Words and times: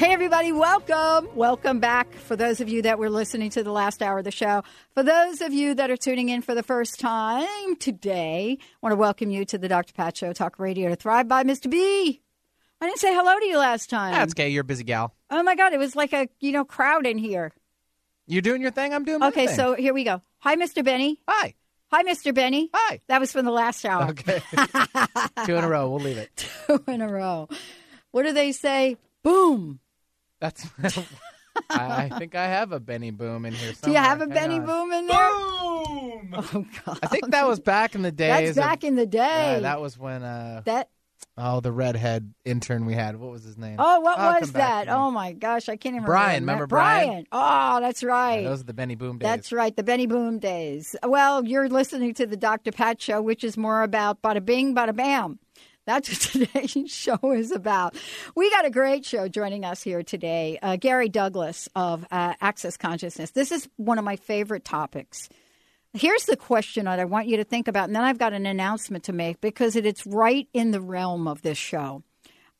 Hey, 0.00 0.14
everybody, 0.14 0.50
welcome. 0.50 1.28
Welcome 1.36 1.78
back 1.78 2.10
for 2.14 2.34
those 2.34 2.62
of 2.62 2.70
you 2.70 2.80
that 2.80 2.98
were 2.98 3.10
listening 3.10 3.50
to 3.50 3.62
the 3.62 3.70
last 3.70 4.00
hour 4.00 4.20
of 4.20 4.24
the 4.24 4.30
show. 4.30 4.64
For 4.94 5.02
those 5.02 5.42
of 5.42 5.52
you 5.52 5.74
that 5.74 5.90
are 5.90 5.96
tuning 5.98 6.30
in 6.30 6.40
for 6.40 6.54
the 6.54 6.62
first 6.62 6.98
time 6.98 7.76
today, 7.76 8.56
I 8.58 8.64
want 8.80 8.92
to 8.94 8.96
welcome 8.96 9.30
you 9.30 9.44
to 9.44 9.58
the 9.58 9.68
Dr. 9.68 9.92
Pat 9.92 10.16
Show, 10.16 10.32
Talk 10.32 10.58
Radio 10.58 10.88
to 10.88 10.96
Thrive 10.96 11.28
by 11.28 11.44
Mr. 11.44 11.70
B. 11.70 12.22
I 12.80 12.86
didn't 12.86 12.98
say 12.98 13.12
hello 13.12 13.38
to 13.40 13.44
you 13.44 13.58
last 13.58 13.90
time. 13.90 14.14
That's 14.14 14.32
gay. 14.32 14.48
You're 14.48 14.62
a 14.62 14.64
busy 14.64 14.84
gal. 14.84 15.14
Oh, 15.28 15.42
my 15.42 15.54
God. 15.54 15.74
It 15.74 15.78
was 15.78 15.94
like 15.94 16.14
a, 16.14 16.30
you 16.40 16.52
know, 16.52 16.64
crowd 16.64 17.04
in 17.04 17.18
here. 17.18 17.52
You're 18.26 18.40
doing 18.40 18.62
your 18.62 18.70
thing. 18.70 18.94
I'm 18.94 19.04
doing 19.04 19.18
my 19.18 19.28
Okay, 19.28 19.48
thing. 19.48 19.56
so 19.56 19.74
here 19.74 19.92
we 19.92 20.04
go. 20.04 20.22
Hi, 20.38 20.56
Mr. 20.56 20.82
Benny. 20.82 21.20
Hi. 21.28 21.52
Hi, 21.92 22.04
Mr. 22.04 22.32
Benny. 22.34 22.70
Hi. 22.72 23.02
That 23.08 23.20
was 23.20 23.32
from 23.32 23.44
the 23.44 23.50
last 23.50 23.84
hour. 23.84 24.08
Okay. 24.12 24.40
Two 25.44 25.56
in 25.56 25.64
a 25.64 25.68
row. 25.68 25.90
We'll 25.90 26.00
leave 26.00 26.16
it. 26.16 26.48
Two 26.66 26.82
in 26.88 27.02
a 27.02 27.12
row. 27.12 27.50
What 28.12 28.22
do 28.22 28.32
they 28.32 28.52
say? 28.52 28.96
Boom. 29.22 29.78
That's. 30.40 30.66
I, 31.68 32.08
I 32.12 32.18
think 32.18 32.34
I 32.34 32.46
have 32.46 32.72
a 32.72 32.80
Benny 32.80 33.10
Boom 33.10 33.44
in 33.44 33.52
here. 33.52 33.72
Do 33.82 33.90
you 33.90 33.96
somewhere. 33.96 34.02
have 34.02 34.20
a 34.20 34.24
Hang 34.24 34.34
Benny 34.34 34.58
on. 34.60 34.66
Boom 34.66 34.92
in 34.92 35.06
there? 35.06 35.30
Boom. 35.30 36.34
Oh, 36.34 36.66
God. 36.86 36.98
I 37.02 37.06
think 37.08 37.30
that 37.30 37.46
was 37.46 37.60
back 37.60 37.94
in 37.94 38.02
the 38.02 38.12
days. 38.12 38.54
That's 38.54 38.66
back 38.66 38.82
of, 38.82 38.88
in 38.88 38.94
the 38.96 39.06
day. 39.06 39.54
Yeah, 39.54 39.60
that 39.60 39.80
was 39.80 39.98
when. 39.98 40.22
Uh, 40.22 40.62
that 40.64 40.88
oh, 41.36 41.60
the 41.60 41.72
redhead 41.72 42.32
intern 42.44 42.86
we 42.86 42.94
had. 42.94 43.16
What 43.16 43.30
was 43.32 43.42
his 43.42 43.58
name? 43.58 43.76
Oh, 43.78 44.00
what 44.00 44.18
Oh, 44.18 44.26
was 44.26 44.40
come 44.42 44.50
back 44.52 44.52
that? 44.52 44.84
to 44.84 44.90
me. 44.92 44.96
Oh 44.96 45.10
my 45.10 45.32
gosh, 45.32 45.68
I 45.68 45.76
can't 45.76 45.96
even 45.96 46.06
Brian, 46.06 46.42
remember. 46.44 46.64
remember 46.64 46.66
Brian? 46.68 47.26
Oh, 47.32 47.80
that's 47.80 48.04
right. 48.04 48.42
Yeah, 48.42 48.48
those 48.50 48.60
are 48.60 48.64
the 48.64 48.74
Benny 48.74 48.94
Boom 48.94 49.18
days. 49.18 49.26
That's 49.28 49.52
right, 49.52 49.74
the 49.76 49.82
Benny 49.82 50.06
Boom 50.06 50.38
days. 50.38 50.94
Well, 51.04 51.44
you're 51.44 51.68
listening 51.68 52.14
to 52.14 52.26
the 52.26 52.36
Dr. 52.36 52.70
Pat 52.72 53.02
show, 53.02 53.20
which 53.20 53.42
is 53.44 53.56
more 53.56 53.82
about 53.82 54.22
bada 54.22 54.44
bing, 54.44 54.74
bada 54.74 54.94
bam. 54.94 55.38
That's 55.86 56.08
what 56.08 56.20
today's 56.52 56.90
show 56.90 57.32
is 57.32 57.50
about. 57.50 57.96
We 58.34 58.50
got 58.50 58.64
a 58.64 58.70
great 58.70 59.04
show 59.04 59.28
joining 59.28 59.64
us 59.64 59.82
here 59.82 60.02
today. 60.02 60.58
Uh, 60.60 60.76
Gary 60.76 61.08
Douglas 61.08 61.68
of 61.74 62.04
uh, 62.10 62.34
Access 62.40 62.76
Consciousness. 62.76 63.30
This 63.30 63.50
is 63.52 63.68
one 63.76 63.98
of 63.98 64.04
my 64.04 64.16
favorite 64.16 64.64
topics. 64.64 65.28
Here's 65.92 66.24
the 66.24 66.36
question 66.36 66.84
that 66.84 67.00
I 67.00 67.04
want 67.04 67.26
you 67.26 67.36
to 67.38 67.44
think 67.44 67.66
about, 67.66 67.88
and 67.88 67.96
then 67.96 68.04
I've 68.04 68.18
got 68.18 68.32
an 68.32 68.46
announcement 68.46 69.04
to 69.04 69.12
make 69.12 69.40
because 69.40 69.74
it, 69.74 69.84
it's 69.84 70.06
right 70.06 70.46
in 70.54 70.70
the 70.70 70.80
realm 70.80 71.26
of 71.26 71.42
this 71.42 71.58
show. 71.58 72.04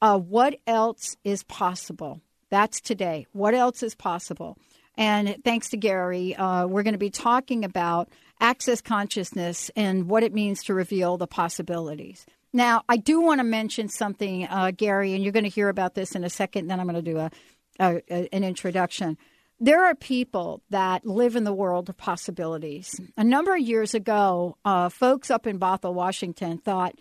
Uh, 0.03 0.19
what 0.19 0.59
else 0.67 1.17
is 1.23 1.45
possible? 1.45 2.21
That's 2.51 2.81
today. 2.81 3.27
What 3.33 3.55
else 3.55 3.83
is 3.85 3.95
possible? 3.95 4.59
And 4.97 5.37
thanks 5.45 5.69
to 5.71 5.77
Gary, 5.77 6.35
uh, 6.35 6.67
we're 6.67 6.83
going 6.83 6.95
to 6.95 6.99
be 6.99 7.11
talking 7.11 7.65
about 7.65 8.09
access 8.41 8.81
consciousness 8.81 9.71
and 9.77 10.09
what 10.09 10.25
it 10.25 10.35
means 10.35 10.65
to 10.65 10.75
reveal 10.75 11.17
the 11.17 11.29
possibilities. 11.29 12.27
Now, 12.53 12.83
I 12.89 12.97
do 12.97 13.21
want 13.21 13.39
to 13.39 13.45
mention 13.45 13.89
something, 13.89 14.47
uh, 14.47 14.73
Gary, 14.77 15.15
and 15.15 15.23
you're 15.23 15.33
going 15.33 15.45
to 15.45 15.51
hear 15.51 15.69
about 15.69 15.95
this 15.95 16.15
in 16.15 16.25
a 16.25 16.31
second. 16.31 16.67
Then 16.67 16.81
I'm 16.81 16.87
going 16.87 17.03
to 17.03 17.11
do 17.13 17.19
a, 17.19 17.31
a, 17.79 18.03
a, 18.11 18.35
an 18.35 18.45
introduction. 18.45 19.17
There 19.61 19.85
are 19.85 19.95
people 19.95 20.63
that 20.71 21.07
live 21.07 21.37
in 21.37 21.45
the 21.45 21.53
world 21.53 21.89
of 21.89 21.97
possibilities. 21.97 22.99
A 23.17 23.23
number 23.23 23.55
of 23.55 23.61
years 23.61 23.95
ago, 23.95 24.57
uh, 24.65 24.89
folks 24.89 25.31
up 25.31 25.47
in 25.47 25.59
Bothell, 25.59 25.95
Washington, 25.95 26.59
thought 26.59 26.95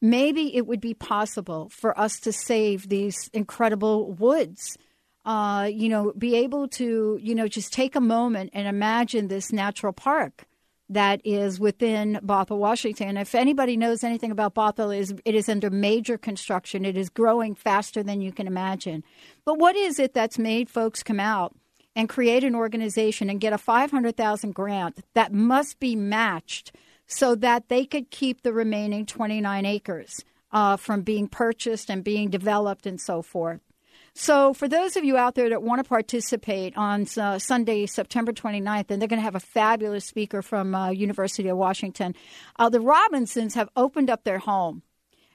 maybe 0.00 0.54
it 0.56 0.66
would 0.66 0.80
be 0.80 0.94
possible 0.94 1.70
for 1.70 1.98
us 1.98 2.18
to 2.20 2.32
save 2.32 2.88
these 2.88 3.30
incredible 3.32 4.12
woods. 4.12 4.76
Uh, 5.24 5.70
you 5.72 5.88
know, 5.88 6.12
be 6.18 6.34
able 6.34 6.66
to, 6.66 7.16
you 7.22 7.36
know, 7.36 7.46
just 7.46 7.72
take 7.72 7.94
a 7.94 8.00
moment 8.00 8.50
and 8.52 8.66
imagine 8.66 9.28
this 9.28 9.52
natural 9.52 9.92
park 9.92 10.44
that 10.88 11.20
is 11.24 11.58
within 11.58 12.20
Bothell, 12.22 12.58
Washington. 12.58 13.16
If 13.16 13.34
anybody 13.34 13.76
knows 13.76 14.04
anything 14.04 14.30
about 14.30 14.54
Bothell, 14.54 14.94
it 14.94 15.00
is 15.00 15.14
it 15.24 15.34
is 15.34 15.48
under 15.48 15.70
major 15.70 16.18
construction. 16.18 16.84
It 16.84 16.96
is 16.96 17.08
growing 17.08 17.54
faster 17.54 18.02
than 18.02 18.20
you 18.20 18.32
can 18.32 18.46
imagine. 18.46 19.04
But 19.44 19.58
what 19.58 19.76
is 19.76 19.98
it 19.98 20.14
that's 20.14 20.38
made 20.38 20.68
folks 20.68 21.02
come 21.02 21.20
out 21.20 21.54
and 21.94 22.08
create 22.08 22.44
an 22.44 22.54
organization 22.54 23.28
and 23.28 23.40
get 23.40 23.52
a 23.52 23.58
500,000 23.58 24.54
grant 24.54 25.04
that 25.14 25.32
must 25.32 25.78
be 25.78 25.94
matched 25.94 26.72
so 27.06 27.34
that 27.34 27.68
they 27.68 27.84
could 27.84 28.10
keep 28.10 28.42
the 28.42 28.52
remaining 28.52 29.04
29 29.04 29.66
acres 29.66 30.24
uh, 30.52 30.76
from 30.76 31.02
being 31.02 31.28
purchased 31.28 31.90
and 31.90 32.04
being 32.04 32.30
developed 32.30 32.86
and 32.86 33.00
so 33.00 33.22
forth. 33.22 33.60
So, 34.14 34.52
for 34.52 34.68
those 34.68 34.96
of 34.96 35.04
you 35.04 35.16
out 35.16 35.34
there 35.34 35.48
that 35.48 35.62
want 35.62 35.82
to 35.82 35.88
participate 35.88 36.76
on 36.76 37.06
uh, 37.16 37.38
Sunday, 37.38 37.86
September 37.86 38.32
29th, 38.32 38.90
and 38.90 39.00
they're 39.00 39.08
going 39.08 39.18
to 39.18 39.24
have 39.24 39.34
a 39.34 39.40
fabulous 39.40 40.04
speaker 40.04 40.42
from 40.42 40.74
uh, 40.74 40.90
University 40.90 41.48
of 41.48 41.56
Washington, 41.56 42.14
uh, 42.58 42.68
the 42.68 42.80
Robinsons 42.80 43.54
have 43.54 43.70
opened 43.74 44.10
up 44.10 44.24
their 44.24 44.38
home. 44.38 44.82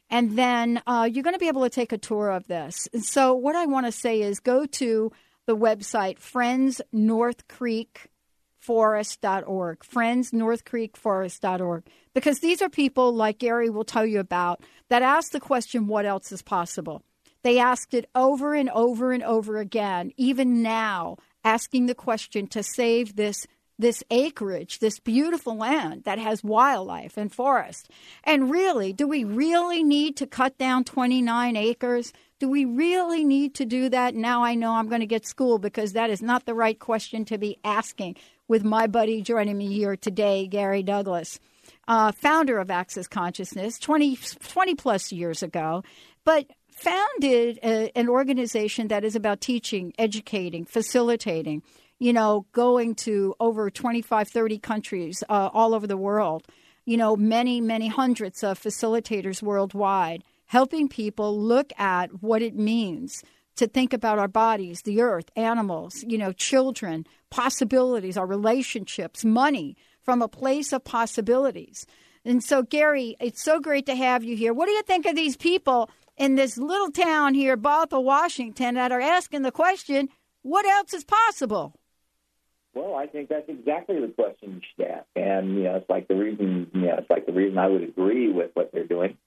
And 0.09 0.37
then 0.37 0.81
uh, 0.85 1.09
you're 1.11 1.23
going 1.23 1.33
to 1.33 1.39
be 1.39 1.47
able 1.47 1.63
to 1.63 1.69
take 1.69 1.91
a 1.91 1.97
tour 1.97 2.29
of 2.29 2.47
this. 2.47 2.87
And 2.93 3.03
so, 3.03 3.33
what 3.33 3.55
I 3.55 3.65
want 3.65 3.87
to 3.87 3.91
say 3.91 4.21
is 4.21 4.39
go 4.39 4.65
to 4.65 5.11
the 5.47 5.57
website, 5.57 6.19
Friends 6.19 6.81
North 6.91 7.47
Creek 7.47 8.11
forest.org 8.59 9.79
friendsnorthcreekforest.org 9.79 11.83
because 12.13 12.39
these 12.39 12.61
are 12.61 12.67
people 12.67 13.13
like 13.13 13.37
gary 13.37 13.69
will 13.69 13.85
tell 13.85 14.05
you 14.05 14.19
about 14.19 14.61
that 14.89 15.01
ask 15.01 15.31
the 15.31 15.39
question 15.39 15.87
what 15.87 16.05
else 16.05 16.33
is 16.33 16.41
possible 16.41 17.01
they 17.47 17.59
asked 17.59 17.93
it 17.93 18.09
over 18.13 18.53
and 18.53 18.69
over 18.71 19.13
and 19.13 19.23
over 19.23 19.57
again 19.57 20.11
even 20.17 20.61
now 20.61 21.17
asking 21.45 21.85
the 21.85 21.95
question 21.95 22.45
to 22.47 22.61
save 22.61 23.15
this 23.15 23.47
this 23.79 24.03
acreage 24.11 24.79
this 24.79 24.99
beautiful 24.99 25.55
land 25.55 26.03
that 26.03 26.19
has 26.19 26.43
wildlife 26.43 27.15
and 27.15 27.31
forest. 27.31 27.89
And 28.23 28.51
really 28.51 28.91
do 28.91 29.07
we 29.07 29.23
really 29.23 29.83
need 29.83 30.17
to 30.17 30.27
cut 30.27 30.57
down 30.57 30.83
29 30.83 31.55
acres? 31.55 32.11
Do 32.39 32.49
we 32.49 32.65
really 32.65 33.23
need 33.23 33.55
to 33.55 33.65
do 33.65 33.89
that? 33.89 34.13
Now 34.13 34.43
i 34.43 34.53
know 34.53 34.73
i'm 34.73 34.89
going 34.89 35.01
to 35.01 35.07
get 35.07 35.25
schooled 35.25 35.61
because 35.61 35.93
that 35.93 36.09
is 36.09 36.21
not 36.21 36.45
the 36.45 36.53
right 36.53 36.77
question 36.77 37.23
to 37.25 37.37
be 37.37 37.57
asking 37.63 38.17
with 38.47 38.63
my 38.63 38.87
buddy 38.87 39.21
joining 39.21 39.57
me 39.57 39.67
here 39.67 39.95
today, 39.95 40.47
Gary 40.47 40.83
Douglas, 40.83 41.39
uh, 41.87 42.11
founder 42.13 42.59
of 42.59 42.71
Access 42.71 43.07
Consciousness 43.07 43.77
20, 43.77 44.15
20 44.15 44.75
plus 44.75 45.11
years 45.11 45.43
ago, 45.43 45.83
but 46.23 46.45
founded 46.77 47.59
a, 47.63 47.91
an 47.97 48.09
organization 48.09 48.87
that 48.89 49.03
is 49.03 49.15
about 49.15 49.41
teaching, 49.41 49.93
educating, 49.97 50.65
facilitating, 50.65 51.63
you 51.99 52.13
know, 52.13 52.45
going 52.51 52.95
to 52.95 53.35
over 53.39 53.69
25, 53.69 54.29
30 54.29 54.59
countries 54.59 55.23
uh, 55.29 55.49
all 55.53 55.73
over 55.73 55.87
the 55.87 55.97
world, 55.97 56.47
you 56.85 56.97
know, 56.97 57.15
many, 57.15 57.59
many 57.59 57.87
hundreds 57.87 58.43
of 58.43 58.59
facilitators 58.59 59.41
worldwide, 59.41 60.23
helping 60.45 60.87
people 60.87 61.39
look 61.39 61.71
at 61.77 62.21
what 62.21 62.41
it 62.41 62.55
means 62.55 63.23
to 63.55 63.67
think 63.67 63.91
about 63.91 64.19
our 64.19 64.27
bodies, 64.27 64.81
the 64.83 65.01
earth, 65.01 65.29
animals, 65.35 66.03
you 66.07 66.17
know, 66.17 66.31
children, 66.31 67.05
possibilities, 67.31 68.15
our 68.15 68.27
relationships, 68.27 69.25
money 69.25 69.75
from 70.03 70.21
a 70.21 70.27
place 70.27 70.71
of 70.71 70.83
possibilities. 70.83 71.85
And 72.23 72.43
so, 72.43 72.61
Gary, 72.61 73.15
it's 73.19 73.43
so 73.43 73.59
great 73.59 73.87
to 73.87 73.95
have 73.95 74.23
you 74.23 74.35
here. 74.35 74.53
What 74.53 74.67
do 74.67 74.73
you 74.73 74.83
think 74.83 75.05
of 75.05 75.15
these 75.15 75.35
people 75.35 75.89
in 76.17 76.35
this 76.35 76.57
little 76.57 76.91
town 76.91 77.33
here, 77.33 77.55
Bothell, 77.55 78.03
Washington, 78.03 78.75
that 78.75 78.91
are 78.91 79.01
asking 79.01 79.43
the 79.43 79.51
question, 79.51 80.09
what 80.41 80.65
else 80.65 80.93
is 80.93 81.03
possible? 81.03 81.73
Well, 82.73 82.95
I 82.95 83.07
think 83.07 83.29
that's 83.29 83.49
exactly 83.49 83.99
the 83.99 84.07
question 84.09 84.55
you 84.55 84.61
should 84.75 84.91
ask, 84.91 85.07
and 85.15 85.55
you 85.55 85.63
know, 85.63 85.77
it's 85.77 85.89
like 85.89 86.07
the 86.07 86.15
reason, 86.15 86.69
you 86.73 86.81
know, 86.81 86.95
it's 86.99 87.09
like 87.09 87.25
the 87.25 87.33
reason 87.33 87.57
I 87.57 87.67
would 87.67 87.81
agree 87.81 88.31
with 88.31 88.51
what 88.53 88.71
they're 88.71 88.85
doing. 88.85 89.17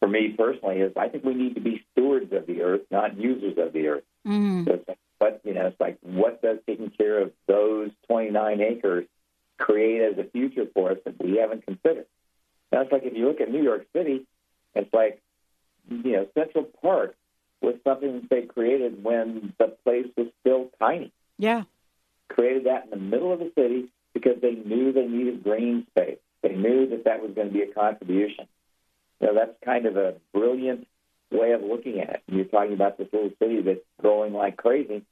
For 0.00 0.08
me 0.08 0.34
personally 0.36 0.80
is 0.80 0.92
I 0.96 1.08
think 1.08 1.22
we 1.22 1.34
need 1.34 1.54
to 1.54 1.60
be 1.60 1.84
stewards 1.92 2.32
of 2.32 2.46
the 2.46 2.62
earth, 2.62 2.80
not 2.90 3.16
users 3.16 3.56
of 3.56 3.72
the 3.72 3.86
earth. 3.86 4.02
Mm. 4.26 4.64
So 4.64 4.80
like, 4.88 4.98
but 5.20 5.40
you 5.44 5.54
know, 5.54 5.68
it's 5.68 5.80
like 5.80 5.98
what 6.02 6.42
does 6.42 6.58
taking 6.66 6.90
care 6.90 7.20
of 7.20 7.30
those 7.46 7.90
29 8.08 8.60
acres 8.60 9.06
create 9.58 10.02
as 10.02 10.18
a 10.18 10.28
future 10.28 10.66
for 10.74 10.90
us 10.90 10.98
that 11.04 11.22
we 11.22 11.36
haven't 11.36 11.64
considered? 11.64 12.06
That's 12.72 12.90
like 12.90 13.04
if 13.04 13.16
you 13.16 13.28
look 13.28 13.40
at 13.40 13.48
New 13.48 13.62
York 13.62 13.86
City, 13.94 14.26
it's 14.74 14.92
like 14.92 15.22
you 15.88 16.12
know 16.12 16.26
Central 16.34 16.64
Park 16.64 17.14
was 17.60 17.76
something 17.84 18.12
that 18.20 18.30
they 18.30 18.42
created 18.42 19.02
when 19.02 19.52
the 19.58 19.68
place 19.84 20.06
was 20.16 20.26
still 20.40 20.70
tiny. 20.78 21.12
Yeah. 21.38 21.62
Created 22.28 22.64
that 22.64 22.84
in 22.84 22.90
the 22.90 22.96
middle 22.96 23.32
of 23.32 23.38
the 23.38 23.52
city 23.54 23.88
because 24.12 24.40
they 24.42 24.52
knew 24.52 24.92
they 24.92 25.06
needed 25.06 25.44
green 25.44 25.86
space. 25.90 26.18
They 26.42 26.54
knew 26.54 26.88
that 26.88 27.04
that 27.04 27.22
was 27.22 27.32
going 27.34 27.48
to 27.48 27.52
be 27.52 27.62
a 27.62 27.72
contribution. 27.72 28.46
You 29.20 29.28
know, 29.28 29.34
that's 29.34 29.54
kind 29.64 29.86
of 29.86 29.96
a 29.96 30.14
brilliant 30.34 30.86
way 31.30 31.52
of 31.52 31.62
looking 31.62 32.00
at 32.00 32.10
it. 32.10 32.22
You're 32.26 32.44
talking 32.44 32.74
about 32.74 32.98
this 32.98 33.08
little 33.12 33.30
city 33.38 33.62
that's 33.62 33.80
growing 34.00 34.32
like 34.32 34.56
crazy. 34.56 35.02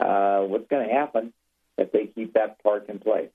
Uh, 0.00 0.40
what's 0.40 0.68
going 0.68 0.88
to 0.88 0.92
happen 0.92 1.32
if 1.78 1.92
they 1.92 2.06
keep 2.06 2.34
that 2.34 2.62
park 2.62 2.86
in 2.88 2.98
place? 2.98 3.30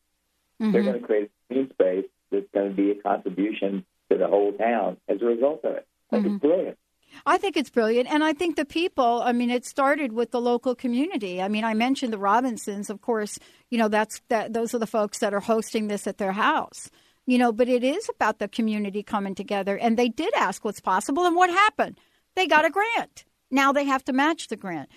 Mm-hmm. 0.62 0.72
They're 0.72 0.84
going 0.84 1.00
to 1.00 1.06
create 1.06 1.32
a 1.50 1.54
green 1.54 1.70
space 1.72 2.06
that's 2.32 2.48
going 2.54 2.70
to 2.70 2.76
be 2.76 2.92
a 2.92 2.96
contribution 2.96 3.86
to 4.12 4.18
the 4.18 4.28
whole 4.28 4.52
town 4.54 4.98
as 5.08 5.22
a 5.22 5.26
result 5.26 5.64
of 5.64 5.76
it. 5.76 5.88
Like 6.12 6.22
Mm-hmm. 6.22 6.36
It's 6.36 6.42
brilliant. 6.42 6.78
I 7.26 7.38
think 7.38 7.58
it's 7.58 7.70
brilliant. 7.70 8.12
And 8.12 8.24
I 8.24 8.34
think 8.34 8.56
the 8.56 8.66
people, 8.66 9.22
I 9.24 9.32
mean, 9.32 9.50
it 9.50 9.66
started 9.66 10.14
with 10.14 10.32
the 10.32 10.42
local 10.42 10.76
community. 10.76 11.42
I 11.42 11.48
mean, 11.48 11.64
I 11.64 11.74
mentioned 11.74 12.14
the 12.14 12.18
Robinsons, 12.18 12.90
of 12.90 13.02
course, 13.02 13.40
you 13.70 13.78
know, 13.78 13.88
that's 13.88 14.22
that 14.30 14.54
those 14.54 14.74
are 14.74 14.80
the 14.80 14.88
folks 14.88 15.20
that 15.20 15.34
are 15.34 15.40
hosting 15.40 15.88
this 15.88 16.08
at 16.08 16.18
their 16.18 16.34
house. 16.34 16.90
You 17.28 17.40
know, 17.40 17.52
but 17.52 17.68
it 17.68 17.84
is 17.84 18.08
about 18.10 18.38
the 18.38 18.48
community 18.48 19.02
coming 19.02 19.34
together. 19.34 19.78
And 19.78 19.98
they 19.98 20.10
did 20.10 20.34
ask 20.36 20.64
what's 20.64 20.80
possible. 20.80 21.26
And 21.26 21.36
what 21.36 21.50
happened? 21.50 22.00
They 22.36 22.46
got 22.46 22.66
a 22.66 22.70
grant. 22.70 23.26
Now 23.50 23.72
they 23.72 23.86
have 23.86 24.04
to 24.06 24.14
match 24.14 24.48
the 24.48 24.56
grant. 24.56 24.90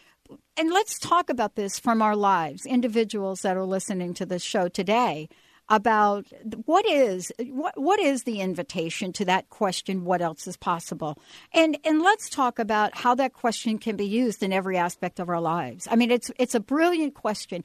And 0.57 0.71
let's 0.71 0.99
talk 0.99 1.31
about 1.31 1.55
this 1.55 1.79
from 1.79 2.03
our 2.03 2.15
lives, 2.15 2.67
individuals 2.67 3.41
that 3.41 3.57
are 3.57 3.65
listening 3.65 4.13
to 4.15 4.27
this 4.27 4.43
show 4.43 4.69
today 4.69 5.29
about 5.69 6.27
what 6.65 6.87
is 6.87 7.31
what 7.41 7.79
what 7.79 8.01
is 8.01 8.23
the 8.23 8.41
invitation 8.41 9.13
to 9.13 9.25
that 9.27 9.51
question 9.51 10.05
what 10.05 10.23
else 10.23 10.47
is 10.47 10.57
possible? 10.57 11.19
And 11.53 11.79
and 11.85 12.03
let's 12.03 12.31
talk 12.31 12.59
about 12.59 12.97
how 12.97 13.15
that 13.17 13.35
question 13.35 13.79
can 13.79 13.97
be 13.97 14.07
used 14.07 14.43
in 14.43 14.53
every 14.53 14.77
aspect 14.79 15.21
of 15.21 15.29
our 15.29 15.41
lives. 15.41 15.87
I 15.91 15.97
mean 15.97 16.11
it's 16.11 16.31
it's 16.39 16.55
a 16.55 16.61
brilliant 16.61 17.15
question. 17.15 17.65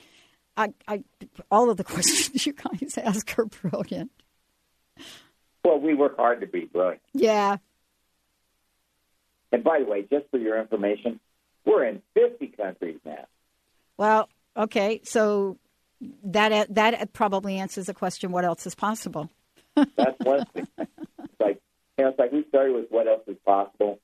I 0.58 0.74
i 0.88 1.04
all 1.50 1.70
of 1.70 1.78
the 1.78 1.84
questions 1.96 2.46
you 2.46 2.54
guys 2.54 2.98
ask 2.98 3.38
are 3.40 3.46
brilliant. 3.46 4.12
Well, 5.64 5.80
we 5.80 5.94
work 5.94 6.18
hard 6.18 6.42
to 6.42 6.48
be 6.48 6.66
brilliant. 6.66 7.02
yeah. 7.14 7.58
And 9.54 9.64
by 9.64 9.80
the 9.80 9.86
way, 9.86 10.02
just 10.02 10.26
for 10.32 10.40
your 10.40 10.60
information, 10.60 11.20
we're 11.64 11.86
in 11.86 12.02
50 12.16 12.48
countries 12.48 13.00
now. 13.06 13.26
well 13.98 14.28
okay 14.58 15.02
so 15.04 15.58
that 16.24 16.52
uh, 16.52 16.66
that 16.70 16.94
uh, 16.94 17.06
probably 17.14 17.58
answers 17.58 17.88
the 17.88 17.94
question 17.94 18.32
what 18.32 18.46
else 18.46 18.66
is 18.66 18.76
possible 18.76 19.30
That's 19.76 20.20
one 20.20 20.46
thing. 20.54 20.68
It's 20.78 21.40
like 21.40 21.62
you 21.98 22.04
know, 22.04 22.10
it's 22.10 22.20
like 22.20 22.32
we 22.32 22.46
started 22.50 22.74
with 22.74 22.86
what 22.90 23.08
else 23.08 23.24
is 23.28 23.38
possible, 23.46 24.00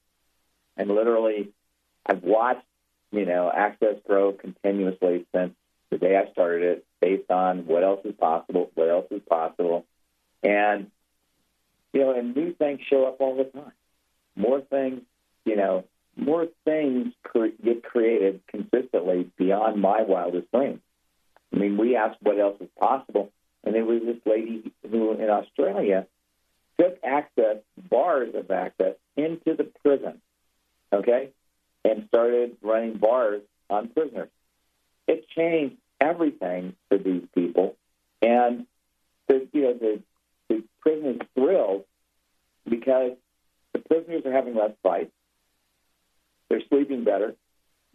and 0.77 0.89
literally, 0.89 1.49
I've 2.05 2.23
watched 2.23 2.65
you 3.11 3.25
know 3.25 3.51
access 3.53 3.95
grow 4.05 4.33
continuously 4.33 5.25
since 5.35 5.53
the 5.89 5.97
day 5.97 6.15
I 6.15 6.31
started 6.31 6.63
it, 6.63 6.85
based 7.01 7.29
on 7.31 7.65
what 7.65 7.83
else 7.83 8.01
is 8.05 8.15
possible, 8.15 8.69
what 8.75 8.89
else 8.89 9.07
is 9.11 9.21
possible, 9.27 9.85
and 10.43 10.89
you 11.93 12.01
know, 12.01 12.11
and 12.11 12.35
new 12.35 12.53
things 12.53 12.81
show 12.89 13.05
up 13.05 13.19
all 13.19 13.35
the 13.35 13.45
time. 13.45 13.71
More 14.35 14.61
things, 14.61 15.01
you 15.45 15.55
know, 15.55 15.85
more 16.15 16.47
things 16.65 17.13
cre- 17.23 17.57
get 17.63 17.83
created 17.83 18.41
consistently 18.47 19.29
beyond 19.37 19.81
my 19.81 20.03
wildest 20.03 20.51
dreams. 20.51 20.79
I 21.53 21.57
mean, 21.57 21.77
we 21.77 21.95
asked 21.95 22.17
what 22.21 22.39
else 22.39 22.57
is 22.61 22.69
possible, 22.79 23.31
and 23.63 23.73
there 23.73 23.85
was 23.85 24.01
this 24.05 24.17
lady 24.25 24.71
who 24.89 25.13
in 25.13 25.29
Australia 25.29 26.07
took 26.79 26.97
access, 27.03 27.57
bars 27.89 28.33
of 28.35 28.49
access, 28.51 28.95
into 29.17 29.55
the 29.55 29.65
prison, 29.83 30.21
okay, 30.93 31.29
and 31.83 32.05
started 32.07 32.57
running 32.61 32.97
bars 32.97 33.41
on 33.69 33.89
prisoners. 33.89 34.29
It 35.07 35.27
changed 35.29 35.75
everything 35.99 36.75
for 36.87 36.97
these 36.97 37.23
people, 37.33 37.75
and 38.21 38.65
the 39.27 39.47
you 39.51 39.61
know 39.63 39.73
the 39.73 40.01
the 40.47 40.63
prisoners 40.81 41.19
thrilled 41.35 41.83
because 42.67 43.13
the 43.73 43.79
prisoners 43.79 44.23
are 44.25 44.31
having 44.31 44.55
less 44.55 44.71
fights, 44.83 45.11
they're 46.47 46.61
sleeping 46.69 47.03
better, 47.03 47.35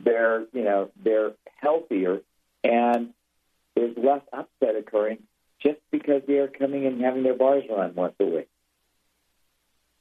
they're 0.01 0.45
you 0.53 0.65
know 0.65 0.91
they're 1.03 1.33
healthier, 1.61 2.21
and 2.63 3.15
there's 3.75 3.97
less 3.97 4.23
upset 4.33 4.77
occurring 4.77 5.23
just 5.63 5.79
because 5.91 6.23
they 6.27 6.35
are 6.35 6.49
coming 6.49 6.87
and 6.87 7.01
having 7.01 7.23
their 7.23 7.35
bars 7.35 7.65
run 7.71 7.95
once 7.95 8.15
a 8.21 8.25
week. 8.25 8.49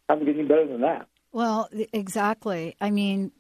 How's 0.08 0.22
it 0.22 0.26
getting 0.26 0.48
better 0.48 0.68
than 0.68 0.82
that? 0.82 1.08
Well, 1.32 1.70
exactly. 1.92 2.76
I 2.80 2.92
mean, 2.92 3.32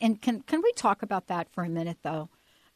and 0.00 0.20
can 0.20 0.42
can 0.42 0.62
we 0.62 0.72
talk 0.72 1.02
about 1.02 1.28
that 1.28 1.48
for 1.52 1.64
a 1.64 1.68
minute 1.68 1.98
though? 2.02 2.28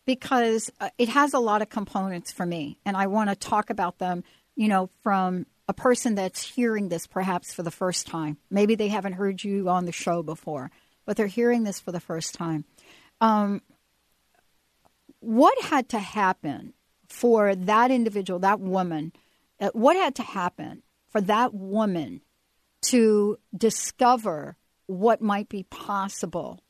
Because 0.05 0.71
uh, 0.81 0.91
it 0.99 1.09
has 1.09 1.35
a 1.35 1.39
lot 1.39 1.63
of 1.63 1.69
components 1.69 2.33
for 2.33 2.47
me, 2.47 2.79
and 2.85 2.97
I 2.97 3.07
want 3.07 3.31
to 3.31 3.37
talk 3.37 3.71
about 3.71 3.99
them. 3.99 4.25
You 4.57 4.69
know, 4.69 4.91
from 5.03 5.47
a 5.69 5.75
person 5.75 6.15
that's 6.15 6.43
hearing 6.43 6.89
this 6.89 7.07
perhaps 7.07 7.53
for 7.53 7.63
the 7.63 7.71
first 7.71 8.07
time. 8.07 8.39
Maybe 8.51 8.75
they 8.75 8.89
haven't 8.89 9.15
heard 9.15 9.43
you 9.43 9.69
on 9.69 9.85
the 9.85 9.93
show 9.93 10.23
before, 10.23 10.71
but 11.05 11.17
they're 11.17 11.27
hearing 11.27 11.65
this 11.65 11.81
for 11.81 11.93
the 11.93 12.01
first 12.01 12.35
time. 12.35 12.65
Um, 13.21 13.63
what 15.21 15.61
had 15.65 15.89
to 15.91 15.99
happen 15.99 16.73
for 17.09 17.55
that 17.55 17.91
individual, 17.91 18.39
that 18.41 18.61
woman? 18.61 19.13
Uh, 19.61 19.71
what 19.73 19.97
had 19.97 20.15
to 20.17 20.23
happen 20.23 20.83
for 21.09 21.21
that 21.23 21.55
woman 21.55 22.21
to 22.83 23.39
discover 23.57 24.57
what 24.87 25.21
might 25.21 25.49
be 25.49 25.65
possible 25.65 26.61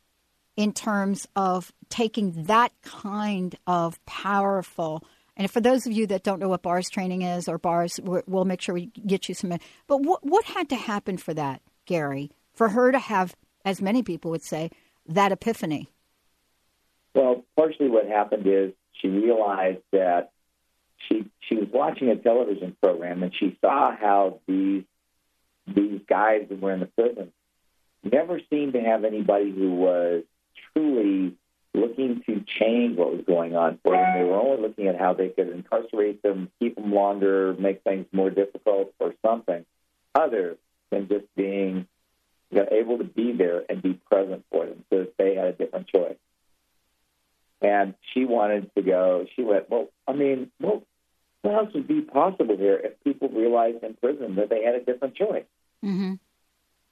in 0.57 0.73
terms 0.73 1.29
of 1.37 1.73
taking 1.91 2.45
that 2.45 2.73
kind 2.83 3.55
of 3.67 4.05
powerful. 4.07 5.05
And 5.37 5.51
for 5.51 5.61
those 5.61 5.87
of 5.87 5.93
you 5.93 6.07
that 6.07 6.23
don't 6.23 6.41
know 6.41 6.49
what 6.49 6.63
bars 6.63 6.89
training 6.89 7.23
is 7.23 7.49
or 7.49 7.59
bars, 7.59 8.01
we'll 8.03 8.47
make 8.47 8.63
sure 8.63 8.75
we 8.75 8.87
get 9.07 9.29
you 9.29 9.35
some. 9.35 9.53
But 9.87 9.99
what 9.99 10.25
what 10.25 10.45
had 10.47 10.71
to 10.71 10.77
happen 10.77 11.19
for 11.19 11.35
that, 11.35 11.61
Gary, 11.85 12.31
for 12.55 12.71
her 12.71 12.91
to 12.91 12.99
have, 12.99 13.37
as 13.65 13.83
many 13.83 14.03
people 14.03 14.31
would 14.31 14.45
say, 14.45 14.71
that 15.07 15.33
epiphany? 15.33 15.89
Well, 17.15 17.45
partially 17.55 17.89
what 17.89 18.07
happened 18.07 18.47
is 18.47 18.73
she 19.01 19.09
realized 19.09 19.83
that 19.93 20.31
she 21.09 21.27
she 21.41 21.57
was 21.57 21.69
watching 21.73 22.09
a 22.09 22.17
television 22.17 22.77
program 22.83 23.23
and 23.23 23.33
she 23.35 23.57
saw 23.61 23.95
how 23.95 24.41
these 24.47 24.85
these 25.67 26.01
guys 26.09 26.47
that 26.49 26.61
were 26.61 26.73
in 26.73 26.81
the 26.81 26.87
prison 26.87 27.33
never 28.03 28.41
seemed 28.51 28.73
to 28.75 28.81
have 28.81 29.05
anybody 29.05 29.51
who 29.51 29.75
was 29.75 30.23
truly 30.73 31.37
looking 31.75 32.23
to 32.25 32.43
change 32.47 32.97
what 32.97 33.13
was 33.13 33.25
going 33.27 33.55
on 33.55 33.79
for 33.83 33.93
them. 33.93 34.19
They 34.19 34.25
were 34.25 34.41
only 34.41 34.63
looking 34.63 34.89
at 34.89 34.99
how 34.99 35.13
they 35.13 35.29
could 35.29 35.49
incarcerate 35.49 36.23
them, 36.23 36.51
keep 36.59 36.77
them 36.77 36.93
longer, 36.93 37.55
make 37.59 37.83
things 37.83 38.07
more 38.13 38.31
difficult, 38.31 38.95
or 38.99 39.15
something 39.25 39.65
other 40.15 40.57
than 40.91 41.09
just 41.09 41.27
being 41.37 41.87
you 42.51 42.59
know, 42.59 42.67
able 42.71 42.99
to 42.99 43.05
be 43.05 43.33
there 43.33 43.65
and 43.69 43.83
be 43.83 43.95
present 44.11 44.45
for 44.51 44.65
them 44.67 44.85
so 44.91 45.01
that 45.01 45.17
they 45.19 45.35
had 45.35 45.49
a 45.49 45.53
different 45.53 45.89
choice. 45.89 46.17
And 47.63 47.95
she 48.13 48.25
wanted 48.25 48.71
to 48.75 48.83
go, 48.83 49.27
she 49.35 49.43
went, 49.43 49.71
well, 49.71 49.89
I 50.07 50.13
mean, 50.13 50.51
well, 50.61 50.83
what 51.43 51.55
else 51.55 51.75
would 51.75 51.89
be 51.89 52.03
possible 52.03 52.57
here 52.57 52.77
if 52.77 53.03
people 53.05 53.29
realized 53.29 53.83
in 53.83 53.95
prison 53.95 54.35
that 54.37 54.51
they 54.51 54.63
had 54.63 54.75
a 54.75 54.85
different 54.85 55.15
choice? 55.15 55.45
Mm-hmm. 55.85 56.15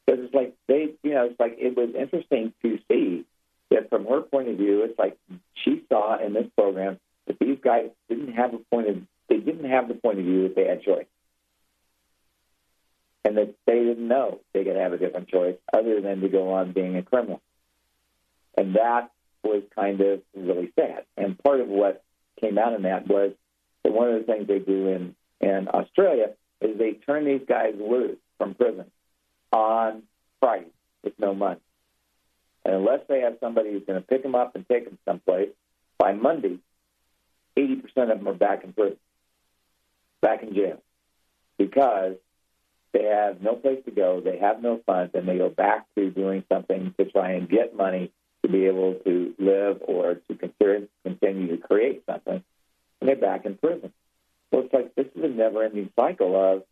Because 0.06 0.24
it's 0.24 0.34
like 0.34 0.54
they, 0.68 0.94
you 1.02 1.14
know, 1.14 1.26
it's 1.26 1.40
like 1.40 1.56
it 1.58 1.76
was 1.76 1.90
interesting 1.94 2.52
to 2.62 2.78
see 2.88 3.24
that 3.70 3.90
from 3.90 4.06
her 4.06 4.20
point 4.20 4.48
of 4.48 4.56
view, 4.56 4.84
it's 4.84 4.98
like 4.98 5.18
she 5.54 5.82
saw 5.88 6.18
in 6.24 6.32
this 6.32 6.46
program 6.56 6.98
that 7.26 7.38
these 7.38 7.58
guys 7.62 7.90
didn't 8.08 8.32
have 8.34 8.54
a 8.54 8.58
point 8.58 8.88
of, 8.88 8.96
they 9.28 9.38
didn't 9.38 9.68
have 9.68 9.88
the 9.88 9.94
point 9.94 10.18
of 10.18 10.24
view 10.24 10.44
that 10.44 10.54
they 10.54 10.66
had 10.66 10.82
choice. 10.82 11.06
And 13.24 13.38
that 13.38 13.54
they 13.66 13.78
didn't 13.78 14.06
know 14.06 14.40
they 14.52 14.64
could 14.64 14.76
have 14.76 14.92
a 14.92 14.98
different 14.98 15.28
choice 15.28 15.56
other 15.72 16.00
than 16.00 16.20
to 16.20 16.28
go 16.28 16.52
on 16.52 16.72
being 16.72 16.96
a 16.96 17.02
criminal. 17.02 17.40
And 18.56 18.76
that 18.76 19.10
was 19.44 19.62
kind 19.74 20.00
of 20.00 20.22
really 20.34 20.72
sad. 20.78 21.04
And 21.16 21.38
part 21.38 21.60
of 21.60 21.68
what 21.68 22.02
came 22.40 22.58
out 22.58 22.72
in 22.72 22.82
that 22.82 23.06
was 23.06 23.32
that 23.82 23.92
one 23.92 24.08
of 24.08 24.18
the 24.18 24.32
things 24.32 24.48
they 24.48 24.58
do 24.58 24.88
in, 24.88 25.14
in 25.40 25.68
Australia 25.68 26.30
is 26.60 26.78
they 26.78 26.92
turn 26.92 27.24
these 27.24 27.46
guys 27.46 27.74
loose 27.78 28.18
from 28.38 28.54
prison 28.54 28.90
on 29.52 30.02
Friday 30.40 30.70
with 31.02 31.18
no 31.18 31.34
money. 31.34 31.60
And 32.64 32.74
unless 32.74 33.00
they 33.08 33.20
have 33.20 33.36
somebody 33.40 33.72
who's 33.72 33.84
going 33.86 34.00
to 34.00 34.06
pick 34.06 34.22
them 34.22 34.34
up 34.34 34.56
and 34.56 34.66
take 34.66 34.86
them 34.86 34.98
someplace, 35.04 35.50
by 35.98 36.12
Monday, 36.12 36.58
80% 37.56 37.82
of 37.96 38.18
them 38.18 38.28
are 38.28 38.34
back 38.34 38.64
in 38.64 38.72
prison, 38.72 38.98
back 40.20 40.42
in 40.42 40.54
jail, 40.54 40.82
because 41.58 42.16
they 42.92 43.04
have 43.04 43.42
no 43.42 43.54
place 43.54 43.82
to 43.84 43.90
go, 43.90 44.20
they 44.20 44.38
have 44.38 44.62
no 44.62 44.80
funds, 44.86 45.14
and 45.14 45.28
they 45.28 45.36
go 45.36 45.50
back 45.50 45.86
to 45.94 46.10
doing 46.10 46.44
something 46.50 46.94
to 46.98 47.04
try 47.10 47.32
and 47.32 47.48
get 47.48 47.76
money 47.76 48.10
to 48.44 48.52
be 48.52 48.66
able 48.66 48.94
to 49.04 49.34
live 49.38 49.78
or 49.80 50.16
to 50.16 50.34
continue 50.36 51.48
to 51.48 51.56
create 51.56 52.04
something, 52.04 52.44
and 53.00 53.08
they're 53.08 53.16
back 53.16 53.46
in 53.46 53.56
prison. 53.56 53.90
So 54.50 54.60
it's 54.60 54.74
like 54.74 54.94
this 54.94 55.06
is 55.16 55.24
a 55.24 55.28
never-ending 55.28 55.90
cycle 55.96 56.36
of 56.36 56.62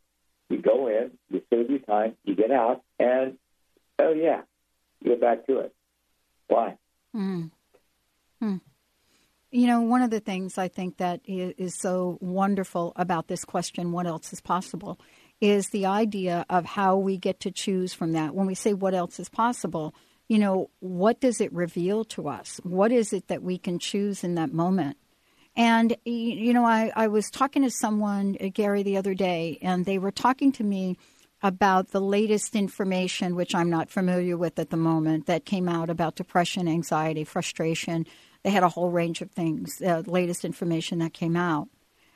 you 0.50 0.60
go 0.60 0.88
in, 0.88 1.12
you 1.30 1.40
serve 1.48 1.70
your 1.70 1.78
time, 1.78 2.14
you 2.24 2.36
get 2.36 2.50
out, 2.50 2.82
and 2.98 3.38
oh 3.98 4.12
yeah, 4.12 4.42
you 5.00 5.14
go 5.14 5.20
back 5.20 5.46
to 5.46 5.60
it. 5.60 5.74
Why? 6.48 6.76
Mm. 7.16 7.50
Hmm. 8.38 8.56
You 9.50 9.66
know, 9.66 9.80
one 9.80 10.02
of 10.02 10.10
the 10.10 10.20
things 10.20 10.58
I 10.58 10.68
think 10.68 10.98
that 10.98 11.20
is 11.26 11.74
so 11.74 12.18
wonderful 12.20 12.92
about 12.96 13.28
this 13.28 13.44
question, 13.44 13.92
what 13.92 14.06
else 14.06 14.32
is 14.32 14.42
possible, 14.42 14.98
is 15.40 15.70
the 15.70 15.86
idea 15.86 16.44
of 16.50 16.66
how 16.66 16.96
we 16.96 17.16
get 17.16 17.40
to 17.40 17.50
choose 17.50 17.94
from 17.94 18.12
that. 18.12 18.34
When 18.34 18.46
we 18.46 18.54
say 18.54 18.74
what 18.74 18.94
else 18.94 19.18
is 19.18 19.28
possible, 19.28 19.94
you 20.28 20.38
know, 20.38 20.70
what 20.80 21.20
does 21.20 21.40
it 21.40 21.52
reveal 21.52 22.04
to 22.04 22.28
us? 22.28 22.60
What 22.62 22.92
is 22.92 23.12
it 23.12 23.28
that 23.28 23.42
we 23.42 23.58
can 23.58 23.78
choose 23.78 24.24
in 24.24 24.34
that 24.36 24.52
moment? 24.52 24.96
And, 25.54 25.96
you 26.04 26.54
know, 26.54 26.64
I, 26.64 26.90
I 26.96 27.08
was 27.08 27.30
talking 27.30 27.62
to 27.62 27.70
someone, 27.70 28.38
uh, 28.40 28.48
Gary, 28.52 28.82
the 28.82 28.96
other 28.96 29.12
day, 29.14 29.58
and 29.60 29.84
they 29.84 29.98
were 29.98 30.10
talking 30.10 30.50
to 30.52 30.64
me 30.64 30.96
about 31.42 31.90
the 31.90 32.00
latest 32.00 32.56
information, 32.56 33.34
which 33.34 33.54
I'm 33.54 33.68
not 33.68 33.90
familiar 33.90 34.36
with 34.36 34.58
at 34.58 34.70
the 34.70 34.76
moment, 34.76 35.26
that 35.26 35.44
came 35.44 35.68
out 35.68 35.90
about 35.90 36.14
depression, 36.14 36.68
anxiety, 36.68 37.24
frustration. 37.24 38.06
They 38.44 38.50
had 38.50 38.62
a 38.62 38.68
whole 38.68 38.90
range 38.90 39.20
of 39.20 39.30
things, 39.32 39.82
uh, 39.82 40.02
latest 40.06 40.44
information 40.44 41.00
that 41.00 41.12
came 41.12 41.36
out. 41.36 41.68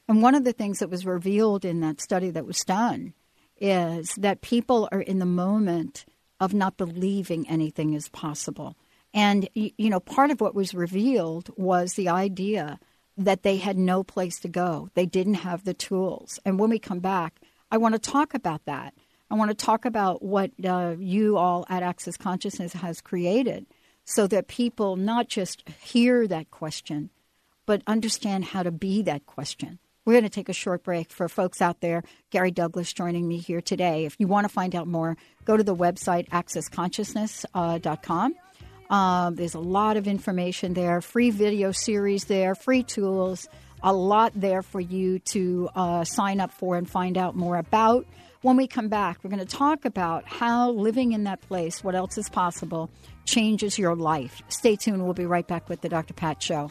And 0.09 0.23
one 0.23 0.35
of 0.35 0.45
the 0.45 0.53
things 0.53 0.79
that 0.79 0.91
was 0.91 1.05
revealed 1.05 1.65
in 1.65 1.81
that 1.81 2.01
study 2.01 2.31
that 2.31 2.47
was 2.47 2.65
done 2.65 3.15
is 3.59 4.15
that 4.17 4.41
people 4.41 4.89
are 4.93 5.01
in 5.01 5.19
the 5.19 5.27
moment 5.27 6.07
of 6.41 6.55
not 6.55 6.77
believing 6.77 7.49
anything 7.49 7.95
is 7.95 8.09
possible. 8.09 8.77
And, 9.15 9.49
you 9.55 9.91
know, 9.91 10.01
part 10.01 10.31
of 10.31 10.41
what 10.41 10.55
was 10.55 10.75
revealed 10.75 11.51
was 11.57 11.95
the 11.95 12.09
idea 12.09 12.79
that 13.17 13.43
they 13.43 13.57
had 13.57 13.79
no 13.79 14.05
place 14.05 14.39
to 14.41 14.49
go. 14.49 14.91
They 14.95 15.07
didn't 15.07 15.35
have 15.35 15.65
the 15.65 15.73
tools. 15.73 16.39
And 16.45 16.59
when 16.59 16.71
we 16.71 16.79
come 16.79 17.01
back, 17.01 17.41
I 17.71 17.79
want 17.79 17.95
to 17.95 17.99
talk 17.99 18.35
about 18.35 18.67
that. 18.67 18.95
I 19.31 19.35
want 19.35 19.51
to 19.51 19.55
talk 19.55 19.85
about 19.85 20.23
what 20.23 20.51
uh, 20.65 20.97
you 20.99 21.37
all 21.37 21.65
at 21.69 21.83
Access 21.83 22.17
Consciousness 22.17 22.75
has 22.75 23.01
created 23.01 23.67
so 24.05 24.27
that 24.29 24.47
people 24.49 24.97
not 24.97 25.29
just 25.29 25.69
hear 25.69 26.29
that 26.29 26.51
question, 26.51 27.11
but 27.65 27.83
understand 27.87 28.45
how 28.45 28.63
to 28.63 28.71
be 28.71 29.03
that 29.03 29.27
question. 29.27 29.79
We're 30.07 30.13
going 30.13 30.23
to 30.23 30.31
take 30.31 30.49
a 30.49 30.55
short 30.55 30.85
break 30.85 31.11
for 31.11 31.29
folks 31.29 31.61
out 31.61 31.81
there. 31.81 32.05
Gary 32.31 32.53
Douglas 32.53 32.93
joining 32.93 33.27
me 33.27 33.39
here 33.39 33.61
today. 33.61 34.07
If 34.07 34.15
you 34.21 34.29
want 34.29 34.45
to 34.45 34.49
find 34.49 34.77
out 34.77 34.87
more, 34.87 35.17
go 35.45 35.57
to 35.57 35.65
the 35.65 35.75
website 35.75 36.29
accessconsciousness.com. 36.29 38.35
Uh, 38.89 38.95
um, 38.95 39.35
there's 39.35 39.55
a 39.55 39.61
lot 39.61 39.97
of 39.97 40.07
information 40.07 40.75
there, 40.75 41.01
free 41.01 41.31
video 41.31 41.73
series 41.73 42.27
there, 42.27 42.55
free 42.55 42.85
tools, 42.85 43.49
a 43.83 43.93
lot 43.93 44.31
there 44.37 44.63
for 44.63 44.81
you 44.81 45.19
to 45.19 45.69
uh, 45.75 46.05
sign 46.05 46.39
up 46.39 46.53
for 46.53 46.77
and 46.77 46.89
find 46.89 47.19
out 47.19 47.35
more 47.35 47.57
about. 47.57 48.07
When 48.43 48.57
we 48.57 48.69
come 48.69 48.87
back, 48.87 49.19
we're 49.25 49.31
going 49.31 49.45
to 49.45 49.57
talk 49.57 49.85
about 49.85 50.25
how 50.25 50.71
living 50.71 51.13
in 51.13 51.25
that 51.25 51.41
place, 51.41 51.83
what 51.83 51.97
else 51.97 52.17
is 52.17 52.29
possible, 52.29 52.91
changes 53.25 53.77
your 53.77 53.97
life. 53.97 54.41
Stay 54.51 54.77
tuned. 54.77 55.03
We'll 55.03 55.15
be 55.15 55.27
right 55.27 55.49
back 55.49 55.69
with 55.69 55.81
the 55.81 55.89
Dr. 55.89 56.15
Pat 56.15 56.41
Show. 56.41 56.71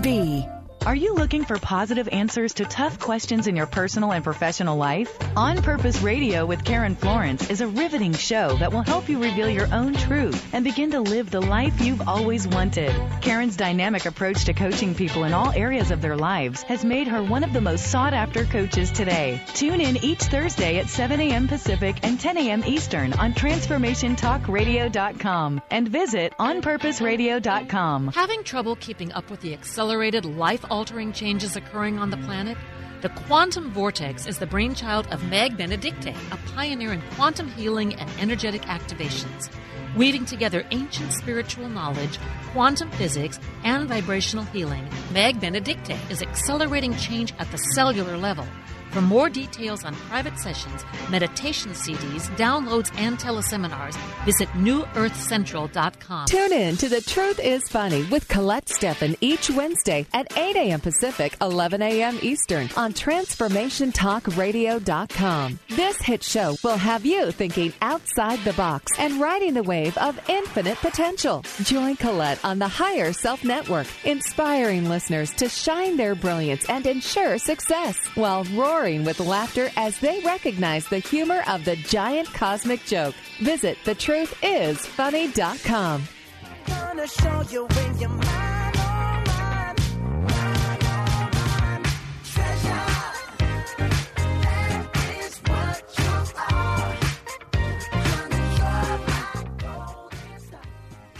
B. 0.01 0.60
Are 0.83 0.95
you 0.95 1.13
looking 1.13 1.45
for 1.45 1.59
positive 1.59 2.09
answers 2.11 2.55
to 2.55 2.65
tough 2.65 2.97
questions 2.97 3.45
in 3.45 3.55
your 3.55 3.67
personal 3.67 4.11
and 4.13 4.23
professional 4.23 4.77
life? 4.77 5.15
On 5.37 5.61
Purpose 5.61 6.01
Radio 6.01 6.47
with 6.47 6.63
Karen 6.63 6.95
Florence 6.95 7.51
is 7.51 7.61
a 7.61 7.67
riveting 7.67 8.13
show 8.13 8.57
that 8.57 8.73
will 8.73 8.81
help 8.81 9.07
you 9.07 9.21
reveal 9.21 9.47
your 9.47 9.71
own 9.71 9.93
truth 9.93 10.43
and 10.55 10.63
begin 10.63 10.89
to 10.91 10.99
live 10.99 11.29
the 11.29 11.39
life 11.39 11.79
you've 11.81 12.07
always 12.07 12.47
wanted. 12.47 12.95
Karen's 13.21 13.55
dynamic 13.55 14.07
approach 14.07 14.45
to 14.45 14.55
coaching 14.55 14.95
people 14.95 15.23
in 15.23 15.33
all 15.33 15.51
areas 15.51 15.91
of 15.91 16.01
their 16.01 16.17
lives 16.17 16.63
has 16.63 16.83
made 16.83 17.07
her 17.07 17.21
one 17.23 17.43
of 17.43 17.53
the 17.53 17.61
most 17.61 17.91
sought 17.91 18.15
after 18.15 18.43
coaches 18.45 18.89
today. 18.89 19.39
Tune 19.53 19.81
in 19.81 20.03
each 20.03 20.21
Thursday 20.23 20.79
at 20.79 20.89
7 20.89 21.21
a.m. 21.21 21.47
Pacific 21.47 21.97
and 22.01 22.19
10 22.19 22.39
a.m. 22.39 22.63
Eastern 22.65 23.13
on 23.13 23.33
TransformationTalkRadio.com 23.33 25.61
and 25.69 25.87
visit 25.87 26.33
OnPurposeRadio.com. 26.39 28.07
Having 28.07 28.43
trouble 28.45 28.75
keeping 28.77 29.11
up 29.11 29.29
with 29.29 29.41
the 29.41 29.53
accelerated 29.53 30.25
life 30.25 30.65
altering 30.71 31.11
changes 31.11 31.55
occurring 31.55 31.99
on 31.99 32.09
the 32.09 32.17
planet? 32.17 32.57
The 33.01 33.09
quantum 33.09 33.71
vortex 33.71 34.25
is 34.25 34.39
the 34.39 34.47
brainchild 34.47 35.05
of 35.07 35.23
Meg 35.25 35.57
Benedicte, 35.57 36.15
a 36.31 36.37
pioneer 36.55 36.93
in 36.93 37.01
quantum 37.15 37.49
healing 37.49 37.93
and 37.95 38.09
energetic 38.19 38.61
activations. 38.63 39.49
Weaving 39.97 40.25
together 40.25 40.65
ancient 40.71 41.11
spiritual 41.11 41.67
knowledge, 41.67 42.17
quantum 42.53 42.89
physics, 42.91 43.39
and 43.65 43.89
vibrational 43.89 44.45
healing, 44.45 44.87
Meg 45.11 45.41
Benedicte 45.41 45.97
is 46.09 46.21
accelerating 46.21 46.95
change 46.95 47.33
at 47.37 47.51
the 47.51 47.57
cellular 47.57 48.17
level 48.17 48.47
for 48.91 49.01
more 49.01 49.29
details 49.29 49.85
on 49.85 49.95
private 50.09 50.37
sessions, 50.37 50.83
meditation 51.09 51.71
CDs, 51.71 52.27
downloads, 52.35 52.91
and 52.97 53.17
teleseminars, 53.17 53.95
visit 54.25 54.49
newearthcentral.com. 54.49 56.25
Tune 56.25 56.51
in 56.53 56.75
to 56.77 56.89
The 56.89 57.01
Truth 57.01 57.39
is 57.39 57.63
Funny 57.69 58.03
with 58.03 58.27
Colette 58.27 58.65
Steffen 58.65 59.15
each 59.21 59.49
Wednesday 59.49 60.05
at 60.13 60.37
8 60.37 60.55
a.m. 60.57 60.81
Pacific, 60.81 61.35
11 61.41 61.81
a.m. 61.81 62.19
Eastern 62.21 62.69
on 62.75 62.91
TransformationTalkRadio.com. 62.93 65.59
This 65.69 66.01
hit 66.01 66.23
show 66.23 66.55
will 66.63 66.77
have 66.77 67.05
you 67.05 67.31
thinking 67.31 67.71
outside 67.81 68.39
the 68.43 68.53
box 68.53 68.91
and 68.99 69.21
riding 69.21 69.53
the 69.53 69.63
wave 69.63 69.97
of 69.97 70.19
infinite 70.29 70.77
potential. 70.79 71.43
Join 71.63 71.95
Colette 71.95 72.43
on 72.43 72.59
the 72.59 72.67
Higher 72.67 73.13
Self 73.13 73.43
Network, 73.45 73.87
inspiring 74.03 74.89
listeners 74.89 75.31
to 75.35 75.47
shine 75.47 75.95
their 75.97 76.15
brilliance 76.15 76.67
and 76.69 76.85
ensure 76.85 77.37
success 77.37 77.97
while 78.15 78.43
roaring 78.55 78.80
roaring 78.81 79.05
with 79.05 79.19
laughter 79.19 79.69
as 79.77 79.99
they 79.99 80.19
recognize 80.21 80.87
the 80.87 80.97
humor 80.97 81.43
of 81.47 81.63
the 81.65 81.75
giant 81.75 82.27
cosmic 82.33 82.83
joke. 82.85 83.13
Visit 83.39 83.77
thetruthisfunny.com. 83.85 86.07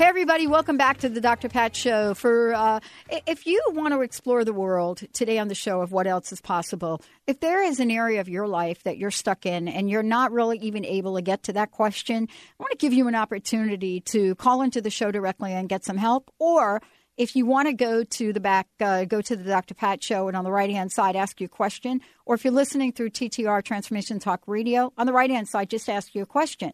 Hey, 0.02 0.08
everybody, 0.08 0.48
welcome 0.48 0.78
back 0.78 0.98
to 1.02 1.10
the 1.10 1.22
Dr. 1.22 1.48
Pat 1.48 1.76
Show. 1.76 2.16
For 2.16 2.56
uh, 2.56 2.80
If 3.28 3.46
you 3.46 3.62
want 3.68 3.94
to 3.94 4.02
explore 4.02 4.44
the 4.44 4.52
world 4.52 5.04
today 5.14 5.38
on 5.38 5.48
the 5.48 5.54
show 5.54 5.82
of 5.82 5.92
what 5.92 6.08
else 6.08 6.32
is 6.32 6.42
possible, 6.42 7.04
if 7.28 7.40
there 7.40 7.62
is 7.62 7.80
an 7.80 7.92
area 7.92 8.20
of 8.20 8.28
your 8.28 8.48
life 8.48 8.82
that 8.82 8.98
you're 8.98 9.12
stuck 9.12 9.46
in 9.46 9.68
and 9.68 9.92
you're 9.92 10.02
not 10.02 10.32
really 10.32 10.58
even 10.58 10.86
able 10.86 11.18
to 11.18 11.22
get 11.22 11.44
to 11.44 11.54
that 11.54 11.70
question, 11.70 12.28
I 12.28 12.64
want 12.64 12.72
to 12.72 12.78
give 12.78 12.94
you 12.94 13.10
an 13.10 13.14
opportunity 13.14 14.00
to 14.00 14.34
call 14.34 14.64
into 14.64 14.82
the 14.82 14.90
show 14.90 15.12
directly 15.12 15.54
and 15.54 15.70
get 15.70 15.86
some 15.86 15.98
help. 15.98 16.32
Or 16.40 16.82
if 17.16 17.36
you 17.36 17.46
want 17.46 17.68
to 17.68 17.74
go 17.74 18.04
to 18.04 18.34
the 18.34 18.40
back, 18.40 18.70
uh, 18.80 19.06
go 19.06 19.22
to 19.22 19.36
the 19.36 19.44
Dr. 19.44 19.76
Pat 19.76 20.04
Show 20.04 20.28
and 20.28 20.36
on 20.36 20.46
the 20.46 20.52
right 20.52 20.72
hand 20.72 20.92
side 20.92 21.16
ask 21.16 21.40
you 21.40 21.46
a 21.46 21.48
question. 21.48 22.02
Or 22.26 22.34
if 22.34 22.44
you're 22.44 22.52
listening 22.52 22.92
through 22.92 23.12
TTR 23.12 23.64
Transformation 23.64 24.18
Talk 24.18 24.42
Radio, 24.48 24.94
on 24.98 25.06
the 25.06 25.14
right 25.14 25.30
hand 25.30 25.48
side, 25.48 25.70
just 25.70 25.88
ask 25.88 26.16
you 26.16 26.24
a 26.24 26.26
question 26.26 26.74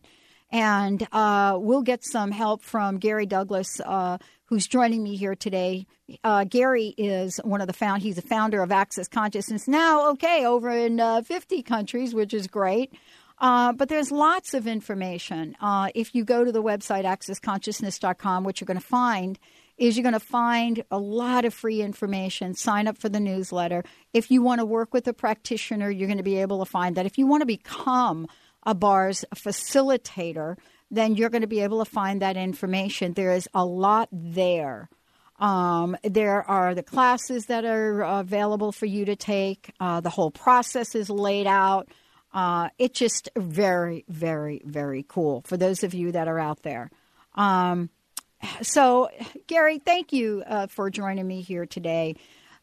and 0.51 1.06
uh, 1.12 1.58
we'll 1.60 1.82
get 1.82 2.04
some 2.04 2.32
help 2.32 2.62
from 2.62 2.98
Gary 2.98 3.25
Douglas, 3.25 3.80
uh, 3.82 4.18
who's 4.46 4.68
joining 4.68 5.04
me 5.04 5.16
here 5.16 5.36
today. 5.36 5.86
Uh, 6.24 6.46
Gary 6.46 6.94
is 6.98 7.39
one 7.44 7.62
of 7.62 7.68
the 7.68 7.74
found. 7.74 8.01
He's 8.01 8.16
the 8.16 8.22
founder 8.22 8.62
of 8.62 8.72
Access 8.72 9.08
Consciousness 9.08 9.68
now. 9.68 10.12
Okay, 10.12 10.46
over 10.46 10.70
in 10.72 11.00
uh, 11.00 11.22
50 11.22 11.63
countries, 11.63 12.13
which 12.13 12.34
is 12.34 12.48
great. 12.48 12.94
Uh, 13.39 13.72
but 13.74 13.89
there's 13.89 14.12
lots 14.12 14.54
of 14.54 14.66
information. 14.66 15.56
Uh, 15.62 15.89
if 15.94 16.16
you 16.16 16.24
go 16.24 16.44
to 16.44 16.51
the 16.51 16.63
website 16.63 17.04
accessconsciousness.com, 17.04 18.44
what 18.44 18.60
you're 18.60 18.66
going 18.66 18.80
to 18.80 18.86
find 18.86 19.38
is 19.77 19.96
you're 19.96 20.04
going 20.04 20.13
to 20.13 20.20
find 20.20 20.84
a 20.89 20.98
lot 20.98 21.46
of 21.46 21.54
free 21.54 21.82
information. 21.82 22.56
Sign 22.56 22.88
up 22.88 22.98
for 22.98 23.10
the 23.10 23.20
newsletter. 23.20 23.84
If 24.12 24.32
you 24.32 24.42
want 24.42 24.60
to 24.60 24.66
work 24.66 24.92
with 24.92 25.08
a 25.08 25.13
practitioner, 25.13 25.92
you're 25.92 26.08
going 26.08 26.18
to 26.18 26.24
be 26.24 26.38
able 26.42 26.66
to 26.66 26.70
find 26.70 26.96
that. 26.96 27.06
If 27.06 27.20
you 27.20 27.27
want 27.27 27.42
to 27.42 27.46
become 27.46 28.27
a 28.68 28.76
bar's 28.76 29.26
facilitator, 29.34 30.58
then 30.92 31.16
you're 31.16 31.30
going 31.30 31.42
to 31.42 31.48
be 31.48 31.62
able 31.62 31.84
to 31.84 31.90
find 31.90 32.22
that 32.22 32.38
information. 32.38 33.14
There 33.14 33.32
is 33.32 33.48
a 33.54 33.66
lot 33.66 34.10
there. 34.12 34.90
Um, 35.40 35.96
there 36.04 36.44
are 36.44 36.76
the 36.76 36.84
classes 36.84 37.46
that 37.46 37.64
are 37.64 38.02
available 38.02 38.72
for 38.72 38.86
you 38.86 39.06
to 39.06 39.16
take. 39.16 39.72
Uh, 39.80 40.02
the 40.02 40.10
whole 40.10 40.32
process 40.32 40.96
is 40.96 41.10
laid 41.10 41.48
out. 41.48 41.90
Uh, 42.34 42.70
it's 42.78 43.00
just 43.00 43.30
very, 43.38 44.04
very, 44.10 44.62
very 44.66 45.06
cool 45.08 45.44
for 45.46 45.56
those 45.56 45.84
of 45.84 45.94
you 45.94 46.12
that 46.12 46.28
are 46.28 46.40
out 46.40 46.62
there. 46.64 46.92
Um, 47.36 47.90
so, 48.62 49.10
Gary, 49.48 49.80
thank 49.80 50.12
you 50.12 50.44
uh, 50.46 50.68
for 50.68 50.90
joining 50.90 51.26
me 51.26 51.42
here 51.42 51.66
today. 51.66 52.16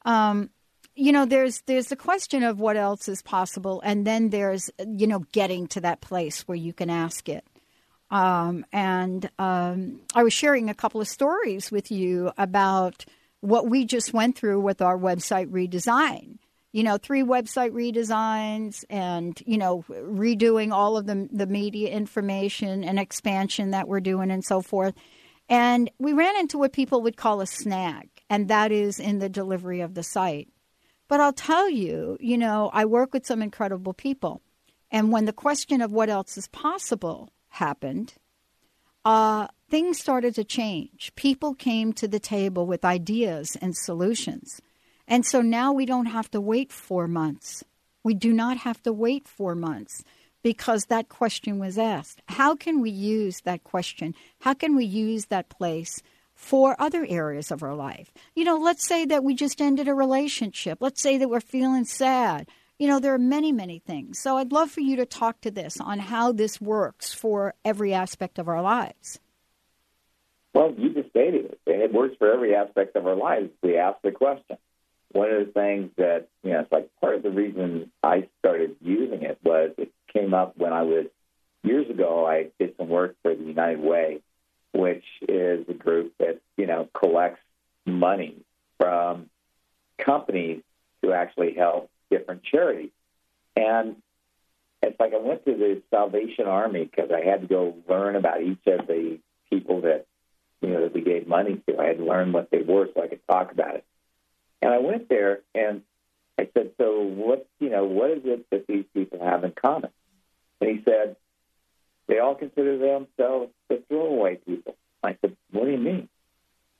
Um, 0.05 0.51
you 0.95 1.13
know 1.13 1.25
there's 1.25 1.63
there's 1.63 1.89
the 1.89 1.97
question 1.97 2.43
of 2.43 2.61
what 2.61 2.77
else 2.77 3.09
is 3.09 3.23
possible 3.23 3.81
and 3.85 4.07
then 4.07 4.31
there's 4.31 4.71
you 4.87 5.07
know 5.07 5.21
getting 5.33 5.67
to 5.69 5.81
that 5.81 6.01
place 6.01 6.43
where 6.43 6.57
you 6.57 6.73
can 6.73 6.91
ask 6.91 7.29
it. 7.29 7.45
Um, 8.11 8.65
and 8.73 9.29
um, 9.39 10.01
i 10.15 10.23
was 10.23 10.33
sharing 10.33 10.69
a 10.71 10.75
couple 10.75 11.01
of 11.01 11.09
stories 11.09 11.73
with 11.73 11.91
you 11.91 12.31
about 12.39 13.05
what 13.41 13.69
we 13.69 13.85
just 13.85 14.13
went 14.13 14.37
through 14.37 14.61
with 14.61 14.81
our 14.83 14.97
website 14.97 15.49
redesign. 15.49 16.39
You 16.73 16.85
know 16.85 16.97
three 16.97 17.23
website 17.23 17.71
redesigns 17.73 18.85
and 18.89 19.41
you 19.47 19.59
know 19.59 19.85
redoing 19.89 20.73
all 20.73 20.97
of 20.97 21.07
the, 21.07 21.29
the 21.33 21.47
media 21.47 21.91
information 21.91 22.85
and 22.85 22.99
expansion 22.99 23.71
that 23.71 23.89
we're 23.89 24.01
doing 24.01 24.31
and 24.31 24.45
so 24.45 24.61
forth. 24.61 24.95
And 25.49 25.91
we 25.99 26.15
ran 26.15 26.39
into 26.39 26.57
what 26.57 26.73
people 26.73 27.03
would 27.03 27.17
call 27.17 27.41
a 27.41 27.47
snag 27.47 28.09
and 28.31 28.49
that 28.49 28.73
is 28.73 28.99
in 28.99 29.19
the 29.19 29.29
delivery 29.29 29.81
of 29.81 29.95
the 29.95 30.03
site 30.03 30.49
but 31.09 31.21
I'll 31.21 31.33
tell 31.33 31.69
you, 31.69 32.17
you 32.21 32.39
know, 32.39 32.71
I 32.73 32.85
work 32.85 33.13
with 33.13 33.27
some 33.27 33.43
incredible 33.43 33.93
people. 33.93 34.41
And 34.91 35.11
when 35.11 35.25
the 35.25 35.33
question 35.33 35.81
of 35.81 35.93
what 35.93 36.09
else 36.09 36.37
is 36.37 36.49
possible 36.49 37.31
happened, 37.49 38.15
uh, 39.05 39.49
things 39.69 39.99
started 39.99 40.35
to 40.37 40.45
change. 40.45 41.13
People 41.15 41.55
came 41.55 41.93
to 41.95 42.09
the 42.09 42.21
table 42.21 42.67
with 42.67 42.85
ideas 42.85 43.57
and 43.61 43.77
solutions. 43.77 44.61
And 45.07 45.27
so 45.27 45.43
now 45.43 45.73
we 45.73 45.85
don't 45.85 46.07
have 46.07 46.31
to 46.31 46.40
wait 46.40 46.73
four 46.73 47.07
months. 47.07 47.64
We 48.03 48.14
do 48.14 48.33
not 48.33 48.59
have 48.59 48.83
to 48.83 48.93
wait 48.93 49.29
four 49.29 49.55
months 49.55 50.05
because 50.43 50.85
that 50.85 51.09
question 51.09 51.59
was 51.59 51.79
asked. 51.79 52.23
How 52.29 52.55
can 52.55 52.81
we 52.81 52.90
use 52.90 53.40
that 53.40 53.64
question? 53.64 54.14
How 54.40 54.55
can 54.55 54.77
we 54.77 54.85
use 54.85 55.27
that 55.27 55.49
place 55.49 56.03
for 56.35 56.77
other 56.79 57.07
areas 57.09 57.51
of 57.51 57.62
our 57.62 57.75
life. 57.75 58.12
You 58.35 58.44
know, 58.44 58.57
let's 58.57 58.87
say 58.87 59.05
that 59.07 59.25
we 59.25 59.35
just 59.35 59.61
ended 59.61 59.88
a 59.88 59.94
relationship. 59.94 60.79
Let's 60.81 61.01
say 61.01 61.16
that 61.18 61.29
we're 61.29 61.40
feeling 61.40 61.85
sad. 61.85 62.49
You 62.79 62.88
know, 62.88 62.99
there 62.99 63.14
are 63.14 63.18
many, 63.18 63.53
many 63.53 63.79
things. 63.79 64.18
So 64.18 64.37
I'd 64.37 64.53
love 64.53 64.70
for 64.70 64.81
you 64.81 64.97
to 64.97 65.07
talk 65.07 65.40
to 65.42 65.51
this 65.51 65.81
on 65.81 66.01
how 66.01 66.33
this 66.33 66.61
works 66.61 67.14
for 67.14 67.55
every 67.64 67.94
aspect 67.94 68.38
of 68.38 68.49
our 68.49 68.61
lives. 68.61 69.20
Well, 70.53 70.75
you 70.77 70.92
just 70.92 71.11
stated 71.11 71.47
it. 71.47 71.61
It 71.66 71.92
works 71.92 72.16
for 72.18 72.33
every 72.33 72.55
aspect 72.55 72.97
of 72.97 73.07
our 73.07 73.16
lives. 73.16 73.51
We 73.62 73.77
ask 73.79 74.01
the 74.03 74.12
question. 74.12 74.57
One 75.12 75.31
of 75.31 75.47
the 75.47 75.53
things 75.53 75.90
that, 75.97 76.29
you 76.42 76.51
know, 76.51 76.61
it's 76.61 76.73
like 76.73 76.90
part 77.01 77.14
of 77.14 77.23
the 77.23 77.31
reason 77.31 77.92
I 78.03 78.29
started 78.40 78.77
using 78.81 79.23
it 79.23 79.38
was 79.44 79.70
it 79.79 79.92
came 80.12 80.35
up 80.35 80.57
when 80.57 80.73
I 80.73 80.83
was, 80.83 81.07
years 81.62 81.88
ago, 81.88 82.27
I 82.27 82.51
did 82.59 82.77
some 82.77 82.88
work 82.88 83.14
for 83.23 83.35
the 83.35 83.44
United 83.44 83.79
Way 83.79 84.20
which 84.75 85.05
is 85.23 85.67
a 85.69 85.73
group 85.73 86.13
that 86.19 86.41
you 86.57 86.67
know 86.67 86.89
collects 86.93 87.41
money 87.87 88.37
from 88.79 89.31
companies 89.99 90.63
to 91.03 91.13
actually 91.13 91.55
help 91.55 91.91
different 92.11 92.43
charities. 92.43 92.91
And 93.57 93.97
it's 94.83 94.99
like 94.99 95.15
I 95.15 95.19
went 95.19 95.45
to 95.45 95.53
the 95.53 95.83
Salvation 95.91 96.47
Army 96.47 96.85
because 96.85 97.11
I 97.11 97.25
had 97.25 97.43
to 97.43 97.47
go 97.47 97.77
learn 97.89 98.17
about 98.17 98.43
each 98.43 98.67
of 98.67 98.87
the 98.87 99.19
people 99.49 99.83
that 99.83 100.07
you 100.61 100.71
know 100.71 100.83
that 100.83 100.93
we 100.93 101.03
gave 101.03 101.27
money 101.27 101.61
to. 101.69 101.79
I 101.79 101.87
had 101.87 101.99
to 101.99 102.05
learn 102.05 102.33
what 102.33 102.51
they 102.51 102.63
were 102.63 102.89
so 102.93 103.03
I 103.03 103.09
could 103.09 103.27
talk 103.29 103.53
about 103.53 103.77
it. 103.77 103.85
And 104.61 104.73
I 104.73 104.79
went 104.79 105.09
there 105.09 105.41
and 105.55 105.83
I 106.39 106.49
said, 106.53 106.73
"So 106.79 107.03
what? 107.03 107.47
You 107.61 107.71
know, 107.71 107.85
what 107.85 108.11
is 108.11 108.23
it 108.25 108.51
that 108.51 108.67
these 108.67 108.85
people 108.93 109.25
have 109.25 109.45
in 109.45 109.53
common?" 109.53 109.91
And 110.61 110.71
he 110.71 110.83
said, 110.85 111.17
they 112.07 112.19
all 112.19 112.35
consider 112.35 112.79
themselves 112.79 113.53
the 113.69 113.83
throwaway 113.88 114.37
people. 114.37 114.77
I 115.03 115.17
said, 115.21 115.37
What 115.51 115.64
do 115.64 115.71
you 115.71 115.79
mean? 115.79 116.09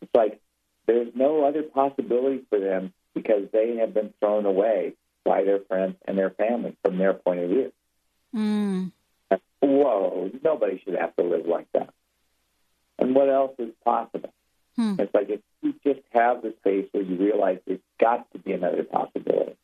It's 0.01 0.15
like 0.15 0.41
there's 0.87 1.09
no 1.15 1.45
other 1.45 1.63
possibility 1.63 2.43
for 2.51 2.59
them 2.59 2.93
because 3.15 3.49
they 3.53 3.77
have 3.77 3.95
been 3.95 4.13
thrown 4.21 4.45
away 4.45 4.95
by 5.25 5.45
their 5.45 5.61
friends 5.61 5.97
and 6.07 6.19
their 6.19 6.31
family 6.31 6.77
from 6.83 6.99
their 6.99 7.15
point 7.15 7.41
of 7.41 7.51
view. 7.51 7.73
Mm. 8.35 8.93
Whoa, 9.61 10.31
nobody 10.43 10.81
should 10.85 10.97
have 10.97 11.17
to 11.17 11.23
live 11.23 11.47
like 11.47 11.67
that. 11.73 11.91
And 12.99 13.15
what 13.15 13.31
else 13.31 13.55
is 13.59 13.71
possible? 13.85 14.33
Hmm. 14.77 14.97
It's 14.99 15.15
like 15.15 15.31
if 15.31 15.41
you 15.63 15.75
just 15.85 16.01
have 16.13 16.43
the 16.43 16.55
space 16.61 16.89
where 16.93 17.03
you 17.03 17.17
realize 17.17 17.59
there's 17.67 17.81
got 17.99 18.31
to 18.33 18.39
be 18.39 18.53
another 18.53 18.83
possibility. 18.83 19.57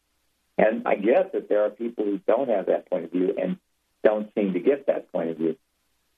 And 0.57 0.87
I 0.87 0.95
guess 0.95 1.27
that 1.33 1.49
there 1.49 1.65
are 1.65 1.71
people 1.71 2.05
who 2.05 2.19
don't 2.27 2.49
have 2.49 2.67
that 2.67 2.89
point 2.89 3.05
of 3.05 3.13
view 3.13 3.35
and 3.41 3.59
don't 4.11 4.33
seem 4.35 4.53
to 4.55 4.61
get 4.61 4.87
that 4.87 5.11
point 5.13 5.31
of 5.31 5.37
view. 5.37 5.57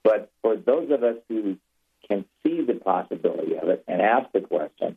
But 0.03 0.31
for 0.41 0.57
those 0.57 0.91
of 0.91 1.03
us 1.03 1.17
who 1.29 1.59
can 2.09 2.25
see 2.43 2.63
the 2.63 2.75
possibility 2.75 3.57
of 3.57 3.69
it 3.69 3.85
and 3.87 4.01
ask 4.01 4.33
the 4.33 4.41
question, 4.41 4.97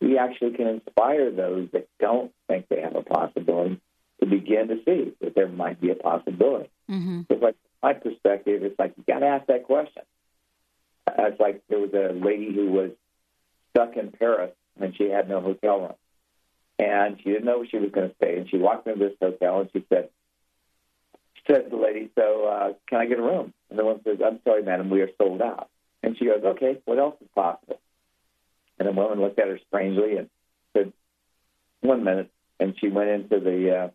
we 0.00 0.18
actually 0.18 0.52
can 0.52 0.66
inspire 0.66 1.30
those 1.30 1.68
that 1.72 1.88
don't 2.00 2.32
think 2.48 2.66
they 2.68 2.80
have 2.80 2.96
a 2.96 3.02
possibility 3.02 3.80
to 4.20 4.26
begin 4.26 4.68
to 4.68 4.76
see 4.84 5.12
that 5.20 5.34
there 5.34 5.48
might 5.48 5.80
be 5.80 5.90
a 5.90 5.94
possibility. 5.94 6.68
Mm-hmm. 6.90 7.22
So, 7.28 7.34
like 7.36 7.56
my 7.82 7.94
perspective, 7.94 8.62
it's 8.64 8.78
like 8.78 8.94
you 8.96 9.04
got 9.06 9.20
to 9.20 9.26
ask 9.26 9.46
that 9.46 9.64
question. 9.64 10.02
It's 11.18 11.40
like 11.40 11.62
there 11.68 11.78
was 11.78 11.94
a 11.94 12.12
lady 12.12 12.52
who 12.52 12.70
was 12.70 12.90
stuck 13.70 13.96
in 13.96 14.10
Paris 14.10 14.52
and 14.80 14.94
she 14.96 15.08
had 15.08 15.28
no 15.28 15.40
hotel 15.40 15.80
room, 15.80 15.94
and 16.78 17.18
she 17.18 17.30
didn't 17.30 17.44
know 17.44 17.58
where 17.58 17.68
she 17.68 17.78
was 17.78 17.92
going 17.92 18.10
to 18.10 18.16
stay. 18.16 18.38
And 18.38 18.48
she 18.50 18.58
walked 18.58 18.86
into 18.86 19.08
this 19.08 19.16
hotel 19.20 19.60
and 19.60 19.70
she 19.72 19.84
said, 19.88 20.08
said 21.46 21.70
the 21.70 21.76
lady, 21.76 22.10
"So 22.16 22.44
uh, 22.46 22.72
can 22.88 23.00
I 23.00 23.06
get 23.06 23.18
a 23.18 23.22
room?" 23.22 23.52
And 23.70 23.78
the 23.78 23.84
woman 23.84 24.02
says, 24.04 24.18
"I'm 24.24 24.40
sorry, 24.44 24.62
madam, 24.62 24.90
we 24.90 25.00
are 25.00 25.10
sold 25.18 25.42
out." 25.42 25.68
And 26.02 26.16
she 26.18 26.26
goes, 26.26 26.42
"Okay, 26.44 26.78
what 26.84 26.98
else 26.98 27.16
is 27.20 27.28
possible?" 27.34 27.80
And 28.78 28.88
the 28.88 28.92
woman 28.92 29.20
looked 29.20 29.38
at 29.38 29.48
her 29.48 29.58
strangely 29.68 30.16
and 30.16 30.28
said, 30.72 30.92
"One 31.80 32.04
minute." 32.04 32.30
And 32.60 32.74
she 32.78 32.88
went 32.88 33.10
into 33.10 33.40
the 33.40 33.76
uh, 33.76 33.88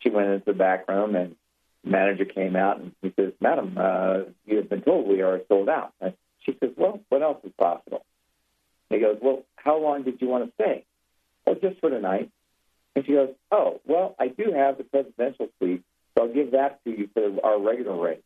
she 0.00 0.10
went 0.10 0.28
into 0.28 0.46
the 0.46 0.52
back 0.52 0.88
room, 0.88 1.14
and 1.14 1.36
the 1.84 1.90
manager 1.90 2.24
came 2.24 2.56
out 2.56 2.80
and 2.80 2.92
he 3.02 3.12
says, 3.16 3.32
"Madam, 3.40 3.76
uh, 3.78 4.22
you 4.44 4.56
have 4.56 4.68
been 4.68 4.82
told 4.82 5.06
we 5.06 5.22
are 5.22 5.40
sold 5.48 5.68
out." 5.68 5.92
And 6.00 6.14
she 6.40 6.56
says, 6.60 6.70
"Well, 6.76 7.00
what 7.08 7.22
else 7.22 7.38
is 7.44 7.52
possible?" 7.58 8.04
And 8.90 9.00
he 9.00 9.06
goes, 9.06 9.18
"Well, 9.20 9.44
how 9.56 9.78
long 9.78 10.02
did 10.02 10.20
you 10.20 10.28
want 10.28 10.46
to 10.46 10.52
stay?" 10.54 10.84
"Oh, 11.46 11.54
just 11.54 11.80
for 11.80 11.90
the 11.90 12.00
night." 12.00 12.30
And 12.94 13.04
she 13.04 13.12
goes, 13.12 13.34
"Oh, 13.52 13.80
well, 13.86 14.16
I 14.18 14.28
do 14.28 14.52
have 14.52 14.78
the 14.78 14.84
presidential 14.84 15.48
suite." 15.58 15.82
So 16.16 16.24
I'll 16.24 16.32
give 16.32 16.52
that 16.52 16.82
to 16.84 16.90
you 16.90 17.08
for 17.12 17.44
our 17.44 17.60
regular 17.60 18.00
rate. 18.00 18.24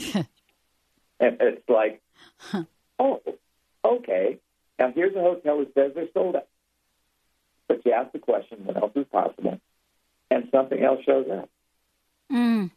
and 0.14 0.26
it's 1.20 1.68
like, 1.68 2.00
oh, 2.98 3.20
okay. 3.84 4.38
Now 4.78 4.92
here's 4.94 5.16
a 5.16 5.20
hotel 5.20 5.58
that 5.58 5.74
says 5.74 5.92
they're 5.94 6.06
sold 6.14 6.36
out. 6.36 6.46
But 7.66 7.84
you 7.84 7.92
ask 7.92 8.12
the 8.12 8.18
question, 8.18 8.64
what 8.64 8.76
else 8.76 8.92
is 8.94 9.06
possible? 9.10 9.60
And 10.30 10.48
something 10.52 10.82
else 10.82 11.00
shows 11.04 11.26
up. 11.30 11.50
Mm. 12.32 12.70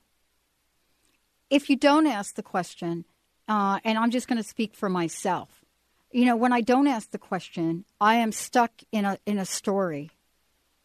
If 1.50 1.70
you 1.70 1.76
don't 1.76 2.08
ask 2.08 2.36
the 2.36 2.44
question, 2.44 3.06
uh, 3.48 3.80
and 3.84 3.98
I'm 3.98 4.12
just 4.12 4.28
going 4.28 4.42
to 4.42 4.48
speak 4.48 4.74
for 4.74 4.90
myself. 4.90 5.64
You 6.12 6.26
know, 6.26 6.36
when 6.36 6.52
I 6.52 6.62
don't 6.62 6.88
ask 6.88 7.12
the 7.12 7.18
question, 7.18 7.86
I 8.00 8.16
am 8.16 8.32
stuck 8.32 8.72
in 8.92 9.06
a 9.06 9.18
in 9.26 9.38
a 9.38 9.46
story. 9.46 10.12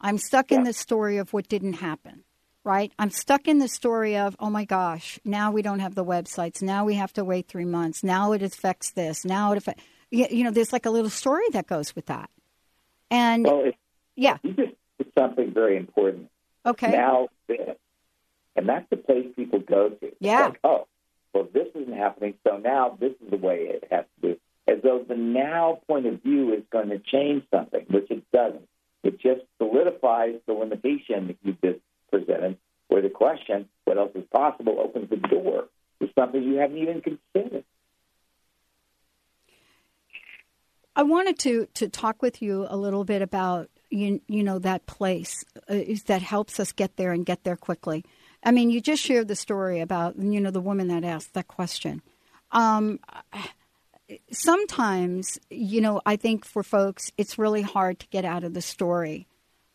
I'm 0.00 0.18
stuck 0.18 0.50
yeah. 0.50 0.58
in 0.58 0.64
the 0.64 0.72
story 0.72 1.16
of 1.16 1.32
what 1.32 1.48
didn't 1.48 1.74
happen 1.74 2.24
right? 2.66 2.92
I'm 2.98 3.10
stuck 3.10 3.48
in 3.48 3.58
the 3.58 3.68
story 3.68 4.16
of, 4.16 4.36
oh 4.40 4.50
my 4.50 4.64
gosh, 4.64 5.18
now 5.24 5.52
we 5.52 5.62
don't 5.62 5.78
have 5.78 5.94
the 5.94 6.04
websites. 6.04 6.60
Now 6.60 6.84
we 6.84 6.94
have 6.94 7.12
to 7.14 7.24
wait 7.24 7.48
three 7.48 7.64
months. 7.64 8.02
Now 8.02 8.32
it 8.32 8.42
affects 8.42 8.90
this. 8.90 9.24
Now 9.24 9.52
it 9.52 9.58
affects, 9.58 9.82
you 10.10 10.44
know, 10.44 10.50
there's 10.50 10.72
like 10.72 10.84
a 10.84 10.90
little 10.90 11.10
story 11.10 11.44
that 11.52 11.66
goes 11.66 11.94
with 11.94 12.06
that. 12.06 12.28
And 13.10 13.44
well, 13.44 13.62
it's, 13.66 13.78
yeah, 14.16 14.38
you 14.42 14.52
just 14.52 14.72
it's 14.98 15.14
something 15.16 15.54
very 15.54 15.76
important. 15.76 16.28
Okay. 16.66 16.90
Now 16.90 17.28
this, 17.46 17.60
and 18.56 18.68
that's 18.68 18.88
the 18.90 18.96
place 18.96 19.26
people 19.36 19.60
go 19.60 19.90
to. 19.90 20.12
Yeah. 20.18 20.46
Like, 20.46 20.60
oh, 20.64 20.88
well, 21.32 21.46
this 21.52 21.68
isn't 21.74 21.96
happening, 21.96 22.34
so 22.44 22.56
now 22.56 22.96
this 22.98 23.12
is 23.24 23.30
the 23.30 23.36
way 23.36 23.58
it 23.68 23.84
has 23.90 24.04
to 24.16 24.28
be. 24.28 24.40
As 24.66 24.78
though 24.82 25.04
the 25.06 25.14
now 25.14 25.78
point 25.86 26.06
of 26.06 26.20
view 26.22 26.52
is 26.52 26.64
going 26.72 26.88
to 26.88 26.98
change 26.98 27.44
something, 27.52 27.86
which 27.88 28.10
it 28.10 28.24
doesn't. 28.32 28.66
It 29.04 29.20
just 29.20 29.42
solidifies 29.58 30.34
the 30.46 30.54
limitation 30.54 31.28
that 31.28 31.36
you 31.44 31.56
just 31.62 31.78
presented, 32.16 32.58
where 32.88 33.02
the 33.02 33.10
question, 33.10 33.68
what 33.84 33.98
else 33.98 34.12
is 34.14 34.24
possible, 34.32 34.78
opens 34.78 35.10
the 35.10 35.16
door 35.16 35.68
to 36.00 36.08
something 36.18 36.42
you 36.42 36.56
haven't 36.56 36.78
even 36.78 37.00
considered. 37.00 37.64
I 40.94 41.02
wanted 41.02 41.38
to, 41.40 41.68
to 41.74 41.88
talk 41.88 42.22
with 42.22 42.40
you 42.40 42.66
a 42.68 42.76
little 42.76 43.04
bit 43.04 43.20
about 43.20 43.68
you, 43.90 44.20
you 44.26 44.42
know 44.42 44.58
that 44.58 44.86
place 44.86 45.44
uh, 45.68 45.78
that 46.06 46.22
helps 46.22 46.58
us 46.58 46.72
get 46.72 46.96
there 46.96 47.12
and 47.12 47.24
get 47.24 47.44
there 47.44 47.56
quickly. 47.56 48.04
I 48.42 48.50
mean, 48.50 48.70
you 48.70 48.80
just 48.80 49.02
shared 49.02 49.28
the 49.28 49.36
story 49.36 49.80
about 49.80 50.16
you 50.18 50.40
know 50.40 50.50
the 50.50 50.60
woman 50.60 50.88
that 50.88 51.04
asked 51.04 51.34
that 51.34 51.46
question. 51.46 52.02
Um, 52.50 52.98
sometimes, 54.32 55.38
you 55.50 55.80
know, 55.80 56.00
I 56.04 56.16
think 56.16 56.44
for 56.44 56.62
folks, 56.62 57.12
it's 57.16 57.38
really 57.38 57.62
hard 57.62 58.00
to 58.00 58.08
get 58.08 58.24
out 58.24 58.44
of 58.44 58.54
the 58.54 58.62
story. 58.62 59.26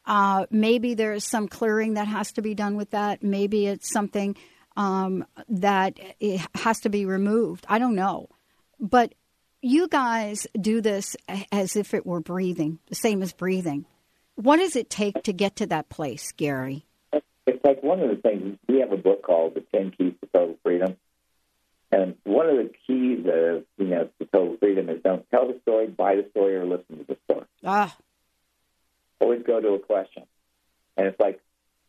Uh, 0.06 0.46
maybe 0.50 0.94
there's 0.94 1.24
some 1.24 1.48
clearing 1.48 1.94
that 1.94 2.08
has 2.08 2.32
to 2.34 2.42
be 2.42 2.56
done 2.56 2.76
with 2.76 2.92
that. 2.92 3.24
Maybe 3.24 3.68
it's 3.68 3.92
something 3.92 4.36
um, 4.76 5.26
that 5.50 6.00
it 6.20 6.42
has 6.56 6.80
to 6.82 6.90
be 6.90 7.06
removed. 7.06 7.66
I 7.70 7.80
don't 7.80 7.96
know. 7.96 8.30
But 8.80 9.14
you 9.62 9.88
guys 9.88 10.48
do 10.60 10.82
this 10.82 11.16
as 11.52 11.76
if 11.76 11.94
it 11.94 12.06
were 12.06 12.20
breathing, 12.20 12.80
the 12.88 12.96
same 12.96 13.22
as 13.22 13.32
breathing. 13.32 13.86
What 14.36 14.58
does 14.58 14.76
it 14.76 14.90
take 14.90 15.24
to 15.24 15.34
get 15.34 15.58
to 15.58 15.68
that 15.68 15.90
place, 15.90 16.32
Gary? 16.32 16.86
It's 17.46 17.64
like 17.64 17.84
one 17.84 18.00
of 18.00 18.10
the 18.10 18.16
things 18.16 18.58
we 18.68 18.80
have 18.80 18.92
a 18.92 18.98
book 18.98 19.24
called 19.24 19.56
The 19.56 19.62
Ten 19.62 19.92
Keys 19.92 20.14
to 20.22 20.30
Total 20.34 20.58
Freedom. 20.64 20.98
And 21.92 22.16
one 22.24 22.50
of 22.50 22.56
the 22.56 22.72
keys 22.88 23.20
of 23.20 23.66
you 23.78 23.88
know 23.88 24.10
to 24.20 24.26
total 24.32 24.56
freedom 24.58 24.90
is 24.90 25.02
don't 25.04 25.30
tell 25.30 25.48
the 25.48 25.60
story, 25.62 25.88
buy 25.88 26.16
the 26.16 26.26
story, 26.32 26.56
or 26.56 26.66
listen 26.66 27.00
to 27.00 27.04
the 27.04 27.18
story. 27.26 27.46
Ah, 27.66 27.96
always 29.22 29.44
go 29.44 29.60
to 29.60 29.70
a 29.70 29.80
question. 29.80 30.24
And 30.98 31.08
it's 31.08 31.20
like 31.20 31.40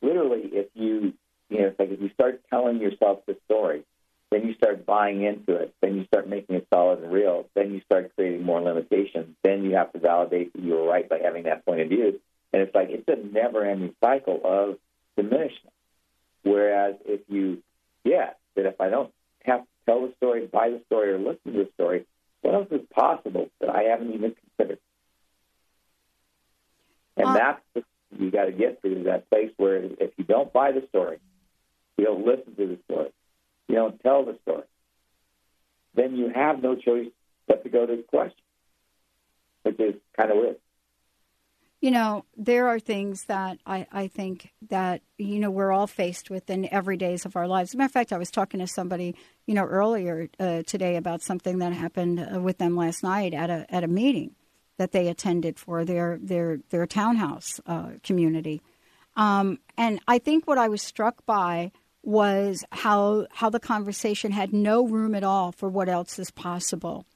literally 0.01 0.42
if 0.53 0.66
you 0.75 1.14
you 1.49 1.61
know, 1.61 1.66
it's 1.66 1.79
like 1.79 1.90
if 1.90 2.01
you 2.01 2.11
start 2.14 2.40
telling 2.49 2.81
yourself 2.81 3.21
the 3.27 3.37
story, 3.45 3.83
then 4.31 4.47
you 4.47 4.55
start 4.55 4.87
buying 4.87 5.23
into 5.23 5.55
it, 5.55 5.75
then 5.83 5.97
you 5.97 6.07
start 6.07 6.27
making 6.27 6.57
it 6.57 6.66
solid 6.73 7.03
and 7.03 7.12
real, 7.12 7.47
then 7.55 7.73
you 7.73 7.83
start 7.83 8.12
creating 8.16 8.42
more 8.42 8.61
limitations, 8.62 9.37
then 9.42 9.62
you 9.62 9.75
have 9.75 9.92
to 9.92 9.99
validate 9.99 10.53
that 10.55 10.62
you 10.62 10.73
were 10.73 10.87
right 10.87 11.09
by 11.09 11.18
having 11.18 11.45
that 11.45 11.64
point 11.66 11.81
of 11.81 11.88
view. 11.88 12.21
And 12.53 12.62
it's 12.62 12.75
like 12.75 12.88
it's 12.90 13.09
a 13.09 13.16
never 13.16 13.64
ending 13.64 13.95
cycle 14.03 14.40
of 14.45 14.79
diminishment. 15.16 15.75
Whereas 16.42 16.95
if 17.05 17.21
you 17.29 17.62
yeah, 18.05 18.31
that 18.57 18.66
if 18.66 18.81
I 18.81 18.88
don't 18.88 19.12
have 19.45 19.61
to 19.61 19.66
tell 19.87 20.07
the 20.07 20.12
story, 20.16 20.47
buy 20.47 20.71
the 20.71 20.81
story, 20.87 21.12
or 21.12 21.18
listen 21.18 21.53
to 21.53 21.64
the 21.64 21.68
story, 21.75 22.07
what 22.40 22.55
else 22.55 22.68
is 22.71 22.81
possible 22.95 23.49
that 23.61 23.71
I 23.71 23.83
haven't 23.85 24.12
even 24.12 24.35
considered? 24.35 24.79
And 27.16 27.37
that's 27.37 27.61
the, 27.75 27.85
you 28.18 28.31
got 28.31 28.44
to 28.44 28.53
get 28.53 28.83
to 28.83 29.05
that 29.05 29.29
place 29.31 29.51
where 29.57 29.77
if 29.77 30.11
you 30.16 30.25
don't 30.25 30.53
buy 30.53 30.72
the 30.72 30.87
story, 30.88 31.18
you 31.96 32.05
don't 32.05 32.27
listen 32.27 32.55
to 32.57 32.66
the 32.66 32.79
story, 32.85 33.11
you 33.68 33.75
don't 33.75 34.01
tell 34.03 34.25
the 34.25 34.38
story, 34.42 34.64
then 35.94 36.16
you 36.16 36.31
have 36.35 36.62
no 36.62 36.75
choice 36.75 37.09
but 37.46 37.62
to 37.64 37.68
go 37.68 37.87
to 37.87 37.96
the 37.96 38.03
question, 38.03 38.42
which 39.62 39.79
is 39.79 39.94
kind 40.16 40.31
of 40.31 40.38
weird. 40.38 40.57
You 41.81 41.90
know, 41.90 42.25
there 42.37 42.68
are 42.68 42.79
things 42.79 43.25
that 43.25 43.59
I, 43.66 43.88
I 43.90 44.07
think 44.07 44.53
that, 44.68 45.03
you 45.18 45.40
know, 45.40 45.51
we're 45.51 45.72
all 45.72 45.88
faced 45.88 46.31
with 46.31 46.48
in 46.48 46.72
every 46.72 46.96
days 46.96 47.27
of 47.27 47.35
our 47.35 47.48
lives. 47.48 47.70
As 47.70 47.75
a 47.75 47.79
matter 47.79 47.87
of 47.87 47.92
fact, 47.92 48.12
I 48.12 48.18
was 48.18 48.31
talking 48.31 48.61
to 48.61 48.68
somebody, 48.68 49.16
you 49.46 49.55
know, 49.55 49.64
earlier 49.64 50.29
uh, 50.38 50.62
today 50.62 50.94
about 50.94 51.22
something 51.22 51.59
that 51.59 51.72
happened 51.72 52.20
uh, 52.20 52.40
with 52.40 52.59
them 52.59 52.77
last 52.77 53.03
night 53.03 53.35
at 53.35 53.51
a, 53.51 53.66
at 53.68 53.83
a 53.83 53.88
meeting 53.88 54.37
that 54.83 54.90
they 54.90 55.07
attended 55.07 55.61
for 55.61 55.85
their 55.85 56.18
their 56.21 56.59
their 56.71 56.87
townhouse 56.87 57.61
uh, 57.66 57.90
community. 58.03 58.61
Um, 59.14 59.61
and 59.77 60.01
I 60.09 60.18
think 60.18 60.49
what 60.49 60.59
I 60.59 60.68
was 60.68 60.83
struck 60.83 61.25
by 61.25 61.71
was 62.03 62.64
how 62.73 63.29
how 63.31 63.49
the 63.49 63.61
conversation 63.61 64.33
had 64.33 64.53
no 64.53 64.85
room 64.85 65.14
at 65.14 65.23
all 65.23 65.53
for 65.53 65.68
what 65.68 65.88
else 65.88 66.18
is 66.18 66.33
possible. 66.33 67.07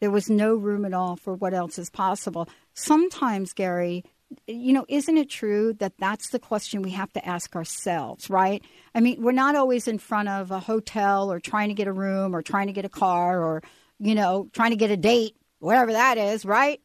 There 0.00 0.10
was 0.10 0.28
no 0.28 0.56
room 0.56 0.84
at 0.84 0.92
all 0.92 1.14
for 1.14 1.32
what 1.32 1.54
else 1.54 1.78
is 1.78 1.90
possible. 1.90 2.48
Sometimes, 2.74 3.52
Gary, 3.52 4.04
you 4.48 4.72
know, 4.72 4.84
isn't 4.88 5.16
it 5.16 5.30
true 5.30 5.74
that 5.74 5.96
that's 5.98 6.30
the 6.30 6.40
question 6.40 6.82
we 6.82 6.90
have 6.90 7.12
to 7.12 7.24
ask 7.24 7.54
ourselves, 7.54 8.28
right? 8.28 8.64
I 8.96 9.00
mean, 9.00 9.22
we're 9.22 9.30
not 9.30 9.54
always 9.54 9.86
in 9.86 9.98
front 9.98 10.28
of 10.28 10.50
a 10.50 10.58
hotel 10.58 11.30
or 11.30 11.38
trying 11.38 11.68
to 11.68 11.74
get 11.74 11.86
a 11.86 11.92
room 11.92 12.34
or 12.34 12.42
trying 12.42 12.66
to 12.66 12.72
get 12.72 12.84
a 12.84 12.90
car 12.90 13.40
or, 13.42 13.62
you 14.00 14.16
know, 14.16 14.48
trying 14.52 14.70
to 14.70 14.76
get 14.76 14.90
a 14.90 14.96
date, 14.96 15.36
whatever 15.60 15.92
that 15.92 16.18
is, 16.18 16.44
right? 16.44 16.80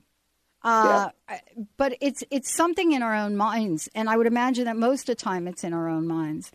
Uh, 0.63 1.09
yeah. 1.29 1.39
But 1.77 1.97
it's 2.01 2.23
it's 2.29 2.53
something 2.53 2.91
in 2.91 3.01
our 3.01 3.15
own 3.15 3.35
minds, 3.35 3.89
and 3.95 4.09
I 4.09 4.17
would 4.17 4.27
imagine 4.27 4.65
that 4.65 4.77
most 4.77 5.09
of 5.09 5.17
the 5.17 5.23
time 5.23 5.47
it's 5.47 5.63
in 5.63 5.73
our 5.73 5.89
own 5.89 6.07
minds. 6.07 6.51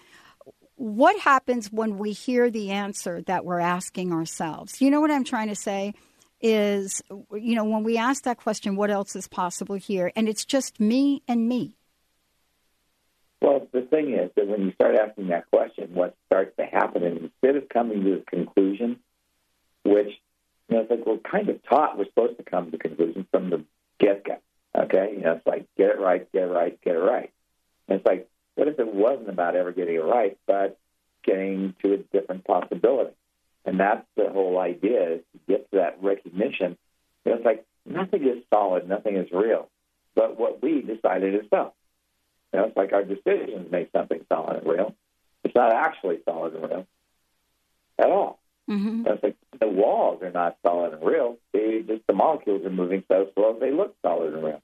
What 0.76 1.18
happens 1.18 1.72
when 1.72 1.98
we 1.98 2.12
hear 2.12 2.50
the 2.50 2.70
answer 2.70 3.22
that 3.22 3.44
we're 3.44 3.60
asking 3.60 4.12
ourselves? 4.12 4.80
You 4.80 4.90
know 4.90 5.00
what 5.00 5.10
I'm 5.10 5.24
trying 5.24 5.48
to 5.48 5.56
say 5.56 5.94
is, 6.40 7.02
you 7.32 7.54
know, 7.54 7.64
when 7.64 7.82
we 7.82 7.96
ask 7.96 8.24
that 8.24 8.36
question, 8.36 8.76
what 8.76 8.90
else 8.90 9.16
is 9.16 9.26
possible 9.26 9.76
here? 9.76 10.12
And 10.14 10.28
it's 10.28 10.44
just 10.44 10.78
me 10.78 11.22
and 11.26 11.48
me. 11.48 11.76
Well, 13.40 13.66
the 13.72 13.82
thing 13.82 14.12
is 14.12 14.30
that 14.36 14.46
when 14.46 14.62
you 14.62 14.72
start 14.72 14.96
asking 14.96 15.28
that 15.28 15.50
question, 15.50 15.94
what 15.94 16.14
starts 16.26 16.54
to 16.58 16.64
happen 16.64 17.02
is 17.02 17.18
instead 17.22 17.56
of 17.56 17.68
coming 17.68 18.04
to 18.04 18.14
a 18.14 18.20
conclusion, 18.20 18.98
which 19.84 20.10
you 20.68 20.76
know, 20.76 20.82
it's 20.82 20.90
like 20.90 21.06
we're 21.06 21.18
kind 21.18 21.48
of 21.48 21.62
taught 21.64 21.98
we're 21.98 22.06
supposed 22.06 22.38
to 22.38 22.42
come 22.42 22.70
to 22.70 22.78
conclusions 22.78 23.26
from 23.30 23.50
the 23.50 23.64
get 23.98 24.24
go. 24.24 24.36
Okay, 24.76 25.14
you 25.16 25.22
know, 25.22 25.32
it's 25.32 25.46
like 25.46 25.66
get 25.76 25.90
it 25.90 25.98
right, 25.98 26.30
get 26.32 26.42
it 26.42 26.52
right, 26.52 26.78
get 26.82 26.96
it 26.96 27.00
right. 27.00 27.32
And 27.88 27.98
it's 27.98 28.06
like, 28.06 28.28
what 28.54 28.68
if 28.68 28.78
it 28.78 28.94
wasn't 28.94 29.28
about 29.28 29.56
ever 29.56 29.72
getting 29.72 29.96
it 29.96 30.04
right, 30.04 30.36
but 30.46 30.78
getting 31.24 31.74
to 31.82 31.94
a 31.94 31.96
different 31.96 32.44
possibility? 32.44 33.12
And 33.64 33.80
that's 33.80 34.06
the 34.16 34.28
whole 34.30 34.58
idea 34.58 35.14
is 35.14 35.20
to 35.32 35.38
get 35.48 35.70
to 35.70 35.78
that 35.78 36.02
recognition. 36.02 36.76
You 37.24 37.32
know, 37.32 37.38
it's 37.38 37.46
like 37.46 37.64
nothing 37.84 38.22
is 38.22 38.44
solid, 38.52 38.88
nothing 38.88 39.16
is 39.16 39.30
real, 39.32 39.68
but 40.14 40.38
what 40.38 40.62
we 40.62 40.82
decided 40.82 41.34
is 41.34 41.48
so. 41.50 41.72
You 42.52 42.60
know, 42.60 42.66
it's 42.66 42.76
like 42.76 42.92
our 42.92 43.02
decisions 43.02 43.70
make 43.70 43.90
something 43.92 44.24
solid 44.28 44.58
and 44.58 44.66
real. 44.66 44.94
It's 45.42 45.54
not 45.54 45.72
actually 45.72 46.18
solid 46.24 46.54
and 46.54 46.68
real 46.68 46.86
at 47.98 48.10
all. 48.10 48.38
Mm-hmm. 48.68 49.06
It's 49.06 49.22
like 49.22 49.36
the 49.60 49.68
walls 49.68 50.22
are 50.22 50.30
not 50.30 50.56
solid 50.62 50.94
and 50.94 51.04
real. 51.04 51.38
They 51.52 51.82
just 51.86 52.06
the 52.06 52.14
molecules 52.14 52.64
are 52.64 52.70
moving 52.70 53.04
so 53.08 53.30
slow 53.34 53.56
they 53.58 53.70
look 53.70 53.94
solid 54.02 54.34
and 54.34 54.44
real. 54.44 54.62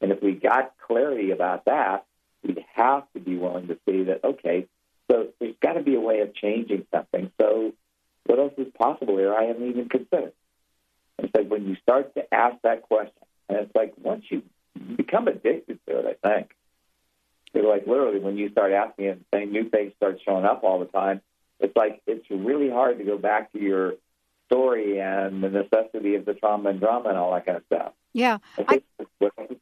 And 0.00 0.12
if 0.12 0.22
we 0.22 0.32
got 0.32 0.74
clarity 0.86 1.30
about 1.30 1.66
that, 1.66 2.06
we'd 2.42 2.64
have 2.74 3.04
to 3.14 3.20
be 3.20 3.36
willing 3.36 3.68
to 3.68 3.78
see 3.86 4.04
that 4.04 4.24
okay, 4.24 4.66
so 5.10 5.28
there's 5.38 5.54
got 5.62 5.74
to 5.74 5.82
be 5.82 5.94
a 5.94 6.00
way 6.00 6.20
of 6.20 6.34
changing 6.34 6.86
something. 6.92 7.30
So 7.40 7.72
what 8.24 8.38
else 8.38 8.54
is 8.56 8.72
possible 8.78 9.18
here? 9.18 9.34
I 9.34 9.44
haven't 9.44 9.68
even 9.68 9.88
considered. 9.88 10.32
And 11.18 11.26
it's 11.26 11.34
like 11.34 11.48
when 11.48 11.66
you 11.66 11.76
start 11.82 12.14
to 12.14 12.34
ask 12.34 12.56
that 12.62 12.82
question, 12.82 13.12
and 13.48 13.58
it's 13.58 13.74
like 13.74 13.94
once 14.02 14.24
you 14.30 14.42
become 14.96 15.28
addicted 15.28 15.78
to 15.86 15.98
it, 15.98 16.18
I 16.22 16.28
think. 16.28 16.50
It's 17.54 17.64
like 17.64 17.86
literally 17.86 18.18
when 18.18 18.36
you 18.36 18.50
start 18.50 18.72
asking 18.72 19.08
and 19.08 19.24
saying 19.32 19.52
new 19.52 19.68
things 19.70 19.92
start 19.96 20.20
showing 20.24 20.44
up 20.44 20.62
all 20.64 20.80
the 20.80 20.86
time 20.86 21.20
it's 21.60 21.76
like 21.76 22.02
it's 22.06 22.26
really 22.30 22.70
hard 22.70 22.98
to 22.98 23.04
go 23.04 23.18
back 23.18 23.52
to 23.52 23.60
your 23.60 23.94
story 24.46 25.00
and 25.00 25.42
the 25.42 25.48
necessity 25.48 26.14
of 26.14 26.24
the 26.24 26.34
trauma 26.34 26.70
and 26.70 26.80
drama 26.80 27.08
and 27.08 27.18
all 27.18 27.32
that 27.32 27.46
kind 27.46 27.58
of 27.58 27.64
stuff. 27.66 27.92
Yeah, 28.12 28.38
I, 28.58 28.82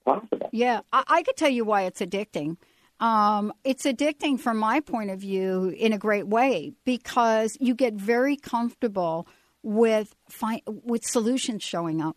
possible. 0.04 0.48
Yeah, 0.52 0.80
I, 0.92 1.04
I 1.08 1.22
could 1.22 1.36
tell 1.36 1.48
you 1.48 1.64
why 1.64 1.82
it's 1.82 2.00
addicting. 2.00 2.56
Um, 3.00 3.52
it's 3.64 3.84
addicting 3.84 4.38
from 4.38 4.58
my 4.58 4.80
point 4.80 5.10
of 5.10 5.18
view 5.18 5.74
in 5.76 5.92
a 5.92 5.98
great 5.98 6.28
way 6.28 6.72
because 6.84 7.56
you 7.60 7.74
get 7.74 7.94
very 7.94 8.36
comfortable 8.36 9.26
with 9.62 10.14
fi- 10.28 10.62
with 10.66 11.04
solutions 11.04 11.62
showing 11.62 12.00
up. 12.00 12.16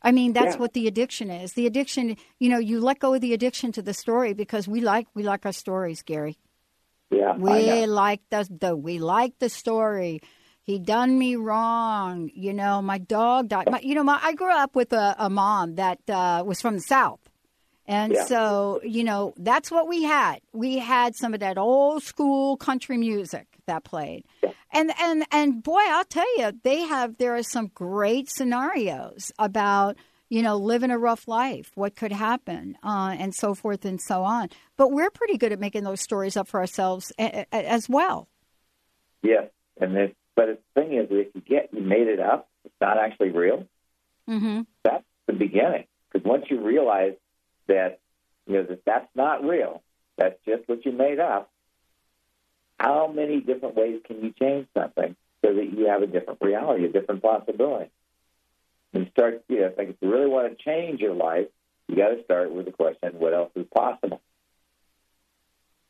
I 0.00 0.10
mean, 0.12 0.32
that's 0.32 0.54
yeah. 0.54 0.60
what 0.60 0.72
the 0.72 0.88
addiction 0.88 1.30
is. 1.30 1.52
The 1.52 1.66
addiction, 1.66 2.16
you 2.40 2.48
know, 2.48 2.58
you 2.58 2.80
let 2.80 2.98
go 2.98 3.14
of 3.14 3.20
the 3.20 3.34
addiction 3.34 3.70
to 3.72 3.82
the 3.82 3.94
story 3.94 4.32
because 4.32 4.66
we 4.66 4.80
like 4.80 5.06
we 5.14 5.22
like 5.22 5.44
our 5.44 5.52
stories, 5.52 6.02
Gary. 6.02 6.38
Yeah, 7.12 7.36
we 7.36 7.86
like 7.86 8.20
the, 8.30 8.48
the 8.60 8.76
we 8.76 8.98
like 8.98 9.38
the 9.38 9.48
story. 9.48 10.20
He 10.64 10.78
done 10.78 11.18
me 11.18 11.36
wrong. 11.36 12.30
You 12.32 12.52
know, 12.54 12.80
my 12.80 12.98
dog 12.98 13.48
died. 13.48 13.68
My, 13.68 13.80
you 13.80 13.94
know, 13.94 14.04
my, 14.04 14.18
I 14.22 14.32
grew 14.34 14.52
up 14.52 14.76
with 14.76 14.92
a, 14.92 15.16
a 15.18 15.28
mom 15.28 15.74
that 15.74 15.98
uh, 16.08 16.44
was 16.46 16.60
from 16.60 16.74
the 16.74 16.80
South. 16.80 17.20
And 17.84 18.14
Yeah. 18.14 18.24
so, 18.26 18.80
you 18.84 19.02
know, 19.02 19.34
that's 19.36 19.70
what 19.72 19.88
we 19.88 20.04
had. 20.04 20.40
We 20.52 20.78
had 20.78 21.16
some 21.16 21.34
of 21.34 21.40
that 21.40 21.58
old 21.58 22.04
school 22.04 22.56
country 22.56 22.96
music 22.96 23.46
that 23.66 23.82
played. 23.82 24.24
And 24.72 24.92
and 25.00 25.26
and 25.30 25.62
boy, 25.62 25.82
I'll 25.82 26.04
tell 26.04 26.38
you, 26.38 26.52
they 26.62 26.80
have 26.82 27.18
there 27.18 27.34
are 27.34 27.42
some 27.42 27.70
great 27.74 28.30
scenarios 28.30 29.32
about 29.38 29.96
you 30.32 30.40
know 30.40 30.56
living 30.56 30.90
a 30.90 30.98
rough 30.98 31.28
life, 31.28 31.72
what 31.74 31.94
could 31.94 32.10
happen, 32.10 32.78
uh, 32.82 33.14
and 33.18 33.34
so 33.34 33.54
forth 33.54 33.84
and 33.84 34.00
so 34.00 34.24
on. 34.24 34.48
But 34.78 34.90
we're 34.90 35.10
pretty 35.10 35.36
good 35.36 35.52
at 35.52 35.60
making 35.60 35.84
those 35.84 36.00
stories 36.00 36.38
up 36.38 36.48
for 36.48 36.58
ourselves 36.58 37.12
a, 37.18 37.44
a, 37.52 37.70
as 37.70 37.86
well. 37.86 38.28
Yes, 39.22 39.50
and 39.78 39.94
but 40.34 40.46
the 40.46 40.58
thing 40.74 40.94
is, 40.94 41.08
if 41.10 41.34
you 41.34 41.42
get 41.42 41.68
you 41.74 41.82
made 41.82 42.08
it 42.08 42.18
up, 42.18 42.48
it's 42.64 42.74
not 42.80 42.96
actually 42.96 43.28
real. 43.28 43.66
Mm-hmm. 44.26 44.62
That's 44.82 45.04
the 45.26 45.34
beginning. 45.34 45.84
Because 46.10 46.26
once 46.26 46.46
you 46.48 46.62
realize 46.62 47.12
that 47.66 48.00
you 48.46 48.54
know 48.54 48.62
that 48.62 48.86
that's 48.86 49.08
not 49.14 49.44
real, 49.44 49.82
that's 50.16 50.38
just 50.46 50.66
what 50.66 50.86
you 50.86 50.92
made 50.92 51.20
up. 51.20 51.50
How 52.80 53.12
many 53.14 53.40
different 53.40 53.76
ways 53.76 54.00
can 54.06 54.24
you 54.24 54.32
change 54.40 54.66
something 54.72 55.14
so 55.44 55.52
that 55.52 55.72
you 55.76 55.88
have 55.88 56.00
a 56.00 56.06
different 56.06 56.40
reality, 56.40 56.86
a 56.86 56.88
different 56.88 57.22
possibility? 57.22 57.90
And 58.94 59.08
start, 59.12 59.42
you 59.48 59.60
know, 59.60 59.66
it's 59.66 59.78
like 59.78 59.90
if 59.90 59.96
you 60.00 60.10
really 60.12 60.28
want 60.28 60.56
to 60.56 60.64
change 60.64 61.00
your 61.00 61.14
life, 61.14 61.46
you 61.88 61.96
got 61.96 62.08
to 62.08 62.22
start 62.24 62.52
with 62.52 62.66
the 62.66 62.72
question, 62.72 63.12
what 63.18 63.32
else 63.32 63.50
is 63.56 63.66
possible? 63.74 64.20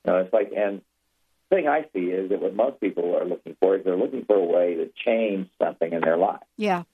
You 0.04 0.12
know, 0.12 0.18
it's 0.18 0.32
like, 0.32 0.52
and 0.56 0.82
the 1.50 1.56
thing 1.56 1.68
I 1.68 1.86
see 1.92 2.06
is 2.10 2.30
that 2.30 2.40
what 2.40 2.54
most 2.54 2.80
people 2.80 3.16
are 3.16 3.24
looking 3.24 3.56
for 3.60 3.76
is 3.76 3.84
they're 3.84 3.96
looking 3.96 4.24
for 4.24 4.36
a 4.36 4.44
way 4.44 4.74
to 4.76 4.90
change 5.04 5.48
something 5.60 5.92
in 5.92 6.00
their 6.00 6.16
life. 6.16 6.42
Yeah, 6.56 6.84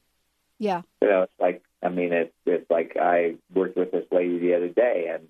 yeah. 0.59 0.83
You 1.01 1.09
know, 1.09 1.23
it's 1.23 1.41
like 1.41 1.63
I 1.83 1.89
mean, 1.91 2.13
it's 2.13 2.35
it's 2.45 2.71
like 2.71 2.97
I 3.01 3.37
worked 3.55 3.77
with 3.77 3.93
this 3.93 4.07
lady 4.11 4.39
the 4.39 4.55
other 4.57 4.69
day, 4.69 5.11
and 5.15 5.29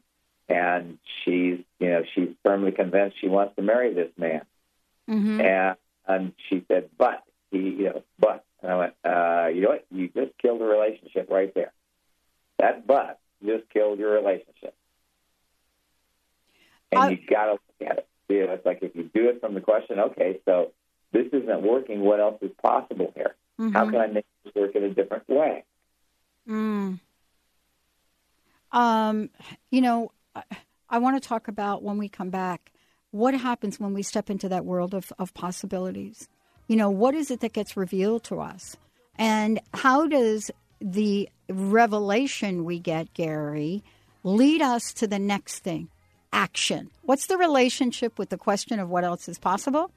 and 0.48 0.98
she's 1.24 1.58
you 1.78 1.90
know 1.90 2.02
she's 2.14 2.30
firmly 2.42 2.72
convinced 2.72 3.20
she 3.20 3.28
wants 3.28 3.54
to 3.56 3.62
marry 3.62 3.92
this 3.92 4.10
man, 4.16 4.42
Mm-hmm. 5.08 5.40
and 5.40 5.76
and 6.06 6.32
she 6.48 6.64
said, 6.68 6.88
but 6.96 7.22
he 7.50 7.58
you 7.58 7.84
know, 7.84 8.02
but 8.18 8.44
and 8.62 8.72
I 8.72 8.76
went, 8.76 8.94
uh, 9.04 9.48
you 9.54 9.62
know 9.62 9.68
what? 9.70 9.86
You 9.90 10.08
just 10.08 10.36
killed 10.38 10.60
a 10.60 10.64
relationship 10.64 11.28
right 11.30 11.52
there. 11.54 11.72
That 12.58 12.86
but 12.86 13.18
just 13.44 13.68
killed 13.70 13.98
your 13.98 14.12
relationship, 14.12 14.74
and 16.92 17.00
I- 17.00 17.10
you 17.10 17.18
got 17.28 17.46
to 17.46 17.52
look 17.52 17.60
at 17.90 17.98
it. 17.98 18.08
You 18.28 18.46
know, 18.46 18.52
it's 18.54 18.66
like 18.66 18.82
if 18.82 18.94
you 18.94 19.04
do 19.14 19.28
it 19.30 19.40
from 19.40 19.54
the 19.54 19.60
question, 19.60 19.98
okay, 20.00 20.40
so 20.44 20.72
this 21.12 21.26
isn't 21.32 21.62
working. 21.62 22.00
What 22.00 22.20
else 22.20 22.42
is 22.42 22.50
possible 22.62 23.12
here? 23.16 23.34
How 23.72 23.86
Mhm. 23.86 23.90
can 23.92 24.00
I 24.00 24.06
make 24.08 24.26
this 24.44 24.54
work 24.54 24.74
in 24.76 24.84
a 24.84 24.90
different 24.90 25.28
way? 25.28 25.64
Mm. 26.46 27.00
Um, 28.72 29.30
you 29.70 29.80
know, 29.80 30.12
I, 30.34 30.42
I 30.90 30.98
want 30.98 31.20
to 31.20 31.26
talk 31.26 31.48
about 31.48 31.82
when 31.82 31.96
we 31.98 32.08
come 32.08 32.30
back 32.30 32.72
what 33.10 33.32
happens 33.34 33.80
when 33.80 33.94
we 33.94 34.02
step 34.02 34.28
into 34.28 34.48
that 34.50 34.64
world 34.66 34.92
of, 34.94 35.10
of 35.18 35.32
possibilities. 35.32 36.28
You 36.68 36.76
know, 36.76 36.90
what 36.90 37.14
is 37.14 37.30
it 37.30 37.40
that 37.40 37.52
gets 37.52 37.76
revealed 37.76 38.24
to 38.24 38.40
us? 38.40 38.76
And 39.16 39.60
how 39.74 40.06
does 40.06 40.50
the 40.80 41.28
revelation 41.48 42.64
we 42.64 42.78
get, 42.78 43.12
Gary, 43.14 43.82
lead 44.22 44.62
us 44.62 44.92
to 44.94 45.06
the 45.06 45.18
next 45.18 45.60
thing? 45.60 45.88
Action. 46.32 46.90
What's 47.02 47.26
the 47.26 47.38
relationship 47.38 48.18
with 48.18 48.28
the 48.28 48.38
question 48.38 48.78
of 48.78 48.90
what 48.90 49.02
else 49.02 49.28
is 49.28 49.38
possible 49.38 49.90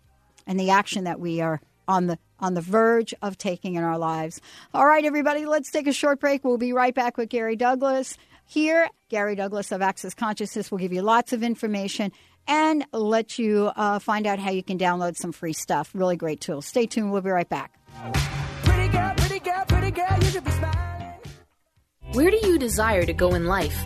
and 0.48 0.60
the 0.60 0.72
action 0.72 1.04
that 1.04 1.20
we 1.20 1.42
are 1.42 1.62
on 1.88 2.08
the 2.08 2.18
on 2.40 2.54
the 2.54 2.62
verge 2.62 3.14
of 3.22 3.38
taking 3.38 3.76
in 3.76 3.84
our 3.84 3.98
lives. 3.98 4.42
All 4.74 4.86
right, 4.86 5.06
everybody, 5.06 5.46
let's 5.46 5.70
take 5.70 5.88
a 5.88 5.94
short 5.94 6.20
break. 6.20 6.44
We'll 6.44 6.58
be 6.58 6.74
right 6.74 6.94
back 6.94 7.18
with 7.18 7.30
Gary 7.30 7.56
Douglas. 7.56 8.18
Here, 8.46 8.90
Gary 9.10 9.36
Douglas 9.36 9.72
of 9.72 9.82
Access 9.82 10.14
Consciousness 10.14 10.72
will 10.72 10.80
give 10.80 10.92
you 10.92 11.02
lots 11.04 11.34
of 11.34 11.44
information 11.44 12.12
and 12.48 12.86
let 12.92 13.40
you 13.40 13.72
uh, 13.76 14.00
find 14.00 14.28
out 14.28 14.40
how 14.40 14.52
you 14.52 14.64
can 14.64 14.78
download 14.78 15.16
some 15.18 15.32
free 15.32 15.54
stuff. 15.54 15.92
Really 15.94 16.16
great 16.16 16.42
tools. 16.42 16.66
Stay 16.66 16.86
tuned. 16.86 17.12
We'll 17.12 17.22
be 17.22 17.30
right 17.30 17.50
back. 17.50 17.74
Pretty 18.64 18.88
girl, 18.90 19.14
pretty 19.18 19.40
girl, 19.40 19.64
pretty 19.68 19.92
girl, 19.92 20.18
you 20.20 20.26
should 20.26 20.44
be 20.44 20.52
smiling. 20.52 21.14
Where 22.14 22.32
do 22.32 22.38
you 22.44 22.58
desire 22.58 23.06
to 23.06 23.14
go 23.14 23.34
in 23.36 23.46
life? 23.46 23.86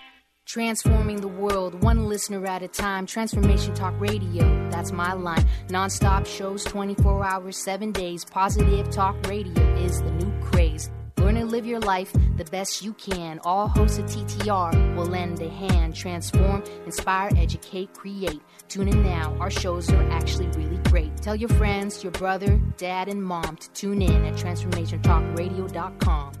Transforming 0.51 1.21
the 1.21 1.29
world, 1.29 1.81
one 1.81 2.09
listener 2.09 2.45
at 2.45 2.61
a 2.61 2.67
time. 2.67 3.05
Transformation 3.05 3.73
Talk 3.73 3.97
Radio, 4.01 4.43
that's 4.69 4.91
my 4.91 5.13
line. 5.13 5.45
Non-stop 5.69 6.25
shows, 6.25 6.65
24 6.65 7.23
hours, 7.23 7.55
7 7.55 7.93
days. 7.93 8.25
Positive 8.25 8.89
Talk 8.89 9.15
Radio 9.27 9.63
is 9.75 10.01
the 10.01 10.11
new 10.11 10.29
craze. 10.41 10.91
Learn 11.15 11.35
to 11.35 11.45
live 11.45 11.65
your 11.65 11.79
life 11.79 12.11
the 12.35 12.43
best 12.51 12.83
you 12.83 12.91
can. 12.95 13.39
All 13.45 13.69
hosts 13.69 13.97
of 13.97 14.07
TTR 14.07 14.97
will 14.97 15.05
lend 15.05 15.41
a 15.41 15.47
hand. 15.47 15.95
Transform, 15.95 16.65
inspire, 16.85 17.29
educate, 17.37 17.93
create. 17.93 18.41
Tune 18.67 18.89
in 18.89 19.03
now. 19.03 19.33
Our 19.39 19.49
shows 19.49 19.89
are 19.89 20.03
actually 20.11 20.47
really 20.47 20.79
great. 20.89 21.15
Tell 21.21 21.37
your 21.37 21.47
friends, 21.47 22.03
your 22.03 22.11
brother, 22.11 22.59
dad, 22.75 23.07
and 23.07 23.23
mom 23.23 23.55
to 23.55 23.71
tune 23.71 24.01
in 24.01 24.25
at 24.25 24.33
transformationtalkradio.com. 24.33 26.40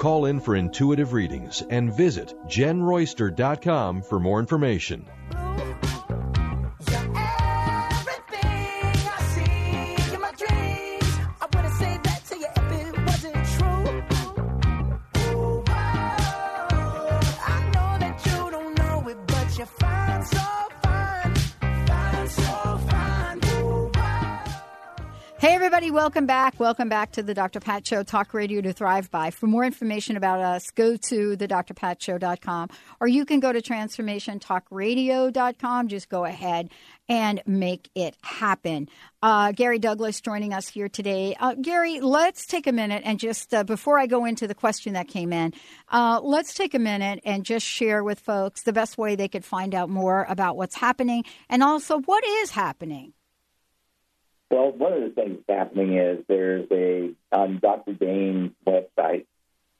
Call 0.00 0.24
in 0.24 0.40
for 0.40 0.56
intuitive 0.56 1.12
readings 1.12 1.62
and 1.68 1.92
visit 1.92 2.32
jenroyster.com 2.46 4.00
for 4.00 4.18
more 4.18 4.40
information. 4.40 5.04
Welcome 25.90 26.26
back. 26.26 26.60
Welcome 26.60 26.88
back 26.88 27.12
to 27.12 27.22
the 27.22 27.34
Dr. 27.34 27.60
Pat 27.60 27.86
Show, 27.86 28.02
talk 28.02 28.32
radio 28.32 28.60
to 28.60 28.72
thrive 28.72 29.10
by. 29.10 29.30
For 29.30 29.48
more 29.48 29.64
information 29.64 30.16
about 30.16 30.40
us, 30.40 30.70
go 30.70 30.96
to 30.96 31.36
thedrpatshow.com 31.36 32.68
or 33.00 33.08
you 33.08 33.24
can 33.24 33.40
go 33.40 33.52
to 33.52 33.60
transformationtalkradio.com. 33.60 35.88
Just 35.88 36.08
go 36.08 36.24
ahead 36.24 36.70
and 37.08 37.42
make 37.44 37.90
it 37.96 38.16
happen. 38.22 38.88
Uh, 39.20 39.50
Gary 39.52 39.80
Douglas 39.80 40.20
joining 40.20 40.54
us 40.54 40.68
here 40.68 40.88
today. 40.88 41.34
Uh, 41.40 41.54
Gary, 41.54 41.98
let's 42.00 42.46
take 42.46 42.68
a 42.68 42.72
minute 42.72 43.02
and 43.04 43.18
just, 43.18 43.52
uh, 43.52 43.64
before 43.64 43.98
I 43.98 44.06
go 44.06 44.24
into 44.24 44.46
the 44.46 44.54
question 44.54 44.92
that 44.92 45.08
came 45.08 45.32
in, 45.32 45.52
uh, 45.90 46.20
let's 46.22 46.54
take 46.54 46.74
a 46.74 46.78
minute 46.78 47.18
and 47.24 47.44
just 47.44 47.66
share 47.66 48.04
with 48.04 48.20
folks 48.20 48.62
the 48.62 48.72
best 48.72 48.96
way 48.96 49.16
they 49.16 49.26
could 49.28 49.44
find 49.44 49.74
out 49.74 49.90
more 49.90 50.24
about 50.28 50.56
what's 50.56 50.76
happening 50.76 51.24
and 51.48 51.64
also 51.64 51.98
what 52.00 52.22
is 52.24 52.52
happening. 52.52 53.12
Well, 54.50 54.72
one 54.72 54.92
of 54.92 55.02
the 55.02 55.10
things 55.10 55.38
happening 55.48 55.96
is 55.96 56.24
there's 56.26 56.66
a 56.72 57.14
um, 57.32 57.40
on 57.40 57.58
Dr. 57.60 57.92
Dain's 57.92 58.52
website. 58.66 59.26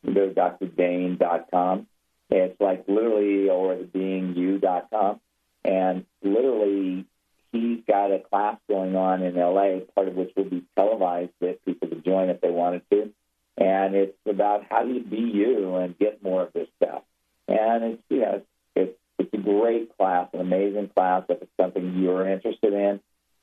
Go 0.07 0.29
to 0.29 0.35
drdain.com. 0.35 1.87
It's 2.31 2.61
like 2.61 2.85
literally, 2.87 3.51
or 3.51 3.77
the 3.77 3.85
beingyou.com. 3.85 5.21
And 5.65 6.07
literally, 6.23 7.05
he's 7.53 7.81
got 7.87 8.13
a 8.13 8.21
class 8.21 8.59
going 8.69 8.95
on 8.95 9.23
in 9.23 9.35
LA, 9.35 9.81
part 9.95 10.09
of 10.09 10.15
which 10.15 10.31
will 10.37 10.45
be 10.45 10.63
televised 10.77 11.33
that 11.41 11.65
people 11.65 11.89
could 11.89 12.05
join 12.05 12.31
if 12.31 12.41
they 12.41 12.51
wanted 12.51 12.83
to. 12.91 13.13
And 13.59 13.95
it's 13.95 14.17
about 14.25 14.65
how 14.71 14.85
do 14.85 14.93
you 14.93 15.03
be 15.03 15.17
you 15.17 15.77
and 15.77 15.99
get 15.99 16.23
more 16.23 16.43
of 16.43 16.53
this 16.53 16.69
stuff. 16.77 17.03
And 17.49 17.85
it's, 17.85 18.03
you 18.09 18.21
know, 18.21 18.43
it's, 18.77 18.97
it's 19.19 19.35
a 19.35 19.37
great 19.37 19.97
class, 19.99 20.29
an 20.33 20.41
amazing 20.41 20.91
class 20.95 21.25
if 21.29 21.43
it's 21.43 21.51
something 21.61 21.99
you're 21.99 22.29
interested 22.29 22.73
in. 22.73 23.01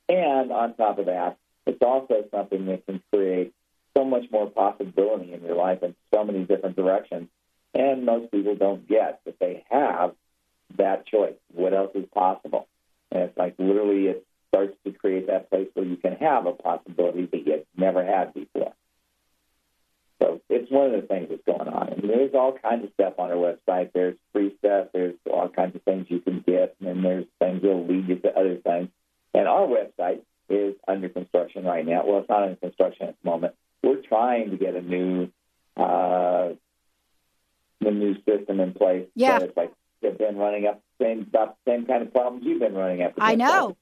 And 0.08 0.50
on 0.52 0.74
top 0.74 0.98
of 0.98 1.06
that, 1.06 1.36
it's 1.66 1.82
also 1.82 2.24
something 2.30 2.66
that 2.66 2.86
can 2.86 3.02
create 3.12 3.52
so 3.96 4.04
much 4.04 4.24
more 4.30 4.48
possibility 4.48 5.32
in 5.32 5.42
your 5.42 5.56
life 5.56 5.82
in 5.82 5.94
so 6.14 6.24
many 6.24 6.44
different 6.44 6.76
directions. 6.76 7.28
And 7.74 8.06
most 8.06 8.30
people 8.30 8.54
don't 8.54 8.88
get 8.88 9.20
that 9.26 9.38
they 9.38 9.64
have 9.70 10.14
that 10.76 11.06
choice. 11.06 11.34
What 11.52 11.74
else 11.74 11.90
is 11.94 12.06
possible? 12.14 12.66
And 13.10 13.24
it's 13.24 13.36
like 13.36 13.54
literally 13.58 14.06
it 14.06 14.26
starts 14.48 14.76
to 14.84 14.92
create 14.92 15.26
that 15.26 15.50
place 15.50 15.68
where 15.74 15.84
you 15.84 15.96
can 15.96 16.14
have 16.16 16.46
a 16.46 16.52
possibility 16.52 17.26
that 17.26 17.46
you've 17.46 17.66
never 17.76 18.04
had 18.04 18.32
before. 18.32 18.72
So 20.20 20.40
it's 20.48 20.70
one 20.70 20.92
of 20.92 21.00
the 21.00 21.06
things 21.06 21.28
that's 21.30 21.44
going 21.46 21.68
on. 21.68 21.92
And 21.92 22.08
there's 22.08 22.34
all 22.34 22.52
kinds 22.52 22.84
of 22.84 22.90
stuff 22.94 23.14
on 23.18 23.30
our 23.30 23.36
website. 23.36 23.92
There's 23.92 24.16
free 24.32 24.54
stuff. 24.58 24.88
There's 24.92 25.14
all 25.30 25.48
kinds 25.48 25.76
of 25.76 25.82
things 25.82 26.06
you 26.08 26.20
can 26.20 26.42
get. 26.46 26.76
And 26.80 26.88
then 26.88 27.02
there's 27.02 27.26
things 27.38 27.62
that'll 27.62 27.86
lead 27.86 28.08
you 28.08 28.16
to 28.16 28.34
other 28.34 28.56
things. 28.56 28.88
And 29.34 29.46
our 29.46 29.66
website 29.66 30.20
is 30.48 30.74
under 30.86 31.08
construction 31.08 31.64
right 31.64 31.84
now. 31.86 32.02
Well, 32.06 32.20
it's 32.20 32.28
not 32.28 32.42
under 32.42 32.56
construction 32.56 33.08
at 33.08 33.16
the 33.22 33.30
moment. 33.30 33.54
We're 33.82 34.02
trying 34.02 34.50
to 34.50 34.56
get 34.56 34.74
a 34.74 34.82
new 34.82 35.28
uh, 35.76 36.54
the 37.80 37.90
new 37.90 38.14
system 38.24 38.58
in 38.60 38.72
place. 38.74 39.06
Yeah. 39.14 39.38
So 39.38 39.44
it's 39.44 39.56
like 39.56 39.72
they've 40.02 40.16
been 40.18 40.36
running 40.36 40.66
up 40.66 40.80
the 40.98 41.04
same 41.04 41.20
about 41.22 41.56
the 41.64 41.72
same 41.72 41.86
kind 41.86 42.02
of 42.02 42.12
problems 42.12 42.44
you've 42.44 42.60
been 42.60 42.74
running 42.74 43.02
up. 43.02 43.12
I 43.18 43.34
know. 43.36 43.76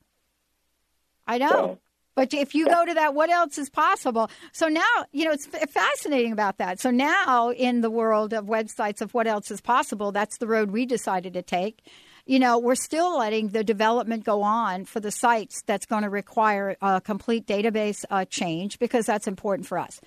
I 1.26 1.38
know. 1.38 1.48
So- 1.50 1.78
but 2.14 2.32
if 2.32 2.54
you 2.54 2.64
go 2.66 2.86
to 2.86 2.94
that, 2.94 3.12
what 3.12 3.28
else 3.28 3.58
is 3.58 3.68
possible? 3.68 4.30
So 4.52 4.68
now, 4.68 4.82
you 5.12 5.26
know, 5.26 5.32
it's 5.32 5.46
f- 5.52 5.68
fascinating 5.68 6.32
about 6.32 6.56
that. 6.56 6.80
So 6.80 6.90
now, 6.90 7.50
in 7.50 7.82
the 7.82 7.90
world 7.90 8.32
of 8.32 8.46
websites 8.46 9.02
of 9.02 9.12
what 9.12 9.26
else 9.26 9.50
is 9.50 9.60
possible, 9.60 10.12
that's 10.12 10.38
the 10.38 10.46
road 10.46 10.70
we 10.70 10.86
decided 10.86 11.34
to 11.34 11.42
take. 11.42 11.86
You 12.26 12.40
know, 12.40 12.58
we're 12.58 12.74
still 12.74 13.18
letting 13.18 13.48
the 13.48 13.62
development 13.62 14.24
go 14.24 14.42
on 14.42 14.84
for 14.84 14.98
the 14.98 15.12
sites 15.12 15.62
that's 15.64 15.86
going 15.86 16.02
to 16.02 16.10
require 16.10 16.76
a 16.82 17.00
complete 17.00 17.46
database 17.46 18.04
uh, 18.10 18.24
change 18.24 18.80
because 18.80 19.06
that's 19.06 19.28
important 19.28 19.68
for 19.68 19.78
us. 19.78 20.00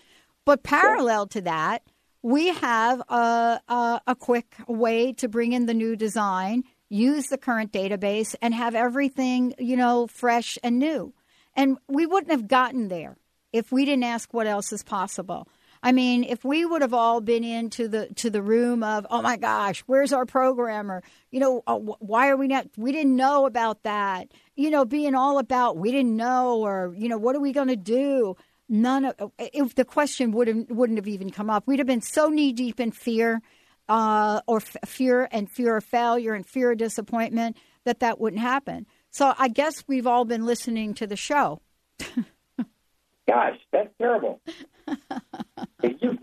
But 0.43 0.62
parallel 0.62 1.27
to 1.27 1.41
that, 1.41 1.84
we 2.21 2.47
have 2.47 3.01
a, 3.08 3.62
a, 3.69 4.01
a 4.08 4.15
quick 4.15 4.53
way 4.67 5.13
to 5.13 5.29
bring 5.29 5.53
in 5.53 5.65
the 5.65 5.73
new 5.73 5.95
design, 5.95 6.65
use 6.89 7.27
the 7.27 7.38
current 7.38 7.71
database, 7.71 8.36
and 8.41 8.53
have 8.53 8.75
everything, 8.75 9.53
you 9.58 9.77
know, 9.77 10.08
fresh 10.08 10.58
and 10.62 10.77
new. 10.77 11.13
And 11.55 11.77
we 11.88 12.05
wouldn't 12.05 12.32
have 12.32 12.49
gotten 12.49 12.89
there 12.89 13.15
if 13.53 13.71
we 13.71 13.86
didn't 13.86 14.03
ask 14.03 14.34
what 14.34 14.47
else 14.47 14.73
is 14.73 14.84
possible. 14.84 15.47
I 15.82 15.92
mean, 15.94 16.26
if 16.26 16.44
we 16.44 16.65
would 16.65 16.82
have 16.82 16.94
all 16.94 17.22
been 17.22 17.44
into 17.44 17.88
the 17.88 18.08
to 18.15 18.30
the 18.30 18.42
room 18.42 18.84
of, 18.84 19.08
oh 19.10 19.22
my 19.22 19.38
gosh, 19.38 19.82
where's 19.86 20.12
our 20.12 20.26
programmer? 20.26 21.04
You 21.32 21.39
know, 21.39 21.63
uh, 21.68 21.78
why 21.78 22.30
are 22.30 22.36
we 22.36 22.48
not? 22.48 22.68
We 22.78 22.92
didn't 22.92 23.15
know 23.15 23.46
about 23.46 23.84
that. 23.84 24.28
You 24.56 24.72
know, 24.72 24.84
being 24.84 25.15
all 25.15 25.38
about 25.38 25.78
we 25.78 25.92
didn't 25.92 26.18
know, 26.18 26.60
or 26.60 26.94
you 26.98 27.08
know, 27.08 27.18
what 27.18 27.36
are 27.36 27.39
we 27.39 27.54
going 27.54 27.70
to 27.70 27.78
do? 27.78 28.36
None 28.68 29.06
of 29.06 29.32
if 29.39 29.76
the 29.76 29.86
question 29.86 30.32
would 30.32 30.48
have 30.48 30.70
wouldn't 30.70 31.00
have 31.00 31.08
even 31.08 31.30
come 31.30 31.50
up. 31.50 31.65
We'd 31.65 31.80
have 31.80 31.88
been 31.88 32.02
so 32.02 32.28
knee 32.28 32.52
deep 32.52 32.80
in 32.82 32.92
fear, 32.92 33.42
uh, 33.88 34.42
or 34.48 34.58
f- 34.58 34.78
fear 34.86 35.30
and 35.32 35.50
fear 35.50 35.78
of 35.78 35.86
failure 35.86 36.34
and 36.34 36.46
fear 36.46 36.72
of 36.74 36.78
disappointment 36.78 37.56
that 37.86 38.02
that 38.02 38.20
wouldn't 38.20 38.42
happen. 38.42 38.86
So 39.12 39.34
I 39.39 39.48
guess 39.48 39.84
we've 39.88 40.06
all 40.06 40.26
been 40.26 40.46
listening 40.46 40.94
to 40.96 41.08
the 41.08 41.15
show. 41.15 41.62
Gosh, 43.28 43.58
that's 43.72 43.89
terrible. 44.00 44.42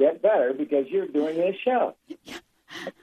Get 0.07 0.23
better 0.23 0.55
because 0.57 0.87
you're 0.89 1.09
doing 1.09 1.37
this 1.37 1.57
show. 1.65 1.97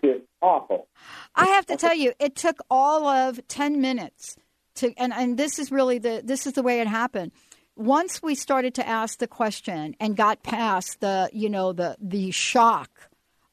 It's 0.02 0.26
awful. 0.42 0.88
I 1.36 1.48
have 1.48 1.66
to 1.66 1.76
tell 1.76 1.94
you, 1.96 2.14
it 2.20 2.36
took 2.36 2.60
all 2.70 3.06
of 3.08 3.46
ten 3.50 3.82
minutes 3.82 4.38
to, 4.76 4.94
and, 4.98 5.14
and 5.14 5.38
this 5.38 5.60
is 5.60 5.70
really 5.72 5.98
the 5.98 6.22
this 6.24 6.48
is 6.48 6.54
the 6.54 6.64
way 6.64 6.80
it 6.80 6.88
happened. 6.88 7.32
Once 7.76 8.22
we 8.22 8.36
started 8.36 8.74
to 8.76 8.88
ask 8.88 9.20
the 9.20 9.28
question 9.28 9.96
and 10.00 10.16
got 10.16 10.44
past 10.44 11.02
the 11.02 11.30
you 11.34 11.50
know 11.50 11.74
the 11.74 11.98
the 12.00 12.32
shock 12.32 13.10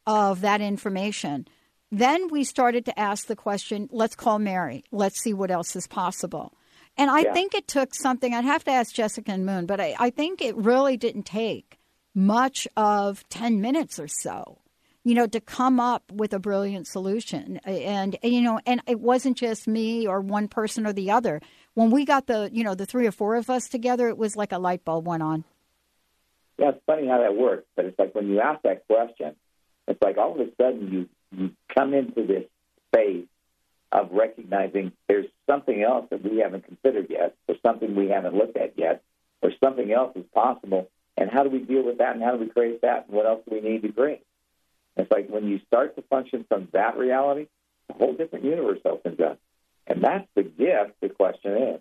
of 0.07 0.43
that 0.43 0.61
information, 0.61 1.49
then 1.91 2.29
we 2.29 2.45
started 2.45 2.85
to 2.85 2.97
ask 2.99 3.27
the 3.27 3.37
question. 3.37 3.89
Let's 3.91 4.15
call 4.15 4.39
Mary. 4.39 4.85
Let's 4.93 5.21
see 5.21 5.33
what 5.35 5.51
else 5.51 5.75
is 5.75 5.89
possible. 5.89 6.53
And 6.97 7.11
I 7.11 7.21
Yeah. 7.23 7.33
think 7.33 7.55
it 7.55 7.67
took 7.67 7.95
something. 7.97 8.33
I'd 8.33 8.45
have 8.45 8.63
to 8.65 8.71
ask 8.71 8.95
Jessica 8.95 9.33
and 9.33 9.45
Moon, 9.45 9.67
but 9.67 9.81
I, 9.81 9.97
I 9.99 10.11
think 10.11 10.41
it 10.41 10.55
really 10.57 10.97
didn't 10.97 11.25
take 11.25 11.79
much 12.15 12.67
of 12.77 13.29
ten 13.29 13.61
minutes 13.61 13.99
or 13.99 14.09
so 14.09 14.59
you 15.03 15.15
know, 15.15 15.27
to 15.27 15.41
come 15.41 15.81
up 15.81 16.11
with 16.13 16.33
a 16.35 16.39
brilliant 16.39 16.87
solution. 16.87 17.59
And, 17.65 18.17
you 18.23 18.43
know, 18.43 18.61
and 18.67 18.83
it 18.87 19.01
wasn't 19.01 19.39
just 19.39 19.67
me 19.67 20.07
or 20.07 20.21
one 20.21 20.49
person 20.49 20.87
or 20.87 20.93
the 20.93 21.11
other. 21.11 21.41
When 21.75 21.91
we 21.91 22.05
got 22.05 22.27
the, 22.27 22.51
you 22.53 22.65
know, 22.65 22.75
the 22.75 22.87
three 22.87 23.07
or 23.07 23.13
four 23.13 23.37
of 23.37 23.49
us 23.49 23.69
together, 23.69 24.09
it 24.09 24.19
was 24.19 24.37
like 24.37 24.53
a 24.53 24.59
light 24.59 24.85
bulb 24.85 25.07
went 25.07 25.23
on. 25.23 25.45
Yeah, 26.59 26.71
it's 26.71 26.83
funny 26.85 27.07
how 27.07 27.19
that 27.21 27.35
works, 27.35 27.65
but 27.75 27.87
it's 27.87 27.99
like 27.99 28.15
when 28.15 28.29
you 28.29 28.41
ask 28.41 28.61
that 28.63 28.87
question, 28.87 29.35
it's 29.89 30.01
like 30.03 30.19
all 30.19 30.39
of 30.39 30.47
a 30.47 30.51
sudden 30.61 30.93
you 30.93 31.09
you 31.33 31.53
come 31.75 31.95
into 31.95 32.27
this 32.27 32.45
space 32.89 33.27
of 33.93 34.11
recognizing 34.13 34.93
there's 35.09 35.27
something 35.49 35.83
else 35.83 36.07
that 36.11 36.23
we 36.23 36.39
haven't 36.39 36.67
considered 36.67 37.07
yet, 37.09 37.35
or 37.49 37.55
something 37.65 37.95
we 37.95 38.09
haven't 38.09 38.35
looked 38.35 38.59
at 38.59 38.75
yet, 38.77 39.03
or 39.41 39.53
something 39.63 39.91
else 39.91 40.15
is 40.17 40.25
possible, 40.35 40.91
and 41.21 41.31
how 41.31 41.45
do 41.45 41.51
we 41.51 41.61
deal 41.61 41.85
with 41.85 41.99
that, 41.99 42.17
and 42.17 42.25
how 42.25 42.33
do 42.33 42.39
we 42.39 42.49
create 42.49 42.81
that, 42.83 43.07
and 43.07 43.15
what 43.17 43.27
else 43.27 43.43
do 43.49 43.55
we 43.55 43.61
need 43.61 43.83
to 43.83 43.93
create? 43.93 44.25
It's 44.97 45.11
like 45.11 45.29
when 45.29 45.47
you 45.47 45.61
start 45.69 45.95
to 45.95 46.03
function 46.03 46.45
from 46.49 46.67
that 46.73 46.99
reality, 46.99 47.47
a 47.89 47.93
whole 47.93 48.15
different 48.15 48.45
universe 48.45 48.81
opens 48.85 49.21
up, 49.21 49.39
and 49.87 50.03
that's 50.03 50.27
the 50.35 50.43
gift. 50.43 50.95
The 51.01 51.11
question 51.11 51.57
is. 51.57 51.81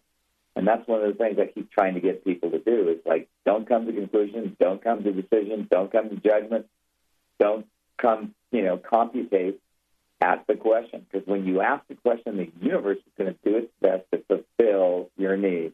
And 0.56 0.68
that's 0.68 0.86
one 0.88 1.02
of 1.02 1.08
the 1.08 1.14
things 1.14 1.40
I 1.40 1.46
keep 1.46 1.72
trying 1.72 1.94
to 1.94 2.02
get 2.02 2.26
people 2.26 2.52
to 2.52 2.60
do. 2.60 2.90
Is 2.90 2.98
like, 3.06 3.30
don't 3.46 3.68
come 3.68 3.86
to 3.86 3.94
conclusions, 3.94 4.58
don't 4.60 4.84
come 4.84 5.04
to 5.04 5.12
decisions, 5.14 5.68
don't 5.72 5.90
come 5.90 6.10
to 6.10 6.16
judgment, 6.18 6.66
don't 7.40 7.66
come, 7.98 8.34
you 8.52 8.64
know, 8.64 8.78
computate. 8.78 9.62
Ask 10.22 10.46
the 10.48 10.56
question 10.56 11.06
because 11.10 11.26
when 11.26 11.46
you 11.46 11.62
ask 11.62 11.88
the 11.88 11.96
question, 11.96 12.36
the 12.36 12.52
universe 12.60 12.98
is 12.98 13.14
going 13.18 13.34
to 13.34 13.40
do 13.50 13.58
its 13.58 13.72
best 13.80 14.04
to 14.12 14.22
fulfill 14.28 15.10
your 15.18 15.38
needs. 15.38 15.74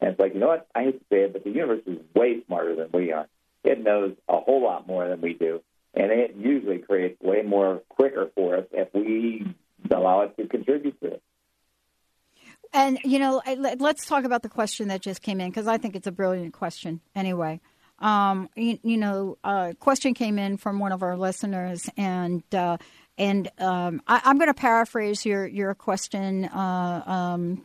And 0.00 0.10
it's 0.10 0.20
like, 0.20 0.34
you 0.34 0.40
know 0.40 0.48
what? 0.48 0.68
I 0.74 0.84
hate 0.84 0.98
to 0.98 1.04
say 1.10 1.22
it, 1.22 1.32
but 1.32 1.44
the 1.44 1.50
universe 1.50 1.82
is 1.86 1.98
way 2.14 2.42
smarter 2.46 2.76
than 2.76 2.88
we 2.92 3.12
are. 3.12 3.26
It 3.64 3.82
knows 3.82 4.14
a 4.28 4.38
whole 4.38 4.62
lot 4.62 4.86
more 4.86 5.08
than 5.08 5.20
we 5.20 5.34
do, 5.34 5.60
and 5.94 6.12
it 6.12 6.36
usually 6.36 6.78
creates 6.78 7.20
way 7.20 7.42
more 7.42 7.82
quicker 7.88 8.30
for 8.34 8.56
us 8.56 8.64
if 8.72 8.88
we 8.94 9.46
allow 9.90 10.20
it 10.22 10.36
to 10.36 10.46
contribute 10.46 11.00
to 11.00 11.06
it. 11.14 11.22
And 12.72 12.98
you 13.04 13.18
know, 13.18 13.42
let- 13.56 13.80
let's 13.80 14.06
talk 14.06 14.24
about 14.24 14.42
the 14.42 14.48
question 14.48 14.88
that 14.88 15.00
just 15.00 15.22
came 15.22 15.40
in 15.40 15.50
because 15.50 15.66
I 15.66 15.78
think 15.78 15.96
it's 15.96 16.06
a 16.06 16.12
brilliant 16.12 16.52
question. 16.52 17.00
Anyway, 17.14 17.60
um, 17.98 18.50
you, 18.54 18.78
you 18.82 18.96
know, 18.98 19.38
a 19.42 19.74
question 19.78 20.14
came 20.14 20.38
in 20.38 20.58
from 20.58 20.78
one 20.78 20.92
of 20.92 21.02
our 21.02 21.16
listeners, 21.16 21.88
and 21.96 22.42
uh, 22.54 22.76
and 23.16 23.50
um, 23.58 24.02
I, 24.06 24.20
I'm 24.24 24.36
going 24.38 24.50
to 24.50 24.54
paraphrase 24.54 25.24
your 25.24 25.46
your 25.46 25.74
question. 25.74 26.44
Uh, 26.44 27.02
um, 27.06 27.64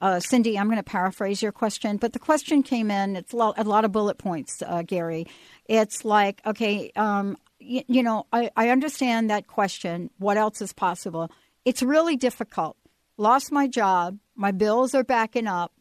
uh, 0.00 0.20
Cindy, 0.20 0.58
I'm 0.58 0.66
going 0.66 0.76
to 0.78 0.82
paraphrase 0.82 1.42
your 1.42 1.52
question, 1.52 1.96
but 1.96 2.12
the 2.12 2.18
question 2.18 2.62
came 2.62 2.90
in. 2.90 3.16
It's 3.16 3.32
a 3.32 3.36
lot, 3.36 3.58
a 3.58 3.64
lot 3.64 3.84
of 3.84 3.92
bullet 3.92 4.18
points, 4.18 4.62
uh, 4.66 4.82
Gary. 4.82 5.26
It's 5.66 6.04
like, 6.04 6.40
okay, 6.46 6.90
um, 6.96 7.36
y- 7.60 7.84
you 7.86 8.02
know, 8.02 8.26
I, 8.32 8.50
I 8.56 8.70
understand 8.70 9.30
that 9.30 9.46
question. 9.46 10.10
What 10.18 10.36
else 10.36 10.62
is 10.62 10.72
possible? 10.72 11.30
It's 11.64 11.82
really 11.82 12.16
difficult. 12.16 12.76
Lost 13.18 13.52
my 13.52 13.66
job. 13.66 14.18
My 14.34 14.52
bills 14.52 14.94
are 14.94 15.04
backing 15.04 15.46
up. 15.46 15.72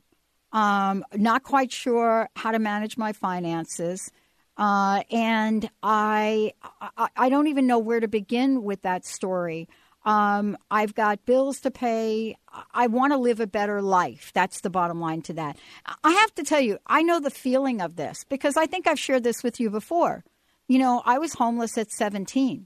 Um, 0.51 1.05
not 1.15 1.43
quite 1.43 1.71
sure 1.71 2.27
how 2.35 2.51
to 2.51 2.59
manage 2.59 2.97
my 2.97 3.13
finances. 3.13 4.11
Uh, 4.57 5.03
and 5.09 5.69
I, 5.81 6.53
I, 6.97 7.07
I 7.15 7.29
don't 7.29 7.47
even 7.47 7.65
know 7.67 7.79
where 7.79 8.01
to 8.01 8.09
begin 8.09 8.63
with 8.63 8.81
that 8.81 9.05
story. 9.05 9.69
Um, 10.09 10.57
I've 10.71 10.95
got 10.95 11.23
bills 11.27 11.59
to 11.59 11.69
pay. 11.69 12.35
I 12.73 12.87
want 12.87 13.13
to 13.13 13.17
live 13.17 13.39
a 13.39 13.45
better 13.45 13.79
life. 13.79 14.31
That's 14.33 14.61
the 14.61 14.71
bottom 14.71 14.99
line 14.99 15.21
to 15.23 15.33
that. 15.33 15.55
I 16.03 16.13
have 16.13 16.33
to 16.33 16.43
tell 16.43 16.59
you, 16.59 16.79
I 16.87 17.03
know 17.03 17.19
the 17.19 17.29
feeling 17.29 17.79
of 17.79 17.95
this 17.95 18.25
because 18.27 18.57
I 18.57 18.65
think 18.65 18.87
I've 18.87 18.97
shared 18.97 19.23
this 19.23 19.43
with 19.43 19.59
you 19.59 19.69
before. 19.69 20.23
You 20.67 20.79
know, 20.79 21.03
I 21.05 21.19
was 21.19 21.33
homeless 21.33 21.77
at 21.77 21.91
17. 21.91 22.65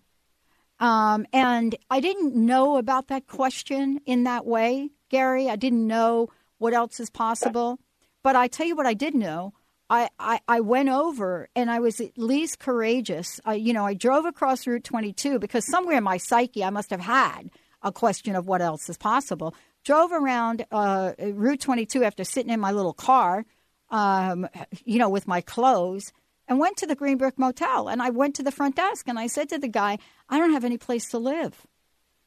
Um, 0.79 1.25
and 1.33 1.75
I 1.89 1.99
didn't 1.99 2.33
know 2.33 2.77
about 2.77 3.09
that 3.09 3.27
question 3.27 3.99
in 4.05 4.23
that 4.23 4.45
way, 4.45 4.91
Gary. 5.09 5.49
I 5.49 5.57
didn't 5.57 5.85
know 5.85 6.29
what 6.59 6.73
else 6.73 7.01
is 7.01 7.09
possible. 7.09 7.77
But 8.23 8.37
I 8.37 8.47
tell 8.47 8.65
you 8.65 8.77
what 8.77 8.85
I 8.85 8.93
did 8.93 9.15
know. 9.15 9.53
I, 9.93 10.09
I, 10.17 10.39
I 10.47 10.59
went 10.61 10.89
over 10.89 11.49
and 11.55 11.69
I 11.69 11.79
was 11.79 12.01
at 12.01 12.17
least 12.17 12.57
courageous. 12.57 13.39
I, 13.45 13.53
you 13.53 13.73
know, 13.73 13.85
I 13.85 13.93
drove 13.93 14.25
across 14.25 14.65
Route 14.65 14.83
22 14.83 15.37
because 15.37 15.67
somewhere 15.67 15.97
in 15.97 16.03
my 16.03 16.17
psyche 16.17 16.63
I 16.63 16.71
must 16.71 16.89
have 16.89 16.99
had 16.99 17.51
a 17.83 17.91
question 17.91 18.35
of 18.35 18.47
what 18.47 18.59
else 18.59 18.89
is 18.89 18.97
possible. 18.97 19.53
Drove 19.83 20.11
around 20.11 20.65
uh, 20.71 21.11
Route 21.19 21.61
22 21.61 22.03
after 22.03 22.23
sitting 22.23 22.51
in 22.51 22.59
my 22.59 22.71
little 22.71 22.93
car, 22.93 23.45
um, 23.91 24.47
you 24.83 24.97
know, 24.97 25.09
with 25.09 25.27
my 25.27 25.41
clothes, 25.41 26.11
and 26.47 26.57
went 26.57 26.77
to 26.77 26.87
the 26.87 26.95
Greenbrook 26.95 27.37
Motel. 27.37 27.87
And 27.87 28.01
I 28.01 28.09
went 28.09 28.33
to 28.35 28.43
the 28.43 28.51
front 28.51 28.75
desk 28.75 29.07
and 29.07 29.19
I 29.19 29.27
said 29.27 29.47
to 29.49 29.59
the 29.59 29.67
guy, 29.67 29.99
I 30.27 30.39
don't 30.39 30.53
have 30.53 30.65
any 30.65 30.79
place 30.79 31.07
to 31.09 31.19
live. 31.19 31.67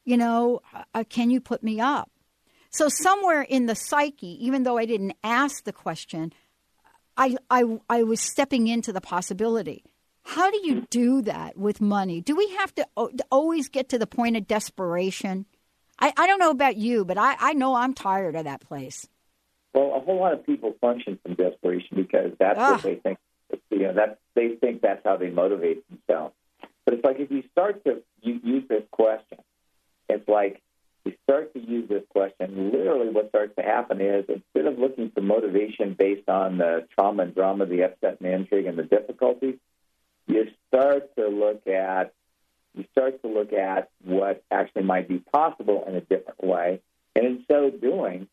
You 0.05 0.15
know, 0.15 0.61
uh, 0.93 1.03
can 1.09 1.29
you 1.31 1.41
put 1.41 1.63
me 1.63 1.81
up? 1.81 2.09
So, 2.69 2.87
somewhere 2.87 3.41
in 3.41 3.65
the 3.65 3.75
psyche, 3.75 4.45
even 4.45 4.63
though 4.63 4.77
I 4.77 4.85
didn't 4.85 5.17
ask 5.23 5.65
the 5.65 5.73
question, 5.73 6.31
I, 7.17 7.35
I, 7.49 7.79
I 7.89 8.03
was 8.03 8.21
stepping 8.21 8.67
into 8.67 8.93
the 8.93 9.01
possibility. 9.01 9.83
How 10.23 10.51
do 10.51 10.59
you 10.63 10.85
do 10.89 11.21
that 11.23 11.57
with 11.57 11.81
money? 11.81 12.21
Do 12.21 12.35
we 12.35 12.47
have 12.57 12.75
to 12.75 12.87
o- 12.97 13.11
always 13.31 13.69
get 13.69 13.89
to 13.89 13.97
the 13.97 14.07
point 14.07 14.37
of 14.37 14.47
desperation? 14.47 15.45
I, 15.99 16.13
I 16.17 16.27
don't 16.27 16.39
know 16.39 16.51
about 16.51 16.77
you, 16.77 17.05
but 17.05 17.17
I, 17.17 17.35
I 17.39 17.53
know 17.53 17.75
I'm 17.75 17.93
tired 17.93 18.35
of 18.35 18.43
that 18.43 18.61
place. 18.61 19.07
Well, 19.73 19.93
a 19.95 19.99
whole 19.99 20.19
lot 20.19 20.33
of 20.33 20.45
people 20.45 20.75
function 20.81 21.17
from 21.23 21.35
desperation 21.35 21.95
because 21.97 22.31
that's 22.39 22.59
Ah. 22.59 22.71
what 22.73 22.83
they 22.83 22.95
think. 22.95 23.17
You 23.69 23.79
know, 23.83 23.93
that 23.93 24.19
they 24.35 24.55
think 24.59 24.81
that's 24.81 25.01
how 25.05 25.15
they 25.17 25.29
motivate 25.29 25.83
themselves. 25.89 26.33
But 26.83 26.95
it's 26.95 27.03
like 27.05 27.19
if 27.19 27.31
you 27.31 27.43
start 27.51 27.83
to 27.85 28.01
you 28.21 28.39
use 28.43 28.63
this 28.67 28.83
question, 28.91 29.37
it's 30.09 30.27
like 30.27 30.61
you 31.07 31.13
start 31.23 31.53
to 31.53 31.59
use 31.59 31.87
this 31.87 32.03
question. 32.09 32.71
Literally, 32.71 33.09
what 33.09 33.29
starts 33.29 33.55
to 33.55 33.63
happen 33.63 34.01
is 34.01 34.25
instead 34.27 34.65
of 34.65 34.77
looking 34.77 35.09
for 35.11 35.21
motivation 35.21 35.95
based 35.97 36.27
on 36.27 36.57
the 36.57 36.85
trauma 36.93 37.23
and 37.23 37.33
drama, 37.33 37.65
the 37.65 37.83
upset 37.83 38.17
and 38.19 38.29
the 38.29 38.33
intrigue, 38.33 38.65
and 38.65 38.77
the 38.77 38.83
difficulties, 38.83 39.55
you 40.27 40.47
start 40.67 41.15
to 41.15 41.27
look 41.29 41.65
at 41.65 42.13
you 42.73 42.83
start 42.91 43.21
to 43.21 43.29
look 43.29 43.53
at 43.53 43.89
what 44.03 44.43
actually 44.51 44.83
might 44.83 45.07
be 45.07 45.19
possible 45.19 45.85
in 45.87 45.95
a 45.95 46.01
different 46.01 46.43
way, 46.43 46.81
and 47.15 47.25
in 47.25 47.45
so 47.49 47.69
doing, 47.69 48.27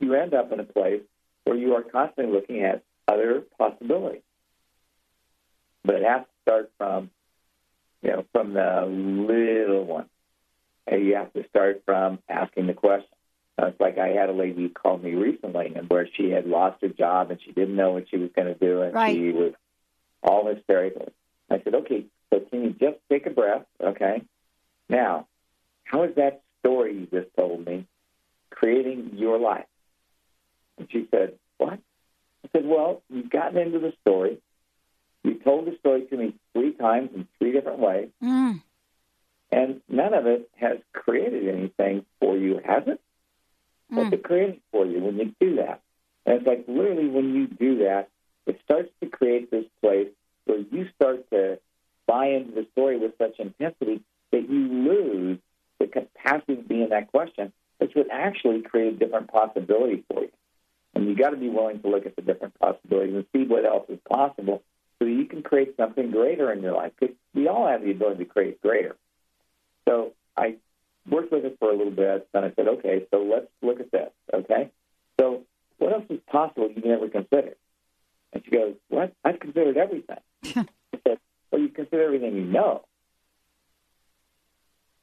you 0.00 0.14
end 0.14 0.32
up 0.32 0.50
in 0.52 0.60
a 0.60 0.64
place 0.64 1.02
where 1.44 1.56
you 1.56 1.74
are 1.74 1.82
constantly 1.82 2.32
looking 2.32 2.64
at 2.64 2.82
other 3.06 3.42
possibilities. 3.58 4.22
But 5.84 5.96
it 5.96 6.04
has 6.04 6.22
to 6.22 6.26
start 6.42 6.72
from, 6.78 7.10
you 8.02 8.10
know, 8.10 8.24
from 8.32 8.54
the 8.54 8.86
little 8.86 9.84
one. 9.84 10.06
And 10.86 11.04
you 11.06 11.14
have 11.16 11.32
to 11.34 11.46
start 11.48 11.82
from 11.84 12.18
asking 12.28 12.66
the 12.66 12.74
question. 12.74 13.08
Uh, 13.60 13.66
It's 13.66 13.80
like 13.80 13.98
I 13.98 14.08
had 14.08 14.28
a 14.28 14.32
lady 14.32 14.68
call 14.68 14.98
me 14.98 15.14
recently, 15.14 15.72
and 15.74 15.88
where 15.88 16.08
she 16.16 16.30
had 16.30 16.46
lost 16.46 16.80
her 16.82 16.88
job 16.88 17.30
and 17.30 17.40
she 17.42 17.52
didn't 17.52 17.76
know 17.76 17.92
what 17.92 18.08
she 18.08 18.16
was 18.16 18.30
going 18.34 18.48
to 18.48 18.58
do, 18.58 18.82
and 18.82 18.94
Right. 18.94 19.14
she 19.14 19.30
was 19.32 19.52
all 20.22 20.46
hysterical. 20.52 21.12
I 21.50 21.60
said, 21.62 21.74
"Okay, 21.74 22.06
so 22.32 22.40
can 22.40 22.64
you 22.64 22.70
just 22.70 22.98
take 23.08 23.26
a 23.26 23.30
breath? 23.30 23.66
Okay. 23.80 24.22
Now, 24.88 25.26
how 25.84 26.02
is 26.04 26.14
that 26.16 26.42
story 26.60 26.94
you 26.94 27.06
just 27.06 27.34
told 27.36 27.66
me 27.66 27.86
creating 28.50 29.12
your 29.14 29.38
life?" 29.38 29.66
And 30.78 30.90
she 30.90 31.06
said, 31.10 31.38
What? 31.58 31.74
I 32.44 32.48
said, 32.52 32.64
Well, 32.66 33.02
you've 33.10 33.28
gotten 33.30 33.58
into 33.58 33.78
the 33.78 33.92
story. 34.00 34.38
You 35.24 35.34
told 35.34 35.66
the 35.66 35.76
story 35.78 36.06
to 36.06 36.16
me 36.16 36.34
three 36.54 36.72
times 36.72 37.10
in 37.14 37.28
three 37.38 37.52
different 37.52 37.78
ways, 37.80 38.08
Mm. 38.22 38.62
And 39.52 39.80
none 39.88 40.14
of 40.14 40.26
it 40.26 40.48
has 40.56 40.78
created 40.92 41.48
anything 41.48 42.04
for 42.20 42.36
you, 42.36 42.60
has 42.64 42.84
it? 42.86 43.00
What's 43.88 44.08
hmm. 44.08 44.14
it 44.14 44.22
creating 44.22 44.60
for 44.70 44.86
you 44.86 45.00
when 45.00 45.18
you 45.18 45.34
do 45.40 45.56
that? 45.56 45.80
And 46.26 46.36
it's 46.36 46.46
like 46.46 46.64
literally 46.68 47.08
when 47.08 47.34
you 47.34 47.46
do 47.46 47.78
that, 47.84 48.08
it 48.46 48.60
starts 48.64 48.90
to 49.02 49.08
create 49.08 49.50
this 49.50 49.64
place 49.80 50.08
where 50.44 50.58
you 50.58 50.88
start 50.94 51.28
to 51.30 51.58
buy 52.06 52.26
into 52.26 52.52
the 52.52 52.66
story 52.72 52.98
with 52.98 53.12
such 53.18 53.38
intensity 53.38 54.02
that 54.32 54.48
you 54.48 54.58
lose 54.68 55.38
the 55.78 55.86
capacity 55.86 56.56
to 56.56 56.62
be 56.62 56.82
in 56.82 56.90
that 56.90 57.10
question, 57.10 57.52
which 57.78 57.92
would 57.94 58.10
actually 58.10 58.62
create 58.62 58.94
a 58.94 58.96
different 58.96 59.32
possibility 59.32 60.04
for 60.08 60.22
you. 60.22 60.30
And 60.94 61.08
you 61.08 61.16
got 61.16 61.30
to 61.30 61.36
be 61.36 61.48
willing 61.48 61.80
to 61.80 61.88
look 61.88 62.06
at 62.06 62.16
the 62.16 62.22
different 62.22 62.58
possibilities 62.58 63.14
and 63.14 63.24
see 63.32 63.48
what 63.48 63.64
else 63.64 63.88
is 63.88 63.98
possible 64.08 64.62
so 64.98 65.04
that 65.04 65.10
you 65.10 65.24
can 65.24 65.42
create 65.42 65.76
something 65.76 66.10
greater 66.10 66.52
in 66.52 66.62
your 66.62 66.74
life. 66.74 66.92
Because 66.98 67.14
we 67.34 67.48
all 67.48 67.66
have 67.66 67.82
the 67.82 67.92
ability 67.92 68.24
to 68.24 68.30
create 68.30 68.60
greater. 68.60 68.96
So 69.88 70.12
I 70.36 70.56
worked 71.08 71.32
with 71.32 71.44
it 71.44 71.56
for 71.58 71.70
a 71.70 71.76
little 71.76 71.92
bit, 71.92 72.28
and 72.34 72.44
I 72.44 72.52
said, 72.54 72.68
okay, 72.68 73.06
so 73.10 73.22
let's 73.22 73.46
look 73.62 73.80
at 73.80 73.90
this, 73.90 74.10
okay? 74.32 74.70
So 75.18 75.42
what 75.78 75.92
else 75.92 76.04
is 76.10 76.20
possible 76.30 76.70
you 76.74 76.82
never 76.82 77.08
considered? 77.08 77.56
And 78.32 78.42
she 78.44 78.50
goes, 78.50 78.74
what? 78.88 79.12
I've 79.24 79.40
considered 79.40 79.76
everything. 79.76 80.18
I 80.44 80.66
said, 81.06 81.18
well, 81.50 81.60
you 81.60 81.68
consider 81.68 82.04
everything 82.04 82.36
you 82.36 82.44
know. 82.44 82.84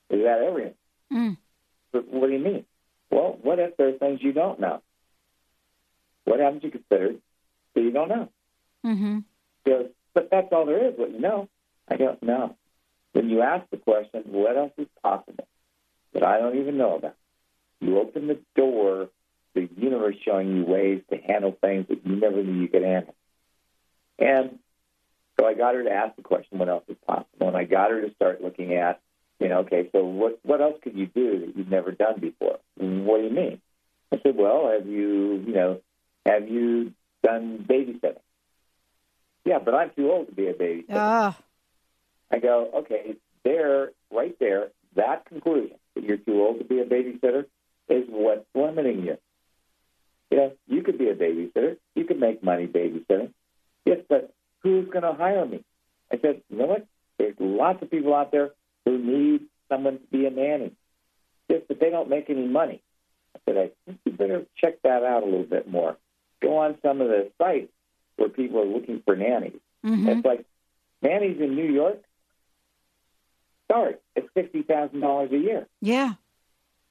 Is 0.10 0.22
that 0.24 0.42
everything? 0.42 0.74
Mm. 1.12 1.38
But 1.92 2.08
what 2.08 2.28
do 2.28 2.34
you 2.34 2.40
mean? 2.40 2.66
Well, 3.10 3.38
what 3.42 3.60
if 3.60 3.76
there 3.78 3.90
are 3.90 3.94
things 3.94 4.20
you 4.22 4.34
don't 4.34 4.60
know? 4.60 4.82
What 6.26 6.40
haven't 6.40 6.64
you 6.64 6.72
considered 6.72 7.20
that 7.74 7.82
you 7.82 7.92
don't 7.92 8.10
know? 8.10 8.30
Mm-hmm. 8.86 9.20
She 9.66 9.72
goes, 9.72 9.88
but 10.14 10.30
that's 10.32 10.48
all 10.52 10.66
there 10.66 10.88
is, 10.88 10.94
what 10.98 11.12
you 11.12 11.20
know. 11.20 11.50
I 11.90 11.98
go, 11.98 12.18
no. 12.22 12.56
When 13.18 13.32
you 13.32 13.42
ask 13.42 13.68
the 13.72 13.78
question, 13.78 14.26
what 14.28 14.56
else 14.56 14.74
is 14.78 14.86
possible 15.02 15.48
that 16.14 16.24
I 16.24 16.38
don't 16.38 16.60
even 16.60 16.78
know 16.78 16.98
about? 16.98 17.16
You 17.82 17.98
open 17.98 18.28
the 18.28 18.38
door 18.56 19.10
the 19.56 19.68
universe 19.76 20.18
showing 20.24 20.56
you 20.56 20.64
ways 20.64 21.02
to 21.10 21.18
handle 21.18 21.58
things 21.60 21.88
that 21.88 22.06
you 22.06 22.16
never 22.16 22.44
knew 22.44 22.62
you 22.62 22.68
could 22.68 22.84
handle. 22.84 23.16
And 24.20 24.60
so 25.40 25.48
I 25.48 25.56
got 25.56 25.74
her 25.74 25.84
to 25.84 25.92
ask 25.92 26.16
the 26.16 26.22
question, 26.22 26.60
what 26.60 26.70
else 26.70 26.84
is 26.88 26.98
possible? 27.08 27.48
And 27.48 27.58
I 27.58 27.64
got 27.64 27.90
her 27.90 28.02
to 28.02 28.14
start 28.14 28.44
looking 28.44 28.76
at, 28.76 29.02
you 29.40 29.50
know, 29.50 29.62
okay, 29.62 29.90
so 29.94 30.06
what, 30.06 30.40
what 30.44 30.62
else 30.62 30.76
could 30.84 30.96
you 30.96 31.08
do 31.08 31.40
that 31.40 31.58
you've 31.58 31.72
never 31.72 31.92
done 31.92 32.20
before? 32.20 32.60
What 32.76 33.18
do 33.18 33.24
you 33.24 33.32
mean? 33.32 33.62
I 34.12 34.20
said, 34.22 34.36
well, 34.36 34.70
have 34.72 34.86
you, 34.86 35.44
you 35.44 35.54
know, 35.54 35.82
have 36.24 36.48
you 36.48 36.94
done 37.24 37.66
babysitting? 37.68 38.22
Yeah, 39.44 39.58
but 39.58 39.74
I'm 39.74 39.90
too 39.96 40.12
old 40.12 40.28
to 40.28 40.34
be 40.34 40.50
a 40.50 40.54
babysitter. 40.54 40.86
Ah. 40.92 41.38
I 42.32 42.40
go, 42.40 42.70
okay, 42.76 43.16
there, 43.44 43.92
right 44.12 44.38
there, 44.40 44.70
that 44.96 45.26
conclusion 45.26 45.78
that 45.96 46.04
you're 46.04 46.18
too 46.18 46.42
old 46.42 46.60
to 46.60 46.66
be 46.66 46.80
a 46.80 46.86
babysitter 46.86 47.46
is 47.90 48.06
what's 48.10 48.46
limiting 48.54 49.04
you. 49.04 49.18
You 50.30 50.38
know, 50.38 50.52
you 50.68 50.84
could 50.84 50.98
be 50.98 51.10
a 51.10 51.16
babysitter. 51.16 51.78
You 51.96 52.04
could 52.04 52.20
make 52.20 52.44
money 52.44 52.68
babysitting. 52.68 53.32
Yes, 53.86 54.00
but 54.10 54.34
who's 54.62 54.90
going 54.90 55.04
to 55.04 55.14
hire 55.14 55.46
me? 55.46 55.64
I 56.12 56.18
said, 56.22 56.42
you 56.50 56.58
know 56.58 56.66
what? 56.66 56.86
There's 57.18 57.36
lots 57.40 57.82
of 57.82 57.90
people 57.90 58.14
out 58.14 58.32
there 58.32 58.52
who 58.86 58.98
need 58.98 59.42
someone 59.70 60.00
to 60.00 60.06
be 60.12 60.26
a 60.26 60.30
nanny. 60.30 60.74
Yes, 61.48 61.62
but 61.68 61.80
they 61.80 61.90
don't 61.90 62.10
make 62.10 62.30
any 62.30 62.46
money. 62.46 62.82
I 63.36 63.40
said, 63.46 63.58
I 63.58 63.72
think 63.86 64.00
you 64.04 64.12
better 64.12 64.46
check 64.58 64.82
that 64.84 65.04
out 65.04 65.24
a 65.24 65.26
little 65.26 65.44
bit 65.44 65.70
more. 65.70 65.98
Go 66.42 66.58
on 66.58 66.78
some 66.82 67.02
of 67.02 67.08
the 67.08 67.32
sites 67.38 67.72
where 68.18 68.30
people 68.30 68.60
are 68.60 68.66
looking 68.66 69.02
for 69.06 69.16
nannies. 69.16 69.60
Mm-hmm. 69.86 70.10
It's 70.10 70.26
like 70.26 70.46
nannies 71.02 71.40
in 71.40 71.56
New 71.56 71.72
York 71.72 72.02
start 73.70 74.02
at 74.16 74.24
sixty 74.34 74.64
thousand 74.64 75.02
dollars 75.02 75.32
a 75.32 75.38
year, 75.38 75.68
Yeah. 75.82 76.14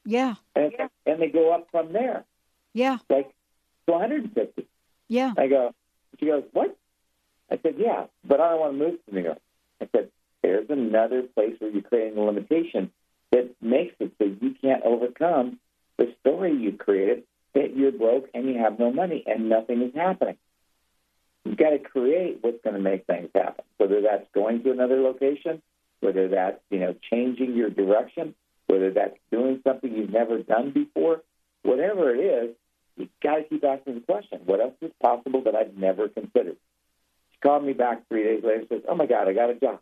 Yeah. 0.04 0.34
and 0.54 0.72
and 1.06 1.20
they 1.20 1.28
go 1.28 1.52
up 1.52 1.68
from 1.70 1.92
there, 1.92 2.24
Yeah. 2.74 2.98
like 3.10 3.28
to 3.86 3.92
one 3.92 4.00
hundred 4.00 4.24
and 4.24 4.32
fifty. 4.34 4.66
Yeah. 5.08 5.32
I 5.36 5.46
go. 5.48 5.74
She 6.20 6.26
goes, 6.26 6.44
what? 6.52 6.76
I 7.50 7.58
said, 7.62 7.74
yeah, 7.78 8.06
but 8.24 8.40
I 8.40 8.50
don't 8.50 8.60
want 8.60 8.72
to 8.72 8.78
move 8.78 9.04
to 9.06 9.14
New 9.14 9.22
York. 9.22 9.38
I 9.80 9.88
said, 9.92 10.10
there's 10.42 10.68
another 10.70 11.22
place 11.22 11.54
where 11.60 11.70
you're 11.70 11.82
creating 11.82 12.18
a 12.18 12.22
limitation 12.22 12.90
that 13.32 13.54
makes 13.60 13.94
it 14.00 14.12
so 14.18 14.24
you 14.24 14.54
can't 14.60 14.82
overcome 14.82 15.58
the 15.98 16.12
story 16.20 16.56
you 16.56 16.72
created 16.72 17.24
that 17.54 17.76
you're 17.76 17.92
broke 17.92 18.28
and 18.34 18.46
you 18.46 18.58
have 18.58 18.78
no 18.78 18.92
money 18.92 19.22
and 19.26 19.48
nothing 19.48 19.82
is 19.82 19.94
happening. 19.94 20.36
You've 21.44 21.56
got 21.56 21.70
to 21.70 21.78
create 21.78 22.38
what's 22.40 22.62
going 22.64 22.74
to 22.74 22.82
make 22.82 23.06
things 23.06 23.30
happen, 23.34 23.64
whether 23.78 24.00
that's 24.00 24.26
going 24.34 24.62
to 24.64 24.72
another 24.72 25.00
location, 25.00 25.62
whether 26.00 26.28
that's 26.28 26.60
you 26.70 26.80
know 26.80 26.94
changing 27.10 27.56
your 27.56 27.70
direction, 27.70 28.34
whether 28.66 28.90
that's 28.92 29.16
doing 29.30 29.60
something 29.64 29.92
you've 29.92 30.10
never 30.10 30.38
done 30.38 30.70
before, 30.70 31.22
whatever 31.62 32.14
it 32.14 32.20
is, 32.20 32.56
you've 32.96 33.08
got 33.22 33.36
to 33.36 33.42
keep 33.44 33.64
asking 33.64 33.94
the 33.94 34.00
question: 34.00 34.40
What 34.44 34.60
else 34.60 34.74
is 34.80 34.92
possible 35.02 35.42
that 35.44 35.54
I've 35.54 35.76
never 35.76 36.08
considered? 36.08 36.56
She 37.32 37.38
called 37.40 37.64
me 37.64 37.72
back 37.72 38.08
three 38.08 38.24
days 38.24 38.42
later 38.44 38.60
and 38.60 38.68
says, 38.68 38.82
"Oh 38.88 38.94
my 38.94 39.06
God, 39.06 39.28
I 39.28 39.32
got 39.32 39.50
a 39.50 39.54
job." 39.54 39.80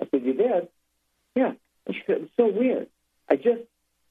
I 0.00 0.06
said, 0.10 0.24
"You 0.24 0.34
did?" 0.34 0.68
Yeah. 1.34 1.52
And 1.86 1.94
she 1.94 2.02
said, 2.06 2.16
"It 2.16 2.20
was 2.22 2.30
so 2.36 2.48
weird. 2.48 2.88
I 3.28 3.36
just 3.36 3.62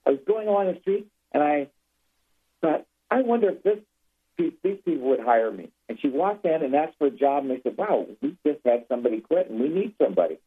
I 0.05 0.11
was 0.11 0.19
going 0.25 0.47
along 0.47 0.73
the 0.73 0.79
street 0.81 1.07
and 1.31 1.43
I 1.43 1.69
thought, 2.61 2.85
I 3.11 3.21
wonder 3.21 3.49
if 3.49 3.63
this 3.63 3.79
these 4.37 4.79
people 4.85 5.09
would 5.09 5.19
hire 5.19 5.51
me." 5.51 5.69
And 5.89 5.99
she 5.99 6.09
walked 6.09 6.45
in 6.45 6.63
and 6.63 6.75
asked 6.75 6.97
for 6.97 7.07
a 7.07 7.11
job, 7.11 7.43
and 7.43 7.51
they 7.51 7.61
said, 7.61 7.77
"Wow, 7.77 8.05
we 8.21 8.37
just 8.45 8.59
had 8.65 8.85
somebody 8.87 9.21
quit, 9.21 9.49
and 9.49 9.59
we 9.59 9.69
need 9.69 9.95
somebody." 10.01 10.37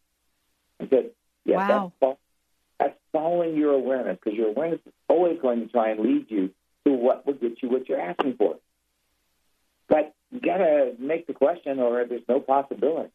I 0.80 0.88
said, 0.88 1.10
"Yeah, 1.44 1.56
Wow. 1.56 1.92
that's 2.00 2.18
that's 2.78 2.98
following 3.12 3.56
your 3.56 3.72
awareness 3.72 4.18
because 4.22 4.36
your 4.38 4.48
awareness 4.48 4.80
is 4.86 4.92
always 5.08 5.38
going 5.40 5.60
to 5.60 5.66
try 5.68 5.90
and 5.90 6.00
lead 6.00 6.30
you 6.30 6.50
to 6.86 6.92
what 6.92 7.26
will 7.26 7.34
get 7.34 7.62
you 7.62 7.68
what 7.68 7.88
you're 7.88 8.00
asking 8.00 8.36
for. 8.36 8.56
But 9.88 10.14
you 10.30 10.40
got 10.40 10.58
to 10.58 10.94
make 10.98 11.26
the 11.26 11.34
question, 11.34 11.78
or 11.80 12.04
there's 12.06 12.28
no 12.28 12.40
possibility." 12.40 13.10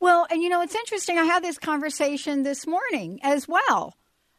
Well, 0.00 0.26
and 0.30 0.42
you 0.42 0.48
know, 0.48 0.60
it's 0.60 0.74
interesting. 0.74 1.18
I 1.18 1.24
had 1.24 1.42
this 1.42 1.58
conversation 1.58 2.42
this 2.42 2.66
morning 2.66 3.20
as 3.22 3.48
well, 3.48 3.94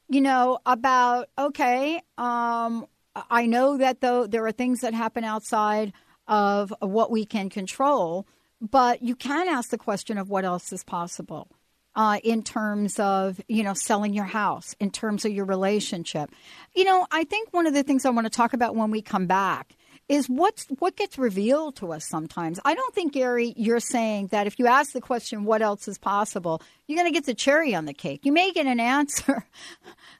you 0.08 0.22
know, 0.22 0.60
about, 0.66 1.30
okay, 1.38 2.02
um, 2.18 2.86
I 3.16 3.46
know 3.48 3.78
that 3.78 4.02
though 4.02 4.28
there 4.28 4.46
are 4.46 4.52
things 4.52 4.82
that 4.82 4.94
happen 4.94 5.24
outside 5.24 5.94
of 6.28 6.74
what 6.82 7.10
we 7.10 7.26
can 7.26 7.50
control, 7.50 8.28
but 8.62 9.02
you 9.02 9.16
can 9.16 9.48
ask 9.48 9.70
the 9.70 9.78
question 9.78 10.18
of 10.18 10.30
what 10.30 10.46
else 10.46 10.72
is 10.72 10.84
possible. 10.84 11.48
Uh, 11.96 12.20
in 12.26 12.44
terms 12.44 13.00
of 13.00 13.40
you 13.48 13.64
know 13.64 13.74
selling 13.74 14.14
your 14.14 14.26
house, 14.26 14.76
in 14.82 14.92
terms 14.92 15.24
of 15.24 15.32
your 15.32 15.46
relationship, 15.46 16.30
you 16.76 16.84
know 16.84 17.08
I 17.12 17.24
think 17.24 17.54
one 17.54 17.68
of 17.68 17.74
the 17.74 17.84
things 17.84 18.06
I 18.06 18.10
want 18.10 18.26
to 18.26 18.30
talk 18.30 18.54
about 18.54 18.76
when 18.76 18.92
we 18.92 19.02
come 19.02 19.28
back 19.28 19.76
is 20.08 20.28
what's 20.28 20.66
what 20.80 20.96
gets 20.96 21.18
revealed 21.18 21.78
to 21.78 21.92
us 21.92 22.06
sometimes. 22.06 22.60
I 22.64 22.76
don't 22.76 22.94
think 22.94 23.14
Gary, 23.14 23.54
you're 23.58 23.80
saying 23.80 24.28
that 24.28 24.46
if 24.46 24.60
you 24.60 24.68
ask 24.68 24.92
the 24.92 25.02
question, 25.02 25.46
"What 25.46 25.62
else 25.62 25.88
is 25.88 25.98
possible?" 25.98 26.62
you're 26.88 26.98
going 26.98 27.12
to 27.12 27.18
get 27.18 27.26
the 27.26 27.34
cherry 27.34 27.74
on 27.74 27.86
the 27.86 27.94
cake. 27.94 28.22
You 28.24 28.32
may 28.32 28.52
get 28.52 28.68
an 28.68 28.80
answer 28.96 29.48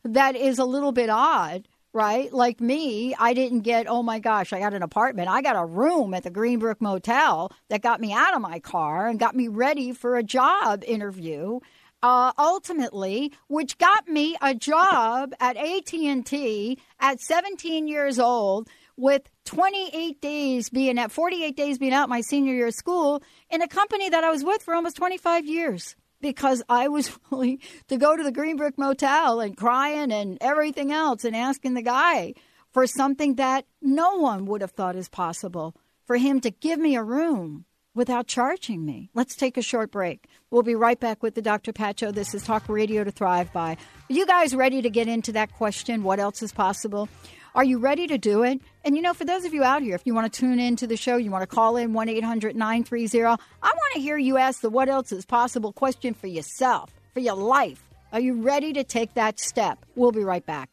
that 0.04 0.36
is 0.36 0.60
a 0.60 0.66
little 0.66 0.92
bit 0.92 1.10
odd, 1.10 1.68
right? 1.96 2.32
Like 2.32 2.60
me, 2.60 3.16
I 3.18 3.34
didn't 3.34 3.62
get, 3.62 3.88
oh 3.88 4.04
my 4.04 4.20
gosh, 4.20 4.52
I 4.52 4.60
got 4.60 4.74
an 4.74 4.84
apartment. 4.84 5.30
I 5.30 5.42
got 5.42 5.56
a 5.56 5.66
room 5.66 6.14
at 6.14 6.24
the 6.24 6.30
Greenbrook 6.30 6.82
Motel 6.82 7.52
that 7.70 7.82
got 7.82 8.02
me 8.02 8.12
out 8.12 8.36
of 8.36 8.42
my 8.42 8.60
car 8.60 9.08
and 9.08 9.18
got 9.18 9.34
me 9.34 9.48
ready 9.48 9.94
for 9.94 10.18
a 10.18 10.24
job 10.24 10.84
interview. 10.86 11.62
Uh, 12.04 12.34
ultimately, 12.38 13.32
which 13.48 13.78
got 13.78 14.08
me 14.10 14.36
a 14.42 14.54
job 14.54 15.34
at 15.40 15.56
AT&T 15.56 16.78
at 17.00 17.22
17 17.22 17.88
years 17.88 18.20
old 18.20 18.68
with 18.98 19.24
28 19.46 20.22
days 20.22 20.70
being 20.70 21.00
at 21.00 21.12
48 21.12 21.56
days 21.56 21.78
being 21.78 21.94
out 21.94 22.10
my 22.10 22.22
senior 22.22 22.54
year 22.54 22.68
of 22.68 22.76
school 22.76 23.24
in 23.50 23.62
a 23.62 23.68
company 23.68 24.10
that 24.10 24.24
I 24.24 24.32
was 24.32 24.44
with 24.44 24.62
for 24.62 24.76
almost 24.76 24.98
25 24.98 25.46
years 25.46 25.96
because 26.26 26.64
I 26.68 26.88
was 26.88 27.12
willing 27.30 27.60
to 27.88 27.98
go 27.98 28.18
to 28.18 28.24
the 28.24 28.32
Greenbrook 28.32 28.80
Motel 28.80 29.40
and 29.40 29.56
crying 29.56 30.12
and 30.12 30.40
everything 30.42 30.92
else 30.92 31.24
and 31.24 31.36
asking 31.36 31.76
the 31.76 31.84
guy 31.84 32.34
for 32.74 32.88
something 32.88 33.36
that 33.36 33.66
no 33.80 34.16
one 34.16 34.48
would 34.48 34.62
have 34.62 34.72
thought 34.72 34.96
is 34.96 35.08
possible 35.08 35.76
for 36.04 36.18
him 36.18 36.42
to 36.42 36.50
give 36.50 36.80
me 36.80 36.96
a 36.96 37.04
room 37.04 37.66
without 37.94 38.26
charging 38.26 38.84
me. 38.84 39.12
Let's 39.14 39.36
take 39.36 39.56
a 39.56 39.62
short 39.62 39.92
break. 39.92 40.28
We'll 40.50 40.64
be 40.64 40.74
right 40.74 41.00
back 41.00 41.22
with 41.22 41.36
the 41.36 41.44
Dr. 41.44 41.72
Pat 41.72 42.00
Show. 42.00 42.12
This 42.12 42.34
is 42.34 42.42
Talk 42.42 42.68
Radio 42.68 43.04
to 43.04 43.12
Thrive 43.12 43.54
By. 43.54 43.74
Are 44.10 44.14
you 44.14 44.26
guys 44.26 44.56
ready 44.56 44.82
to 44.82 44.90
get 44.90 45.08
into 45.08 45.32
that 45.34 45.54
question? 45.54 46.02
What 46.02 46.20
else 46.20 46.42
is 46.42 46.52
possible? 46.52 47.08
Are 47.54 47.64
you 47.64 47.78
ready 47.78 48.08
to 48.08 48.18
do 48.18 48.42
it? 48.42 48.62
And 48.86 48.96
you 48.96 49.02
know, 49.02 49.16
for 49.16 49.26
those 49.26 49.46
of 49.46 49.54
you 49.54 49.64
out 49.64 49.82
here, 49.82 49.96
if 49.96 50.04
you 50.06 50.14
want 50.14 50.32
to 50.32 50.40
tune 50.40 50.60
into 50.60 50.86
the 50.86 50.96
show, 50.96 51.18
you 51.18 51.32
want 51.32 51.42
to 51.42 51.48
call 51.48 51.76
in 51.76 51.94
1 51.94 52.08
800 52.08 52.56
930. 52.56 53.26
I 53.26 53.30
want 53.64 53.94
to 53.96 54.00
hear 54.00 54.16
you 54.16 54.38
ask 54.38 54.62
the 54.62 54.70
what 54.70 54.90
else 54.90 55.12
is 55.12 55.26
possible 55.26 55.74
question 55.74 56.14
for 56.14 56.28
yourself, 56.28 56.94
for 57.12 57.20
your 57.20 57.36
life. 57.36 57.84
Are 58.14 58.20
you 58.20 58.36
ready 58.36 58.74
to 58.74 58.84
take 58.84 59.16
that 59.16 59.40
step? 59.40 59.84
We'll 59.96 60.12
be 60.12 60.24
right 60.24 60.46
back. 60.46 60.70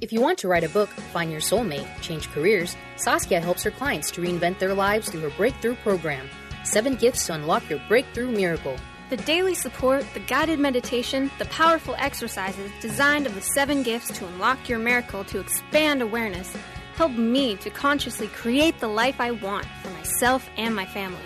If 0.00 0.12
you 0.12 0.20
want 0.20 0.38
to 0.38 0.48
write 0.48 0.64
a 0.64 0.68
book, 0.70 0.88
find 1.12 1.30
your 1.30 1.40
soulmate, 1.40 1.86
change 2.00 2.28
careers, 2.30 2.76
Saskia 2.96 3.40
helps 3.40 3.62
her 3.62 3.70
clients 3.70 4.10
to 4.12 4.20
reinvent 4.20 4.58
their 4.58 4.74
lives 4.74 5.08
through 5.08 5.20
her 5.20 5.36
breakthrough 5.36 5.76
program. 5.76 6.28
Seven 6.64 6.96
gifts 6.96 7.26
to 7.26 7.34
unlock 7.34 7.70
your 7.70 7.80
breakthrough 7.86 8.32
miracle. 8.32 8.76
The 9.10 9.16
daily 9.16 9.54
support, 9.54 10.04
the 10.14 10.20
guided 10.20 10.60
meditation, 10.60 11.30
the 11.38 11.44
powerful 11.46 11.96
exercises 11.98 12.70
designed 12.80 13.26
of 13.26 13.34
the 13.34 13.42
seven 13.42 13.82
gifts 13.82 14.16
to 14.18 14.26
unlock 14.26 14.68
your 14.68 14.78
miracle 14.78 15.24
to 15.24 15.40
expand 15.40 16.00
awareness 16.00 16.56
help 16.94 17.12
me 17.12 17.56
to 17.56 17.70
consciously 17.70 18.28
create 18.28 18.78
the 18.78 18.86
life 18.86 19.20
I 19.20 19.30
want 19.30 19.64
for 19.82 19.88
myself 19.90 20.48
and 20.58 20.76
my 20.76 20.84
family. 20.84 21.24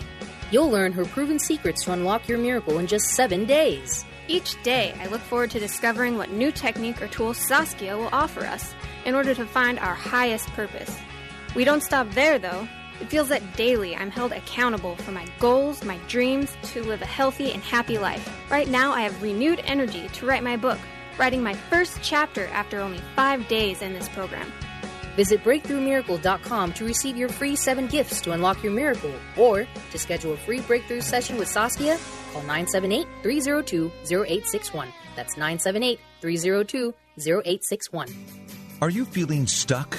You'll 0.53 0.71
learn 0.71 0.93
her 0.93 1.05
proven 1.05 1.39
secrets 1.39 1.85
to 1.85 1.93
unlock 1.93 2.29
your 2.29 2.39
miracle 2.39 2.79
in 2.79 2.87
just 2.87 3.07
seven 3.07 3.45
days. 3.45 4.05
Each 4.29 4.57
day, 4.63 4.95
I 5.01 5.09
look 5.09 5.21
forward 5.21 5.51
to 5.51 5.59
discovering 5.59 6.17
what 6.17 6.31
new 6.31 6.53
technique 6.53 7.03
or 7.03 7.09
tool 7.09 7.35
Saskia 7.35 7.99
will 7.99 8.09
offer 8.13 8.47
us 8.47 8.73
in 9.05 9.15
order 9.15 9.35
to 9.35 9.45
find 9.45 9.79
our 9.81 9.95
highest 9.95 10.49
purpose. 10.51 10.97
We 11.57 11.65
don't 11.65 11.83
stop 11.83 12.09
there, 12.13 12.39
though. 12.39 12.69
It 13.01 13.09
feels 13.09 13.29
that 13.29 13.57
daily 13.57 13.97
I'm 13.97 14.11
held 14.11 14.33
accountable 14.33 14.97
for 14.97 15.13
my 15.13 15.27
goals, 15.39 15.85
my 15.85 15.99
dreams, 16.09 16.57
to 16.65 16.83
live 16.83 17.03
a 17.03 17.07
healthy 17.07 17.53
and 17.53 17.63
happy 17.63 17.99
life. 17.99 18.29
Right 18.51 18.69
now, 18.69 18.93
I 18.93 19.03
have 19.03 19.23
renewed 19.23 19.61
energy 19.65 20.09
to 20.09 20.27
write 20.27 20.43
my 20.43 20.57
book, 20.57 20.79
writing 21.19 21.43
my 21.43 21.55
first 21.55 21.99
chapter 22.03 22.47
after 22.49 22.81
only 22.81 23.01
five 23.17 23.47
days 23.49 23.83
in 23.83 23.93
this 23.93 24.09
program. 24.11 24.53
Visit 25.17 25.45
breakthroughmiracle.com 25.45 26.73
to 26.73 26.85
receive 26.85 27.17
your 27.17 27.29
free 27.29 27.57
seven 27.57 27.87
gifts 27.87 28.21
to 28.23 28.33
unlock 28.33 28.63
your 28.63 28.73
miracle, 28.73 29.13
or 29.37 29.67
to 29.91 29.99
schedule 29.99 30.33
a 30.33 30.37
free 30.37 30.61
breakthrough 30.61 31.01
session 31.01 31.37
with 31.37 31.49
Saskia, 31.49 31.99
call 32.33 32.43
978 32.43 33.07
302 33.23 33.93
0861. 34.11 34.89
That's 35.15 35.37
978 35.37 36.01
302 36.21 36.95
0861. 37.19 38.09
Are 38.83 38.91
you 38.91 39.05
feeling 39.05 39.47
stuck? 39.47 39.99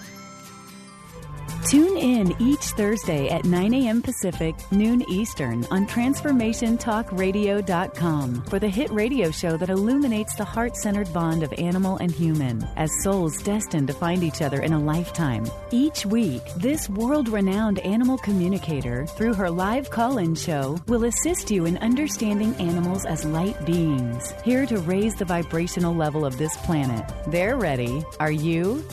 Tune 1.69 1.97
in 1.97 2.33
each 2.41 2.63
Thursday 2.71 3.29
at 3.29 3.45
9 3.45 3.73
a.m. 3.75 4.01
Pacific, 4.01 4.55
noon 4.71 5.07
Eastern 5.09 5.63
on 5.69 5.85
TransformationTalkRadio.com 5.85 8.43
for 8.45 8.57
the 8.59 8.67
hit 8.67 8.89
radio 8.91 9.29
show 9.29 9.57
that 9.57 9.69
illuminates 9.69 10.33
the 10.35 10.43
heart 10.43 10.75
centered 10.75 11.13
bond 11.13 11.43
of 11.43 11.53
animal 11.53 11.97
and 11.97 12.11
human 12.11 12.67
as 12.77 12.89
souls 13.03 13.37
destined 13.43 13.87
to 13.87 13.93
find 13.93 14.23
each 14.23 14.41
other 14.41 14.61
in 14.61 14.73
a 14.73 14.79
lifetime. 14.79 15.45
Each 15.69 16.03
week, 16.05 16.41
this 16.57 16.89
world 16.89 17.29
renowned 17.29 17.79
animal 17.79 18.17
communicator, 18.17 19.05
through 19.05 19.35
her 19.35 19.49
live 19.49 19.89
call 19.89 20.17
in 20.17 20.35
show, 20.35 20.77
will 20.87 21.05
assist 21.05 21.49
you 21.51 21.65
in 21.65 21.77
understanding 21.77 22.53
animals 22.55 23.05
as 23.05 23.23
light 23.23 23.65
beings, 23.65 24.33
here 24.43 24.65
to 24.65 24.79
raise 24.79 25.15
the 25.15 25.23
vibrational 25.25 25.95
level 25.95 26.25
of 26.25 26.37
this 26.37 26.57
planet. 26.57 27.09
They're 27.27 27.57
ready. 27.57 28.03
Are 28.19 28.31
you? 28.31 28.83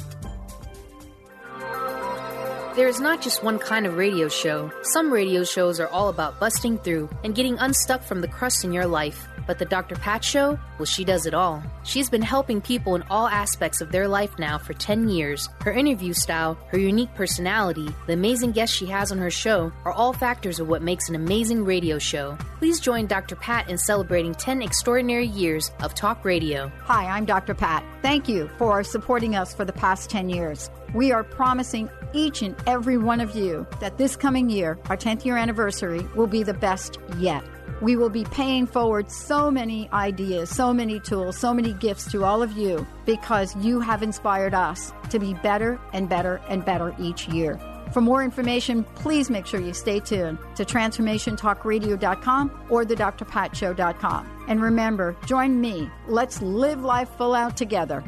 There 2.78 2.86
is 2.86 3.00
not 3.00 3.20
just 3.20 3.42
one 3.42 3.58
kind 3.58 3.86
of 3.86 3.96
radio 3.96 4.28
show. 4.28 4.70
Some 4.82 5.12
radio 5.12 5.42
shows 5.42 5.80
are 5.80 5.88
all 5.88 6.10
about 6.10 6.38
busting 6.38 6.78
through 6.78 7.10
and 7.24 7.34
getting 7.34 7.58
unstuck 7.58 8.04
from 8.04 8.20
the 8.20 8.28
crust 8.28 8.62
in 8.62 8.72
your 8.72 8.86
life. 8.86 9.26
But 9.48 9.58
the 9.58 9.64
Dr. 9.64 9.96
Pat 9.96 10.22
Show? 10.22 10.56
Well, 10.78 10.86
she 10.86 11.04
does 11.04 11.26
it 11.26 11.34
all. 11.34 11.60
She's 11.82 12.08
been 12.08 12.22
helping 12.22 12.60
people 12.60 12.94
in 12.94 13.02
all 13.10 13.26
aspects 13.26 13.80
of 13.80 13.90
their 13.90 14.06
life 14.06 14.38
now 14.38 14.58
for 14.58 14.74
10 14.74 15.08
years. 15.08 15.48
Her 15.62 15.72
interview 15.72 16.12
style, 16.12 16.56
her 16.68 16.78
unique 16.78 17.12
personality, 17.16 17.88
the 18.06 18.12
amazing 18.12 18.52
guests 18.52 18.76
she 18.76 18.86
has 18.86 19.10
on 19.10 19.18
her 19.18 19.30
show 19.30 19.72
are 19.84 19.92
all 19.92 20.12
factors 20.12 20.60
of 20.60 20.68
what 20.68 20.80
makes 20.80 21.08
an 21.08 21.16
amazing 21.16 21.64
radio 21.64 21.98
show. 21.98 22.38
Please 22.58 22.78
join 22.78 23.08
Dr. 23.08 23.34
Pat 23.34 23.68
in 23.68 23.76
celebrating 23.76 24.36
10 24.36 24.62
extraordinary 24.62 25.26
years 25.26 25.72
of 25.82 25.94
talk 25.96 26.24
radio. 26.24 26.70
Hi, 26.84 27.06
I'm 27.06 27.24
Dr. 27.24 27.54
Pat. 27.54 27.82
Thank 28.02 28.28
you 28.28 28.48
for 28.56 28.84
supporting 28.84 29.34
us 29.34 29.52
for 29.52 29.64
the 29.64 29.72
past 29.72 30.10
10 30.10 30.28
years. 30.28 30.70
We 30.94 31.12
are 31.12 31.24
promising 31.24 31.90
each 32.12 32.42
and 32.42 32.54
every 32.66 32.98
one 32.98 33.20
of 33.20 33.34
you 33.34 33.66
that 33.80 33.98
this 33.98 34.16
coming 34.16 34.50
year, 34.50 34.78
our 34.88 34.96
10th 34.96 35.24
year 35.24 35.36
anniversary, 35.36 36.00
will 36.14 36.26
be 36.26 36.42
the 36.42 36.54
best 36.54 36.98
yet. 37.16 37.44
We 37.80 37.96
will 37.96 38.10
be 38.10 38.24
paying 38.24 38.66
forward 38.66 39.10
so 39.10 39.50
many 39.50 39.88
ideas, 39.92 40.50
so 40.50 40.74
many 40.74 41.00
tools, 41.00 41.36
so 41.36 41.54
many 41.54 41.72
gifts 41.74 42.10
to 42.12 42.24
all 42.24 42.42
of 42.42 42.52
you 42.52 42.86
because 43.06 43.54
you 43.56 43.80
have 43.80 44.02
inspired 44.02 44.54
us 44.54 44.92
to 45.10 45.18
be 45.18 45.34
better 45.34 45.80
and 45.92 46.08
better 46.08 46.40
and 46.48 46.64
better 46.64 46.94
each 46.98 47.28
year. 47.28 47.60
For 47.92 48.00
more 48.00 48.22
information, 48.22 48.84
please 48.84 49.30
make 49.30 49.46
sure 49.46 49.60
you 49.60 49.72
stay 49.72 50.00
tuned 50.00 50.38
to 50.56 50.64
transformationtalkradio.com 50.64 52.66
or 52.68 52.84
the 52.84 52.94
drpatshow.com. 52.94 54.44
And 54.48 54.62
remember, 54.62 55.16
join 55.26 55.60
me. 55.60 55.90
Let's 56.06 56.42
live 56.42 56.82
life 56.82 57.08
full 57.16 57.34
out 57.34 57.56
together. 57.56 58.04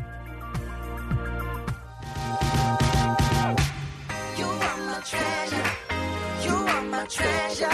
Treasure. 5.00 5.70
You 6.44 6.54
are 6.54 6.82
my 6.82 7.04
treasure. 7.06 7.68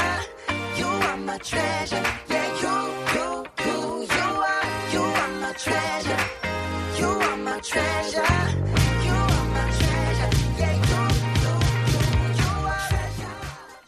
You 0.78 0.86
are 0.86 1.16
my 1.16 1.38
treasure. 1.38 1.76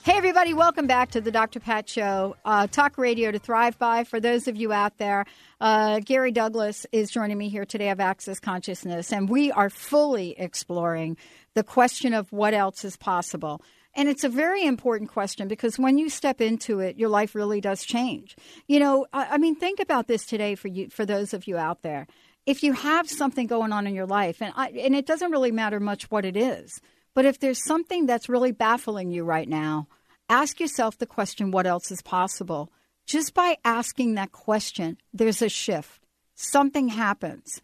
Hey, 0.08 0.16
everybody, 0.16 0.54
welcome 0.54 0.86
back 0.86 1.10
to 1.10 1.20
the 1.20 1.30
Dr. 1.30 1.60
Pat 1.60 1.86
Show. 1.86 2.34
Uh, 2.44 2.66
talk 2.66 2.96
radio 2.96 3.30
to 3.30 3.38
thrive 3.38 3.78
by. 3.78 4.04
For 4.04 4.18
those 4.20 4.48
of 4.48 4.56
you 4.56 4.72
out 4.72 4.96
there, 4.96 5.26
uh, 5.60 6.00
Gary 6.00 6.32
Douglas 6.32 6.86
is 6.92 7.10
joining 7.10 7.36
me 7.36 7.50
here 7.50 7.66
today 7.66 7.90
of 7.90 8.00
Access 8.00 8.40
Consciousness, 8.40 9.12
and 9.12 9.28
we 9.28 9.52
are 9.52 9.68
fully 9.68 10.34
exploring 10.38 11.18
the 11.58 11.64
question 11.64 12.14
of 12.14 12.30
what 12.30 12.54
else 12.54 12.84
is 12.84 12.96
possible. 12.96 13.60
And 13.92 14.08
it's 14.08 14.22
a 14.22 14.28
very 14.28 14.64
important 14.64 15.10
question 15.10 15.48
because 15.48 15.76
when 15.76 15.98
you 15.98 16.08
step 16.08 16.40
into 16.40 16.78
it, 16.78 17.00
your 17.00 17.08
life 17.08 17.34
really 17.34 17.60
does 17.60 17.82
change. 17.82 18.36
You 18.68 18.78
know, 18.78 19.06
I, 19.12 19.30
I 19.32 19.38
mean, 19.38 19.56
think 19.56 19.80
about 19.80 20.06
this 20.06 20.24
today 20.24 20.54
for 20.54 20.68
you, 20.68 20.88
for 20.88 21.04
those 21.04 21.34
of 21.34 21.48
you 21.48 21.56
out 21.56 21.82
there. 21.82 22.06
If 22.46 22.62
you 22.62 22.74
have 22.74 23.10
something 23.10 23.48
going 23.48 23.72
on 23.72 23.88
in 23.88 23.94
your 23.96 24.06
life, 24.06 24.40
and 24.40 24.52
I, 24.54 24.68
and 24.68 24.94
it 24.94 25.04
doesn't 25.04 25.32
really 25.32 25.50
matter 25.50 25.80
much 25.80 26.12
what 26.12 26.24
it 26.24 26.36
is, 26.36 26.80
but 27.12 27.24
if 27.24 27.40
there's 27.40 27.64
something 27.64 28.06
that's 28.06 28.28
really 28.28 28.52
baffling 28.52 29.10
you 29.10 29.24
right 29.24 29.48
now, 29.48 29.88
ask 30.28 30.60
yourself 30.60 30.96
the 30.96 31.06
question, 31.06 31.50
what 31.50 31.66
else 31.66 31.90
is 31.90 32.02
possible? 32.02 32.70
Just 33.04 33.34
by 33.34 33.56
asking 33.64 34.14
that 34.14 34.30
question, 34.30 34.96
there's 35.12 35.42
a 35.42 35.48
shift. 35.48 36.06
Something 36.36 36.86
happens. 36.86 37.60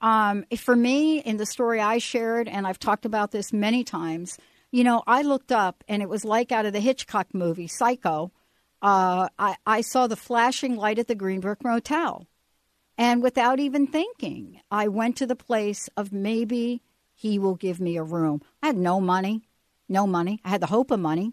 Um, 0.00 0.44
for 0.56 0.76
me, 0.76 1.18
in 1.18 1.36
the 1.36 1.46
story 1.46 1.80
I 1.80 1.98
shared, 1.98 2.48
and 2.48 2.66
I've 2.66 2.78
talked 2.78 3.04
about 3.04 3.32
this 3.32 3.52
many 3.52 3.84
times, 3.84 4.38
you 4.70 4.84
know, 4.84 5.02
I 5.06 5.22
looked 5.22 5.50
up 5.50 5.82
and 5.88 6.02
it 6.02 6.08
was 6.08 6.24
like 6.24 6.52
out 6.52 6.66
of 6.66 6.72
the 6.72 6.80
Hitchcock 6.80 7.34
movie, 7.34 7.66
Psycho. 7.66 8.30
Uh, 8.80 9.28
I, 9.38 9.56
I 9.66 9.80
saw 9.80 10.06
the 10.06 10.16
flashing 10.16 10.76
light 10.76 10.98
at 10.98 11.08
the 11.08 11.16
Greenbrook 11.16 11.64
Motel. 11.64 12.26
And 12.96 13.22
without 13.22 13.60
even 13.60 13.86
thinking, 13.86 14.60
I 14.70 14.88
went 14.88 15.16
to 15.16 15.26
the 15.26 15.36
place 15.36 15.88
of 15.96 16.12
maybe 16.12 16.82
he 17.14 17.38
will 17.38 17.54
give 17.54 17.80
me 17.80 17.96
a 17.96 18.02
room. 18.02 18.42
I 18.62 18.66
had 18.68 18.76
no 18.76 19.00
money, 19.00 19.42
no 19.88 20.06
money. 20.06 20.40
I 20.44 20.50
had 20.50 20.60
the 20.60 20.66
hope 20.66 20.90
of 20.90 21.00
money, 21.00 21.32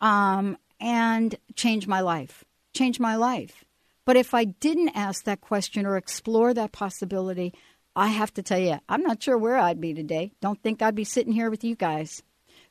um, 0.00 0.56
and 0.78 1.34
changed 1.54 1.88
my 1.88 2.00
life. 2.00 2.44
Changed 2.74 3.00
my 3.00 3.16
life. 3.16 3.64
But 4.04 4.16
if 4.16 4.34
I 4.34 4.44
didn't 4.44 4.90
ask 4.90 5.24
that 5.24 5.40
question 5.40 5.86
or 5.86 5.96
explore 5.96 6.54
that 6.54 6.72
possibility, 6.72 7.54
I 7.96 8.08
have 8.08 8.32
to 8.34 8.42
tell 8.42 8.58
you, 8.58 8.78
I'm 8.88 9.02
not 9.02 9.22
sure 9.22 9.36
where 9.36 9.58
I'd 9.58 9.80
be 9.80 9.94
today. 9.94 10.32
Don't 10.40 10.62
think 10.62 10.80
I'd 10.80 10.94
be 10.94 11.04
sitting 11.04 11.32
here 11.32 11.50
with 11.50 11.64
you 11.64 11.74
guys. 11.74 12.22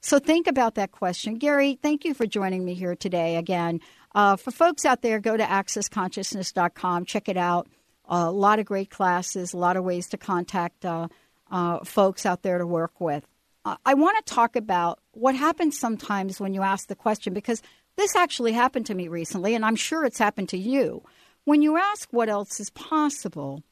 So 0.01 0.17
think 0.17 0.47
about 0.47 0.76
that 0.76 0.91
question. 0.91 1.36
Gary, 1.36 1.78
thank 1.82 2.05
you 2.05 2.13
for 2.13 2.26
joining 2.26 2.63
me 2.63 2.74
here 2.74 2.95
today 2.95 3.36
again. 3.36 3.82
Uh, 4.15 4.38
for 4.38 4.51
folks 4.51 4.86
out 4.86 5.01
there, 5.01 5.20
go 5.20 5.36
to 5.36 5.43
accessconsciousness.com, 5.43 7.05
check 7.05 7.28
it 7.28 7.38
out. 7.38 7.67
Uh, 8.09 8.26
a 8.28 8.32
lot 8.32 8.59
of 8.59 8.65
great 8.65 8.89
classes, 8.89 9.53
a 9.53 9.57
lot 9.57 9.78
of 9.78 9.84
ways 9.84 10.07
to 10.09 10.17
contact 10.17 10.86
uh, 10.86 11.07
uh, 11.51 11.84
folks 11.84 12.26
out 12.26 12.41
there 12.41 12.57
to 12.57 12.65
work 12.65 12.99
with. 12.99 13.26
Uh, 13.65 13.76
I 13.86 13.93
want 13.93 14.26
to 14.26 14.34
talk 14.34 14.55
about 14.55 14.99
what 15.11 15.36
happens 15.36 15.78
sometimes 15.78 16.39
when 16.39 16.53
you 16.53 16.63
ask 16.63 16.88
the 16.88 16.95
question, 16.95 17.34
because 17.34 17.61
this 17.97 18.15
actually 18.15 18.53
happened 18.53 18.86
to 18.88 18.95
me 18.95 19.09
recently, 19.09 19.53
and 19.53 19.65
I'm 19.65 19.76
sure 19.76 20.05
it's 20.05 20.17
happened 20.17 20.49
to 20.49 20.57
you. 20.57 21.03
When 21.43 21.61
you 21.61 21.78
ask 21.78 22.07
what 22.11 22.30
else 22.30 22.59
is 22.59 22.70
possible, 22.70 23.63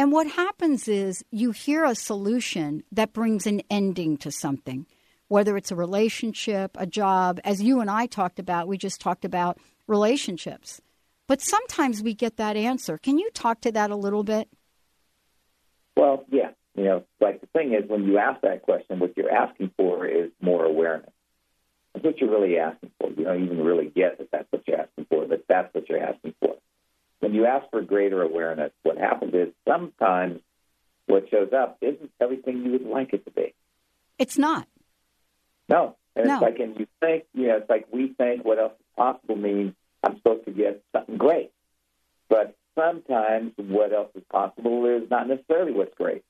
and 0.00 0.12
what 0.12 0.28
happens 0.28 0.88
is 0.88 1.22
you 1.30 1.50
hear 1.50 1.84
a 1.84 1.94
solution 1.94 2.84
that 2.90 3.12
brings 3.12 3.46
an 3.46 3.60
ending 3.68 4.16
to 4.16 4.32
something, 4.32 4.86
whether 5.28 5.58
it's 5.58 5.70
a 5.70 5.76
relationship, 5.76 6.74
a 6.80 6.86
job. 6.86 7.38
As 7.44 7.60
you 7.60 7.82
and 7.82 7.90
I 7.90 8.06
talked 8.06 8.38
about, 8.38 8.66
we 8.66 8.78
just 8.78 8.98
talked 8.98 9.26
about 9.26 9.58
relationships. 9.86 10.80
But 11.26 11.42
sometimes 11.42 12.02
we 12.02 12.14
get 12.14 12.38
that 12.38 12.56
answer. 12.56 12.96
Can 12.96 13.18
you 13.18 13.28
talk 13.34 13.60
to 13.60 13.72
that 13.72 13.90
a 13.90 13.94
little 13.94 14.24
bit? 14.24 14.48
Well, 15.98 16.24
yeah. 16.30 16.52
You 16.74 16.84
know, 16.84 17.04
like 17.20 17.42
the 17.42 17.48
thing 17.48 17.74
is, 17.74 17.86
when 17.86 18.04
you 18.04 18.16
ask 18.16 18.40
that 18.40 18.62
question, 18.62 19.00
what 19.00 19.14
you're 19.18 19.30
asking 19.30 19.70
for 19.76 20.06
is 20.06 20.30
more 20.40 20.64
awareness. 20.64 21.12
That's 21.92 22.06
what 22.06 22.18
you're 22.22 22.30
really 22.30 22.56
asking 22.56 22.92
for. 22.98 23.10
You 23.10 23.24
don't 23.24 23.44
even 23.44 23.62
really 23.62 23.92
get 23.94 24.16
that 24.16 24.30
that's 24.32 24.50
what 24.50 24.66
you're 24.66 24.80
asking 24.80 25.08
for, 25.10 25.26
but 25.26 25.44
that's 25.46 25.74
what 25.74 25.90
you're 25.90 26.02
asking 26.02 26.32
for. 26.40 26.56
When 27.20 27.34
you 27.34 27.46
ask 27.46 27.68
for 27.70 27.82
greater 27.82 28.22
awareness, 28.22 28.72
what 28.82 28.96
happens 28.98 29.34
is 29.34 29.48
sometimes 29.68 30.40
what 31.06 31.28
shows 31.30 31.52
up 31.52 31.78
isn't 31.80 32.10
everything 32.20 32.64
you 32.64 32.72
would 32.72 32.86
like 32.86 33.12
it 33.12 33.24
to 33.26 33.30
be. 33.30 33.54
It's 34.18 34.38
not. 34.38 34.66
No. 35.68 35.96
And 36.16 36.26
No. 36.26 36.34
it's 36.34 36.42
like, 36.42 36.58
and 36.58 36.78
you 36.78 36.86
think, 37.00 37.24
you 37.34 37.48
know, 37.48 37.58
it's 37.58 37.68
like 37.70 37.86
we 37.92 38.08
think 38.08 38.44
what 38.44 38.58
else 38.58 38.72
is 38.72 38.86
possible 38.96 39.36
means 39.36 39.74
I'm 40.02 40.16
supposed 40.16 40.44
to 40.46 40.50
get 40.50 40.82
something 40.92 41.16
great. 41.18 41.52
But 42.28 42.56
sometimes 42.78 43.52
what 43.56 43.92
else 43.92 44.10
is 44.14 44.22
possible 44.30 44.86
is 44.86 45.10
not 45.10 45.28
necessarily 45.28 45.72
what's 45.72 45.94
great. 45.96 46.22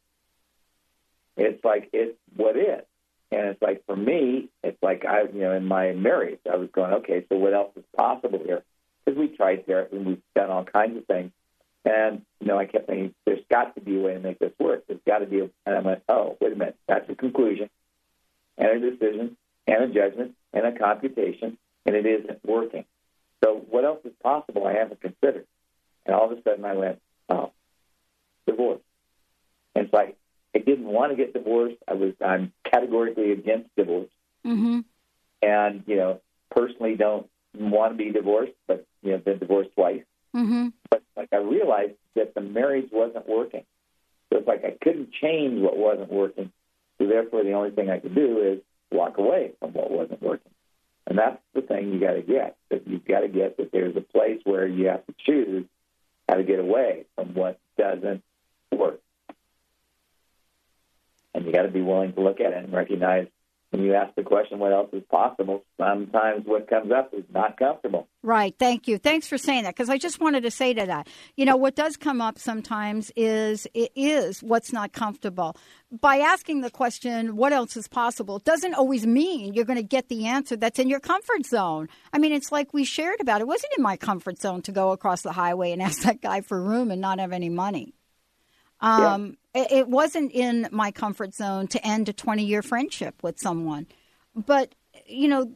It's 1.37 1.65
like 1.65 1.91
it's 1.93 2.19
what 2.37 2.57
is. 2.57 2.83
And 3.33 3.47
it's 3.49 3.63
like 3.63 3.85
for 3.87 3.95
me, 3.95 4.49
it's 4.65 4.83
like 4.83 5.05
I, 5.05 5.23
you 5.23 5.41
know, 5.41 5.53
in 5.53 5.65
my 5.67 5.93
marriage, 5.93 6.41
I 6.53 6.57
was 6.57 6.69
going, 6.73 6.93
okay, 6.95 7.25
so 7.29 7.37
what 7.37 7.55
else 7.55 7.71
is 7.77 7.85
possible 7.97 8.41
here? 8.45 8.63
Because 9.11 9.29
we 9.29 9.37
tried 9.37 9.67
therapy 9.67 9.97
and 9.97 10.07
we've 10.07 10.23
done 10.37 10.51
all 10.51 10.65
kinds 10.65 10.97
of 10.97 11.05
things. 11.07 11.33
And, 11.85 12.23
you 12.41 12.47
know, 12.47 12.59
I 12.59 12.67
kept 12.67 12.87
thinking, 12.87 13.13
there's 13.27 13.43
got 13.51 13.75
to 13.75 13.81
be 13.81 13.99
a 13.99 14.01
way 14.01 14.13
to 14.13 14.21
make 14.21 14.39
this 14.39 14.53
work. 14.61 14.85
There's 14.87 15.01
got 15.05 15.19
to 15.19 15.27
be 15.27 15.41
a, 15.41 15.51
and 15.67 15.77
I 15.77 15.81
went, 15.81 16.03
oh, 16.09 16.37
wait 16.41 16.53
a 16.53 16.57
minute, 16.57 16.77
that's 16.87 17.09
a 17.11 17.15
conclusion 17.17 17.71
and 18.57 18.69
a 18.69 18.91
decision 18.91 19.37
and 19.67 19.85
a 19.85 19.89
judgment 19.89 20.37
and 20.53 20.67
a 20.67 20.79
computation, 20.79 21.59
and 21.87 21.97
it 21.97 22.07
isn't 22.07 22.45
working. 22.45 22.85
So 23.43 23.65
what 23.69 23.85
else 23.85 24.01
is 24.05 24.13
possible 24.23 24.67
I 24.67 24.75
haven't 24.75 25.01
considered? 25.01 25.47
And 26.07 26.15
all 26.15 26.31
of 26.31 26.39
a 26.39 26.43
sudden 26.43 26.65
I 26.65 26.75
went, 26.75 27.01
oh, 27.31 27.51
divorce. 28.47 28.83
And 29.75 29.87
it's 29.87 29.93
like, 29.95 30.17
I 30.55 30.59
didn't 30.59 30.87
want 30.87 31.11
to 31.11 31.17
get 31.17 31.33
divorced. 31.33 31.79
I 31.89 31.95
was, 31.95 32.13
I'm 32.25 32.53
categorically 32.65 33.33
against 33.33 33.75
divorce. 33.77 34.11
Mm-hmm. 34.47 34.81
And, 35.43 35.85
you 35.87 35.97
know, 35.97 36.21
personally 36.51 36.97
don't 36.97 37.30
want 37.59 37.93
to 37.93 37.97
be 37.97 38.11
divorced, 38.11 38.53
but, 38.67 38.87
you 39.03 39.13
know, 39.13 39.19
been 39.19 39.39
divorced 39.39 39.71
twice. 39.75 40.03
Mm-hmm. 40.35 40.69
But 40.91 41.03
like 41.17 41.29
I 41.33 41.39
realized 41.39 41.95
that 42.15 42.35
the 42.35 42.41
marriage 42.41 42.91
wasn't 42.93 43.29
working. 43.29 43.65
So 44.31 44.39
it's 44.39 44.49
like 44.49 44.65
I 44.65 44.77
couldn't 44.83 45.13
change 45.13 45.61
what 45.61 45.77
wasn't 45.77 46.13
working. 46.13 46.53
So 46.99 47.07
therefore, 47.07 47.43
the 47.43 47.53
only 47.53 47.71
thing 47.71 47.91
I 47.91 47.99
could 47.99 48.15
do 48.15 48.41
is 48.41 48.61
walk 48.93 49.19
away 49.19 49.53
from 49.59 49.73
what 49.73 49.91
wasn't 49.91 50.23
working. 50.23 50.53
And 51.07 51.19
that's 51.19 51.41
the 51.55 51.63
thing 51.63 51.93
you 51.93 51.99
got 51.99 52.13
to 52.13 52.23
get. 52.23 52.57
That 52.69 52.87
you've 52.87 53.05
got 53.05 53.21
to 53.21 53.29
get 53.29 53.57
that 53.57 53.73
there's 53.73 53.97
a 53.97 54.01
place 54.01 54.41
where 54.45 54.67
you 54.67 54.87
have 54.87 55.05
to 55.07 55.15
choose 55.27 55.67
how 56.29 56.37
to 56.37 56.45
get 56.45 56.61
away 56.61 57.07
from 57.17 57.35
what 57.35 57.59
doesn't 57.77 58.23
work. 58.71 59.01
And 61.35 61.45
you 61.45 61.53
got 61.53 61.63
to 61.63 61.69
be 61.69 61.83
willing 61.83 62.13
to 62.13 62.21
look 62.21 62.41
at 62.41 62.53
it 62.53 62.65
and 62.65 62.73
recognize 62.73 63.27
when 63.71 63.83
you 63.83 63.95
ask 63.95 64.15
the 64.17 64.23
question, 64.23 64.59
what 64.59 64.73
else 64.73 64.91
is 64.93 65.03
possible, 65.11 65.63
sometimes 65.79 66.45
what 66.45 66.69
comes 66.69 66.91
up 66.91 67.15
is 67.15 67.25
not 67.33 67.57
comfortable. 67.57 68.09
Right. 68.23 68.55
Thank 68.59 68.89
you. 68.89 68.99
Thanks 68.99 69.29
for 69.29 69.39
saying 69.39 69.63
that 69.63 69.77
because 69.77 69.89
I 69.89 69.97
just 69.97 70.21
wanted 70.21 70.43
to 70.43 70.51
say 70.51 70.75
to 70.75 70.87
that. 70.87 71.07
You 71.37 71.45
know, 71.45 71.57
what 71.57 71.77
does 71.77 71.97
come 71.97 72.21
up 72.21 72.39
sometimes 72.39 73.13
is 73.15 73.69
it 73.73 73.93
is 73.95 74.43
what's 74.43 74.73
not 74.73 74.93
comfortable. 74.93 75.57
By 75.93 76.17
asking 76.19 76.63
the 76.63 76.71
question, 76.71 77.37
what 77.37 77.53
else 77.53 77.77
is 77.77 77.87
possible, 77.87 78.41
doesn't 78.41 78.75
always 78.75 79.07
mean 79.07 79.55
you're 79.55 79.65
going 79.65 79.77
to 79.77 79.83
get 79.85 80.09
the 80.09 80.27
answer 80.27 80.57
that's 80.57 80.79
in 80.79 80.89
your 80.89 81.01
comfort 81.01 81.47
zone. 81.47 81.89
I 82.13 82.19
mean, 82.19 82.33
it's 82.33 82.51
like 82.51 82.75
we 82.75 82.85
shared 82.85 83.21
about 83.21 83.41
it 83.41 83.47
wasn't 83.47 83.73
in 83.77 83.83
my 83.83 83.97
comfort 83.97 84.41
zone 84.41 84.63
to 84.63 84.73
go 84.73 84.91
across 84.91 85.23
the 85.23 85.33
highway 85.33 85.71
and 85.71 85.81
ask 85.91 86.03
that 86.03 86.21
guy 86.21 86.41
for 86.41 86.61
room 86.61 86.91
and 86.91 87.01
not 87.01 87.21
have 87.21 87.33
any 87.33 87.49
money. 87.49 87.95
Um, 88.81 89.37
it, 89.55 89.73
it 89.73 89.89
wasn't 89.89 90.33
in 90.33 90.69
my 90.71 90.91
comfort 90.91 91.35
zone 91.35 91.67
to 91.69 91.87
end 91.87 92.09
a 92.09 92.13
20 92.13 92.45
year 92.45 92.63
friendship 92.63 93.23
with 93.23 93.39
someone. 93.39 93.87
But, 94.35 94.75
you 95.07 95.29
know, 95.29 95.53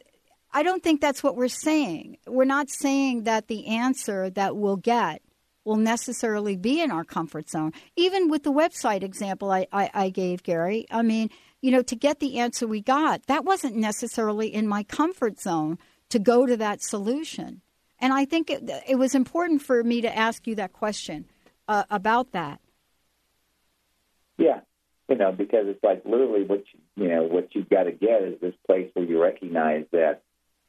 I 0.52 0.62
don't 0.62 0.82
think 0.82 1.00
that's 1.00 1.22
what 1.22 1.36
we're 1.36 1.48
saying. 1.48 2.18
We're 2.26 2.44
not 2.44 2.70
saying 2.70 3.24
that 3.24 3.48
the 3.48 3.66
answer 3.66 4.30
that 4.30 4.56
we'll 4.56 4.76
get 4.76 5.22
will 5.64 5.76
necessarily 5.76 6.56
be 6.56 6.80
in 6.80 6.90
our 6.90 7.04
comfort 7.04 7.48
zone. 7.48 7.72
Even 7.96 8.28
with 8.28 8.42
the 8.42 8.52
website 8.52 9.02
example 9.02 9.50
I, 9.50 9.66
I, 9.72 9.90
I 9.94 10.08
gave, 10.10 10.42
Gary, 10.42 10.86
I 10.90 11.02
mean, 11.02 11.30
you 11.60 11.70
know, 11.70 11.82
to 11.82 11.96
get 11.96 12.20
the 12.20 12.38
answer 12.38 12.66
we 12.66 12.82
got, 12.82 13.26
that 13.26 13.44
wasn't 13.44 13.74
necessarily 13.74 14.52
in 14.52 14.68
my 14.68 14.82
comfort 14.82 15.40
zone 15.40 15.78
to 16.10 16.18
go 16.18 16.44
to 16.46 16.56
that 16.58 16.82
solution. 16.82 17.62
And 17.98 18.12
I 18.12 18.26
think 18.26 18.50
it, 18.50 18.70
it 18.86 18.96
was 18.96 19.14
important 19.14 19.62
for 19.62 19.82
me 19.82 20.02
to 20.02 20.16
ask 20.16 20.46
you 20.46 20.54
that 20.56 20.72
question 20.72 21.24
uh, 21.66 21.84
about 21.90 22.32
that. 22.32 22.60
Yeah, 24.36 24.60
you 25.08 25.16
know, 25.16 25.32
because 25.32 25.66
it's 25.66 25.82
like 25.82 26.04
literally 26.04 26.44
what 26.44 26.64
you, 26.72 27.04
you 27.04 27.08
know 27.10 27.24
what 27.24 27.54
you've 27.54 27.68
got 27.68 27.84
to 27.84 27.92
get 27.92 28.22
is 28.22 28.40
this 28.40 28.54
place 28.66 28.90
where 28.94 29.04
you 29.04 29.22
recognize 29.22 29.84
that 29.92 30.22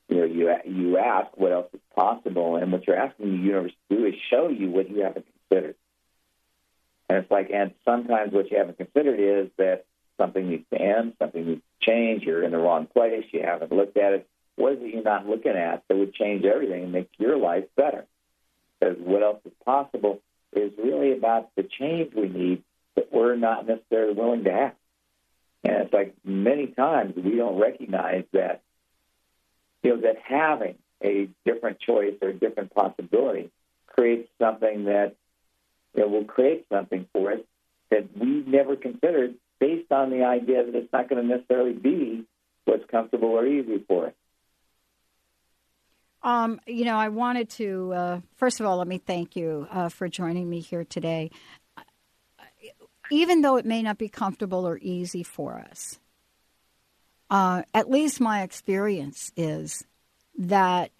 you 0.07 0.17
know 0.17 0.25
you 0.25 0.51
you 0.65 0.97
ask 0.97 1.35
what 1.35 1.51
else 1.51 1.67
is 1.73 1.81
possible, 1.95 2.57
and 2.57 2.71
what 2.71 2.85
you're 2.85 2.97
asking 2.97 3.31
the 3.31 3.43
universe 3.43 3.71
to 3.89 3.97
do 3.97 4.05
is 4.05 4.13
show 4.29 4.49
you 4.49 4.69
what 4.69 4.89
you 4.89 5.03
haven't 5.03 5.25
considered. 5.49 5.75
And 7.07 7.19
it's 7.19 7.31
like, 7.31 7.51
and 7.53 7.71
sometimes 7.85 8.33
what 8.33 8.49
you 8.49 8.57
haven't 8.57 8.77
considered 8.77 9.19
is 9.19 9.51
that 9.57 9.85
something 10.17 10.49
needs 10.49 10.65
to 10.73 10.81
end, 10.81 11.13
something 11.19 11.45
needs 11.45 11.61
to 11.61 11.85
change. 11.85 12.23
You're 12.23 12.43
in 12.43 12.51
the 12.51 12.57
wrong 12.57 12.87
place. 12.87 13.25
You 13.31 13.43
haven't 13.43 13.71
looked 13.71 13.97
at 13.97 14.13
it. 14.13 14.27
What 14.55 14.73
is 14.73 14.79
it 14.81 14.93
you're 14.93 15.03
not 15.03 15.27
looking 15.27 15.51
at 15.51 15.83
that 15.87 15.97
would 15.97 16.13
change 16.13 16.45
everything 16.45 16.83
and 16.83 16.91
make 16.91 17.09
your 17.17 17.37
life 17.37 17.65
better? 17.75 18.05
Because 18.79 18.97
what 18.99 19.21
else 19.21 19.39
is 19.45 19.51
possible 19.63 20.21
is 20.53 20.71
really 20.77 21.11
about 21.11 21.49
the 21.55 21.63
change 21.63 22.13
we 22.15 22.27
need 22.27 22.63
that 23.05 23.15
we're 23.15 23.35
not 23.35 23.67
necessarily 23.67 24.13
willing 24.13 24.43
to 24.45 24.51
have. 24.51 24.73
And 25.63 25.75
it's 25.83 25.93
like 25.93 26.15
many 26.23 26.67
times 26.67 27.15
we 27.15 27.35
don't 27.35 27.59
recognize 27.59 28.25
that, 28.33 28.61
you 29.83 29.95
know, 29.95 30.01
that 30.01 30.17
having 30.23 30.75
a 31.03 31.29
different 31.45 31.79
choice 31.79 32.13
or 32.21 32.29
a 32.29 32.33
different 32.33 32.73
possibility 32.73 33.51
creates 33.87 34.29
something 34.39 34.85
that 34.85 35.15
you 35.95 36.01
know, 36.01 36.07
will 36.07 36.25
create 36.25 36.65
something 36.71 37.07
for 37.13 37.33
us 37.33 37.39
that 37.89 38.05
we 38.17 38.43
never 38.45 38.75
considered 38.75 39.35
based 39.59 39.91
on 39.91 40.09
the 40.09 40.23
idea 40.23 40.65
that 40.65 40.75
it's 40.75 40.91
not 40.91 41.09
going 41.09 41.21
to 41.21 41.27
necessarily 41.27 41.73
be 41.73 42.25
what's 42.65 42.85
comfortable 42.89 43.29
or 43.29 43.45
easy 43.45 43.83
for 43.87 44.07
us. 44.07 44.13
Um, 46.21 46.59
you 46.65 46.85
know, 46.85 46.97
I 46.97 47.09
wanted 47.09 47.49
to, 47.51 47.93
uh, 47.93 48.19
first 48.37 48.59
of 48.59 48.65
all, 48.65 48.77
let 48.77 48.87
me 48.87 48.97
thank 48.97 49.35
you 49.35 49.67
uh, 49.69 49.89
for 49.89 50.07
joining 50.09 50.49
me 50.49 50.59
here 50.59 50.83
today 50.83 51.29
even 53.11 53.41
though 53.41 53.57
it 53.57 53.65
may 53.65 53.81
not 53.81 53.97
be 53.97 54.09
comfortable 54.09 54.67
or 54.67 54.77
easy 54.81 55.23
for 55.23 55.59
us, 55.59 55.99
uh, 57.29 57.63
at 57.73 57.89
least 57.89 58.19
my 58.19 58.43
experience 58.43 59.31
is 59.35 59.83
that 60.37 60.91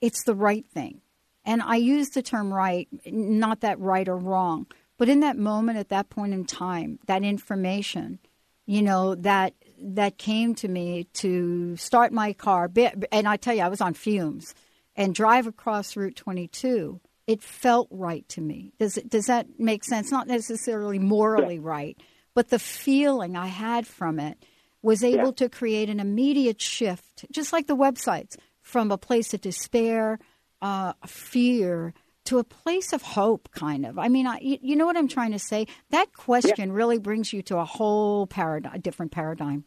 it's 0.00 0.24
the 0.24 0.34
right 0.34 0.66
thing. 0.66 1.00
And 1.44 1.62
I 1.62 1.76
use 1.76 2.10
the 2.10 2.22
term 2.22 2.52
right, 2.52 2.88
not 3.06 3.60
that 3.60 3.78
right 3.80 4.08
or 4.08 4.16
wrong, 4.16 4.66
but 4.98 5.08
in 5.08 5.20
that 5.20 5.38
moment, 5.38 5.78
at 5.78 5.88
that 5.88 6.10
point 6.10 6.34
in 6.34 6.44
time, 6.44 6.98
that 7.06 7.22
information, 7.22 8.18
you 8.66 8.82
know, 8.82 9.14
that 9.14 9.54
that 9.82 10.18
came 10.18 10.54
to 10.56 10.68
me 10.68 11.04
to 11.14 11.74
start 11.76 12.12
my 12.12 12.34
car, 12.34 12.70
and 13.10 13.26
I 13.26 13.36
tell 13.38 13.54
you, 13.54 13.62
I 13.62 13.68
was 13.68 13.80
on 13.80 13.94
fumes, 13.94 14.54
and 14.94 15.14
drive 15.14 15.46
across 15.46 15.96
Route 15.96 16.16
22 16.16 17.00
it 17.26 17.42
felt 17.42 17.88
right 17.90 18.28
to 18.30 18.40
me. 18.40 18.72
Does 18.78 18.96
it, 18.96 19.08
does 19.08 19.26
that 19.26 19.46
make 19.58 19.84
sense? 19.84 20.10
Not 20.10 20.26
necessarily 20.26 20.98
morally 20.98 21.56
yeah. 21.56 21.60
right, 21.62 22.00
but 22.34 22.48
the 22.48 22.58
feeling 22.58 23.36
I 23.36 23.46
had 23.46 23.86
from 23.86 24.18
it 24.18 24.44
was 24.82 25.04
able 25.04 25.26
yeah. 25.26 25.32
to 25.32 25.48
create 25.48 25.90
an 25.90 26.00
immediate 26.00 26.60
shift, 26.60 27.26
just 27.30 27.52
like 27.52 27.66
the 27.66 27.76
websites, 27.76 28.36
from 28.62 28.90
a 28.90 28.98
place 28.98 29.34
of 29.34 29.40
despair, 29.40 30.18
uh, 30.62 30.92
fear, 31.06 31.92
to 32.24 32.38
a 32.38 32.44
place 32.44 32.92
of 32.92 33.02
hope, 33.02 33.50
kind 33.52 33.84
of. 33.84 33.98
I 33.98 34.08
mean, 34.08 34.26
I, 34.26 34.38
you 34.40 34.76
know 34.76 34.86
what 34.86 34.96
I'm 34.96 35.08
trying 35.08 35.32
to 35.32 35.38
say? 35.38 35.66
That 35.90 36.12
question 36.12 36.68
yeah. 36.70 36.74
really 36.74 36.98
brings 36.98 37.32
you 37.32 37.42
to 37.42 37.58
a 37.58 37.64
whole 37.64 38.26
paradigm, 38.26 38.74
a 38.74 38.78
different 38.78 39.12
paradigm. 39.12 39.64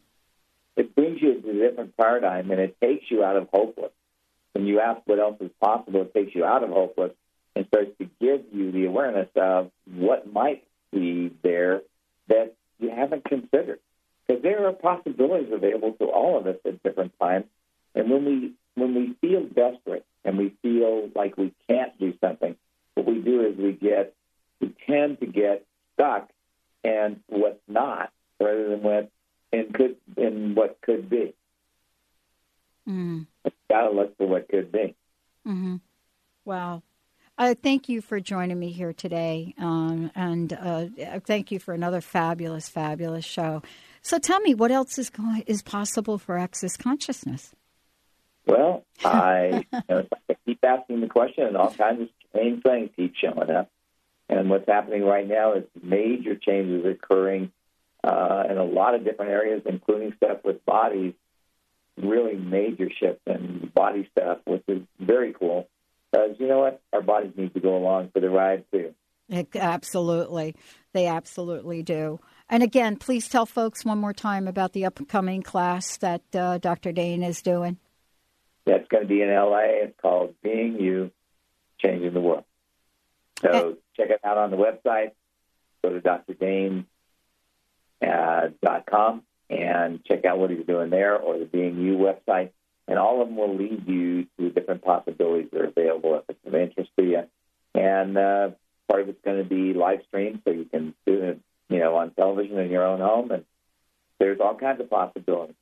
It 0.76 0.94
brings 0.94 1.20
you 1.20 1.40
to 1.40 1.50
a 1.50 1.68
different 1.68 1.96
paradigm, 1.96 2.50
and 2.50 2.60
it 2.60 2.76
takes 2.80 3.04
you 3.10 3.22
out 3.22 3.36
of 3.36 3.48
hopeless. 3.52 3.92
When 4.52 4.66
you 4.66 4.80
ask 4.80 5.00
what 5.06 5.18
else 5.18 5.36
is 5.40 5.50
possible, 5.60 6.02
it 6.02 6.14
takes 6.14 6.34
you 6.34 6.44
out 6.44 6.62
of 6.62 6.70
hopeless 6.70 7.12
and 7.56 7.66
starts 7.68 7.90
to 7.98 8.08
give 8.20 8.44
you 8.52 8.72
the 8.72 8.86
awareness 8.86 9.28
of 9.36 9.70
what 9.86 10.32
might 10.32 10.64
be 10.92 11.32
there 11.42 11.82
that 12.28 12.54
you 12.78 12.90
haven't 12.90 13.24
considered. 13.24 13.78
Because 14.26 14.42
there 14.42 14.66
are 14.66 14.72
possibilities 14.72 15.52
available 15.52 15.92
to 15.92 16.06
all 16.06 16.38
of 16.38 16.46
us 16.46 16.56
at 16.64 16.82
different 16.82 17.12
times. 17.20 17.44
And 17.94 18.10
when 18.10 18.24
we 18.24 18.52
when 18.74 18.94
we 18.94 19.14
feel 19.20 19.44
desperate 19.44 20.04
and 20.24 20.36
we 20.36 20.54
feel 20.62 21.10
like 21.14 21.36
we 21.36 21.52
can't 21.68 21.96
do 21.98 22.14
something, 22.20 22.56
what 22.94 23.06
we 23.06 23.20
do 23.20 23.46
is 23.46 23.56
we 23.56 23.72
get 23.72 24.14
we 24.60 24.74
tend 24.86 25.20
to 25.20 25.26
get 25.26 25.64
stuck 25.94 26.30
in 26.82 27.20
what's 27.28 27.60
not 27.68 28.10
rather 28.40 28.70
than 28.70 28.82
what 28.82 29.10
in 29.52 29.72
could 29.72 29.96
in 30.16 30.54
what 30.54 30.78
could 30.80 31.08
be. 31.08 31.34
Mm. 32.88 33.26
Gotta 33.68 33.90
look 33.90 34.16
for 34.16 34.26
what 34.26 34.48
could 34.48 34.72
be. 34.72 34.94
Mm-hmm. 35.46 35.76
Wow. 36.44 36.82
Uh, 37.36 37.54
thank 37.60 37.88
you 37.88 38.00
for 38.00 38.20
joining 38.20 38.56
me 38.56 38.70
here 38.70 38.92
today, 38.92 39.54
um, 39.58 40.08
and 40.14 40.52
uh, 40.52 40.86
thank 41.26 41.50
you 41.50 41.58
for 41.58 41.74
another 41.74 42.00
fabulous, 42.00 42.68
fabulous 42.68 43.24
show. 43.24 43.60
So, 44.02 44.20
tell 44.20 44.38
me, 44.38 44.54
what 44.54 44.70
else 44.70 44.98
is 44.98 45.10
going, 45.10 45.42
is 45.48 45.60
possible 45.60 46.16
for 46.16 46.38
access 46.38 46.76
consciousness? 46.76 47.52
Well, 48.46 48.84
I, 49.04 49.66
you 49.72 49.82
know, 49.88 50.06
I 50.30 50.36
keep 50.46 50.62
asking 50.62 51.00
the 51.00 51.08
question, 51.08 51.44
and 51.44 51.56
all 51.56 51.72
kinds 51.72 52.02
of 52.02 52.08
strange 52.28 52.62
things 52.62 52.90
keep 52.94 53.14
showing 53.16 53.50
up. 53.50 53.68
And 54.28 54.48
what's 54.48 54.68
happening 54.68 55.02
right 55.02 55.26
now 55.26 55.54
is 55.54 55.64
major 55.82 56.36
changes 56.36 56.86
occurring 56.86 57.50
uh, 58.04 58.44
in 58.48 58.58
a 58.58 58.64
lot 58.64 58.94
of 58.94 59.04
different 59.04 59.32
areas, 59.32 59.62
including 59.66 60.12
stuff 60.18 60.38
with 60.44 60.64
bodies. 60.64 61.14
Really 61.96 62.36
major 62.36 62.90
shift 62.90 63.20
in 63.26 63.72
body 63.74 64.08
stuff, 64.12 64.38
which 64.44 64.62
is 64.68 64.82
very 65.00 65.32
cool 65.32 65.68
because 66.14 66.36
you 66.38 66.46
know 66.46 66.60
what, 66.60 66.80
our 66.92 67.02
bodies 67.02 67.32
need 67.36 67.54
to 67.54 67.60
go 67.60 67.76
along 67.76 68.10
for 68.12 68.20
the 68.20 68.30
ride 68.30 68.64
too. 68.72 68.94
Absolutely, 69.54 70.54
they 70.92 71.06
absolutely 71.06 71.82
do. 71.82 72.20
And 72.48 72.62
again, 72.62 72.96
please 72.96 73.28
tell 73.28 73.46
folks 73.46 73.84
one 73.84 73.98
more 73.98 74.12
time 74.12 74.46
about 74.46 74.74
the 74.74 74.84
upcoming 74.84 75.42
class 75.42 75.96
that 75.98 76.22
uh, 76.34 76.58
Dr. 76.58 76.92
Dain 76.92 77.22
is 77.22 77.42
doing. 77.42 77.78
That's 78.66 78.86
going 78.88 79.02
to 79.02 79.08
be 79.08 79.22
in 79.22 79.28
LA. 79.28 79.82
It's 79.82 79.98
called 80.00 80.34
Being 80.42 80.78
You, 80.78 81.10
Changing 81.78 82.12
the 82.12 82.20
World. 82.20 82.44
So 83.40 83.48
okay. 83.48 83.78
check 83.96 84.10
it 84.10 84.20
out 84.22 84.38
on 84.38 84.50
the 84.50 84.56
website. 84.56 85.12
Go 85.82 85.90
to 85.90 86.00
drdain.com 86.00 86.84
uh, 88.02 89.54
and 89.54 90.04
check 90.04 90.24
out 90.24 90.38
what 90.38 90.50
he's 90.50 90.66
doing 90.66 90.90
there 90.90 91.16
or 91.16 91.38
the 91.38 91.46
Being 91.46 91.80
You 91.80 91.96
website 91.96 92.50
and 92.86 92.98
all 92.98 93.22
of 93.22 93.28
them 93.28 93.36
will 93.36 93.56
lead 93.56 93.86
you 93.86 94.26
to 94.38 94.50
different 94.50 94.82
possibilities 94.82 95.48
that 95.52 95.60
are 95.60 95.66
available 95.66 96.16
if 96.16 96.24
it's 96.28 96.46
of 96.46 96.54
interest 96.54 96.90
to 96.98 97.04
you. 97.04 97.22
And 97.74 98.16
uh, 98.16 98.50
part 98.88 99.02
of 99.02 99.08
it's 99.08 99.24
going 99.24 99.42
to 99.42 99.48
be 99.48 99.74
live 99.74 100.00
streamed, 100.08 100.42
so 100.44 100.50
you 100.50 100.64
can 100.64 100.94
do 101.06 101.22
it, 101.22 101.40
you 101.68 101.78
know, 101.78 101.96
on 101.96 102.10
television 102.12 102.58
in 102.58 102.70
your 102.70 102.86
own 102.86 103.00
home, 103.00 103.30
and 103.30 103.44
there's 104.18 104.40
all 104.40 104.54
kinds 104.54 104.80
of 104.80 104.90
possibilities. 104.90 105.56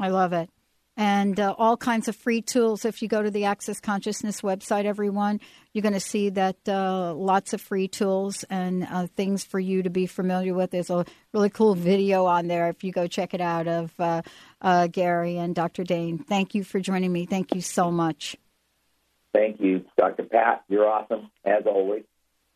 I 0.00 0.08
love 0.08 0.32
it 0.32 0.50
and 0.96 1.40
uh, 1.40 1.54
all 1.58 1.76
kinds 1.76 2.08
of 2.08 2.16
free 2.16 2.40
tools. 2.40 2.84
If 2.84 3.02
you 3.02 3.08
go 3.08 3.22
to 3.22 3.30
the 3.30 3.46
Access 3.46 3.80
Consciousness 3.80 4.42
website, 4.42 4.84
everyone, 4.84 5.40
you're 5.72 5.82
going 5.82 5.94
to 5.94 6.00
see 6.00 6.30
that 6.30 6.56
uh, 6.68 7.14
lots 7.14 7.52
of 7.52 7.60
free 7.60 7.88
tools 7.88 8.44
and 8.48 8.86
uh, 8.90 9.06
things 9.16 9.44
for 9.44 9.58
you 9.58 9.82
to 9.82 9.90
be 9.90 10.06
familiar 10.06 10.54
with. 10.54 10.70
There's 10.70 10.90
a 10.90 11.04
really 11.32 11.50
cool 11.50 11.74
video 11.74 12.26
on 12.26 12.46
there 12.46 12.68
if 12.68 12.84
you 12.84 12.92
go 12.92 13.06
check 13.06 13.34
it 13.34 13.40
out 13.40 13.66
of 13.66 13.92
uh, 13.98 14.22
uh, 14.60 14.86
Gary 14.86 15.36
and 15.36 15.54
Dr. 15.54 15.84
Dain. 15.84 16.18
Thank 16.18 16.54
you 16.54 16.62
for 16.62 16.78
joining 16.78 17.12
me. 17.12 17.26
Thank 17.26 17.54
you 17.54 17.60
so 17.60 17.90
much. 17.90 18.36
Thank 19.32 19.60
you, 19.60 19.84
Dr. 19.98 20.22
Pat. 20.22 20.62
You're 20.68 20.88
awesome, 20.88 21.30
as 21.44 21.64
always. 21.66 22.04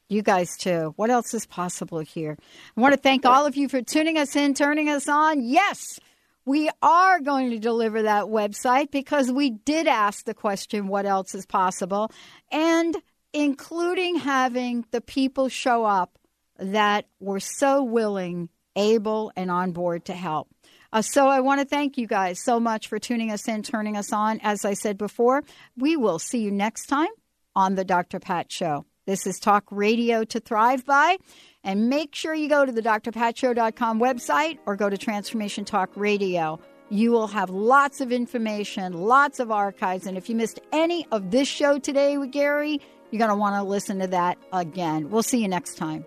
You 0.08 0.22
guys 0.22 0.56
too. 0.56 0.94
What 0.96 1.10
else 1.10 1.34
is 1.34 1.44
possible 1.44 1.98
here? 1.98 2.38
I 2.76 2.80
want 2.80 2.94
to 2.94 3.00
thank 3.00 3.26
all 3.26 3.44
of 3.44 3.56
you 3.56 3.68
for 3.68 3.82
tuning 3.82 4.16
us 4.16 4.36
in, 4.36 4.54
turning 4.54 4.88
us 4.88 5.06
on. 5.06 5.42
Yes, 5.42 6.00
We 6.48 6.70
are 6.80 7.20
going 7.20 7.50
to 7.50 7.58
deliver 7.58 8.04
that 8.04 8.24
website 8.24 8.90
because 8.90 9.30
we 9.30 9.50
did 9.50 9.86
ask 9.86 10.24
the 10.24 10.32
question 10.32 10.88
what 10.88 11.04
else 11.04 11.34
is 11.34 11.44
possible, 11.44 12.10
and 12.50 12.96
including 13.34 14.16
having 14.16 14.86
the 14.90 15.02
people 15.02 15.50
show 15.50 15.84
up 15.84 16.18
that 16.58 17.04
were 17.20 17.38
so 17.38 17.82
willing, 17.84 18.48
able, 18.76 19.30
and 19.36 19.50
on 19.50 19.72
board 19.72 20.06
to 20.06 20.14
help. 20.14 20.48
Uh, 20.90 21.02
so 21.02 21.28
I 21.28 21.40
want 21.40 21.60
to 21.60 21.66
thank 21.66 21.98
you 21.98 22.06
guys 22.06 22.42
so 22.42 22.58
much 22.58 22.88
for 22.88 22.98
tuning 22.98 23.30
us 23.30 23.46
in, 23.46 23.62
turning 23.62 23.98
us 23.98 24.10
on. 24.10 24.40
As 24.42 24.64
I 24.64 24.72
said 24.72 24.96
before, 24.96 25.44
we 25.76 25.98
will 25.98 26.18
see 26.18 26.38
you 26.38 26.50
next 26.50 26.86
time 26.86 27.10
on 27.54 27.74
the 27.74 27.84
Dr. 27.84 28.20
Pat 28.20 28.50
Show. 28.50 28.86
This 29.08 29.26
is 29.26 29.40
Talk 29.40 29.64
Radio 29.70 30.22
to 30.24 30.38
Thrive 30.38 30.84
By. 30.84 31.16
And 31.64 31.88
make 31.88 32.14
sure 32.14 32.34
you 32.34 32.46
go 32.46 32.66
to 32.66 32.70
the 32.70 32.82
drpatshow.com 32.82 33.98
website 33.98 34.58
or 34.66 34.76
go 34.76 34.90
to 34.90 34.98
Transformation 34.98 35.64
Talk 35.64 35.88
Radio. 35.96 36.60
You 36.90 37.10
will 37.10 37.28
have 37.28 37.48
lots 37.48 38.02
of 38.02 38.12
information, 38.12 38.92
lots 38.92 39.40
of 39.40 39.50
archives. 39.50 40.06
And 40.06 40.18
if 40.18 40.28
you 40.28 40.36
missed 40.36 40.60
any 40.72 41.06
of 41.10 41.30
this 41.30 41.48
show 41.48 41.78
today 41.78 42.18
with 42.18 42.32
Gary, 42.32 42.82
you're 43.10 43.18
going 43.18 43.30
to 43.30 43.34
want 43.34 43.56
to 43.56 43.62
listen 43.62 43.98
to 44.00 44.08
that 44.08 44.36
again. 44.52 45.08
We'll 45.08 45.22
see 45.22 45.40
you 45.40 45.48
next 45.48 45.78
time. 45.78 46.04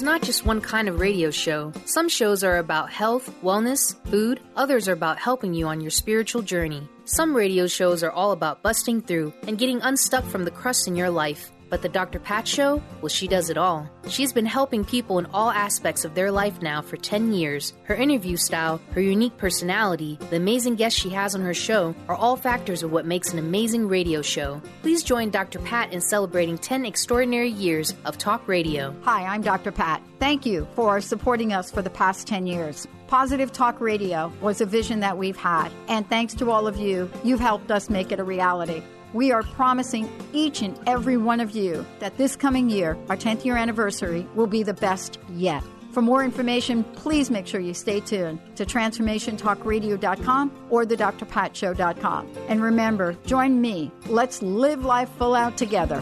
There 0.00 0.08
is 0.08 0.12
not 0.20 0.26
just 0.26 0.46
one 0.46 0.62
kind 0.62 0.88
of 0.88 0.98
radio 0.98 1.30
show. 1.30 1.74
Some 1.84 2.08
shows 2.08 2.42
are 2.42 2.56
about 2.56 2.90
health, 2.90 3.30
wellness, 3.42 3.94
food, 4.06 4.40
others 4.56 4.88
are 4.88 4.94
about 4.94 5.18
helping 5.18 5.52
you 5.52 5.66
on 5.66 5.82
your 5.82 5.90
spiritual 5.90 6.40
journey. 6.40 6.88
Some 7.04 7.36
radio 7.36 7.66
shows 7.66 8.02
are 8.02 8.10
all 8.10 8.32
about 8.32 8.62
busting 8.62 9.02
through 9.02 9.34
and 9.46 9.58
getting 9.58 9.82
unstuck 9.82 10.24
from 10.24 10.46
the 10.46 10.50
crust 10.50 10.88
in 10.88 10.96
your 10.96 11.10
life. 11.10 11.50
But 11.70 11.82
the 11.82 11.88
Dr. 11.88 12.18
Pat 12.18 12.46
Show, 12.46 12.82
well, 13.00 13.08
she 13.08 13.28
does 13.28 13.48
it 13.48 13.56
all. 13.56 13.88
She's 14.08 14.32
been 14.32 14.44
helping 14.44 14.84
people 14.84 15.18
in 15.20 15.26
all 15.26 15.50
aspects 15.50 16.04
of 16.04 16.14
their 16.14 16.32
life 16.32 16.60
now 16.60 16.82
for 16.82 16.96
10 16.96 17.32
years. 17.32 17.72
Her 17.84 17.94
interview 17.94 18.36
style, 18.36 18.80
her 18.90 19.00
unique 19.00 19.36
personality, 19.36 20.18
the 20.30 20.36
amazing 20.36 20.74
guests 20.74 20.98
she 20.98 21.10
has 21.10 21.34
on 21.34 21.42
her 21.42 21.54
show 21.54 21.94
are 22.08 22.16
all 22.16 22.36
factors 22.36 22.82
of 22.82 22.90
what 22.90 23.06
makes 23.06 23.32
an 23.32 23.38
amazing 23.38 23.88
radio 23.88 24.20
show. 24.20 24.60
Please 24.82 25.02
join 25.04 25.30
Dr. 25.30 25.60
Pat 25.60 25.92
in 25.92 26.00
celebrating 26.00 26.58
10 26.58 26.84
extraordinary 26.84 27.50
years 27.50 27.94
of 28.04 28.18
talk 28.18 28.46
radio. 28.48 28.94
Hi, 29.02 29.24
I'm 29.24 29.40
Dr. 29.40 29.70
Pat. 29.70 30.02
Thank 30.18 30.44
you 30.44 30.66
for 30.74 31.00
supporting 31.00 31.52
us 31.52 31.70
for 31.70 31.82
the 31.82 31.90
past 31.90 32.26
10 32.26 32.46
years. 32.46 32.86
Positive 33.06 33.50
Talk 33.50 33.80
Radio 33.80 34.32
was 34.40 34.60
a 34.60 34.66
vision 34.66 35.00
that 35.00 35.18
we've 35.18 35.36
had, 35.36 35.72
and 35.88 36.08
thanks 36.08 36.32
to 36.34 36.50
all 36.50 36.68
of 36.68 36.76
you, 36.76 37.10
you've 37.24 37.40
helped 37.40 37.72
us 37.72 37.90
make 37.90 38.12
it 38.12 38.20
a 38.20 38.24
reality. 38.24 38.82
We 39.12 39.32
are 39.32 39.42
promising 39.42 40.08
each 40.32 40.62
and 40.62 40.78
every 40.86 41.16
one 41.16 41.40
of 41.40 41.50
you 41.50 41.84
that 41.98 42.16
this 42.16 42.36
coming 42.36 42.70
year, 42.70 42.96
our 43.08 43.16
10th 43.16 43.44
year 43.44 43.56
anniversary, 43.56 44.26
will 44.34 44.46
be 44.46 44.62
the 44.62 44.74
best 44.74 45.18
yet. 45.30 45.64
For 45.92 46.02
more 46.02 46.22
information, 46.22 46.84
please 46.84 47.30
make 47.30 47.48
sure 47.48 47.60
you 47.60 47.74
stay 47.74 47.98
tuned 47.98 48.38
to 48.54 48.64
TransformationTalkRadio.com 48.64 50.66
or 50.70 50.84
thedrpatshow.com. 50.84 52.28
And 52.48 52.62
remember, 52.62 53.14
join 53.26 53.60
me. 53.60 53.90
Let's 54.06 54.40
live 54.40 54.84
life 54.84 55.10
full 55.18 55.34
out 55.34 55.56
together. 55.56 56.00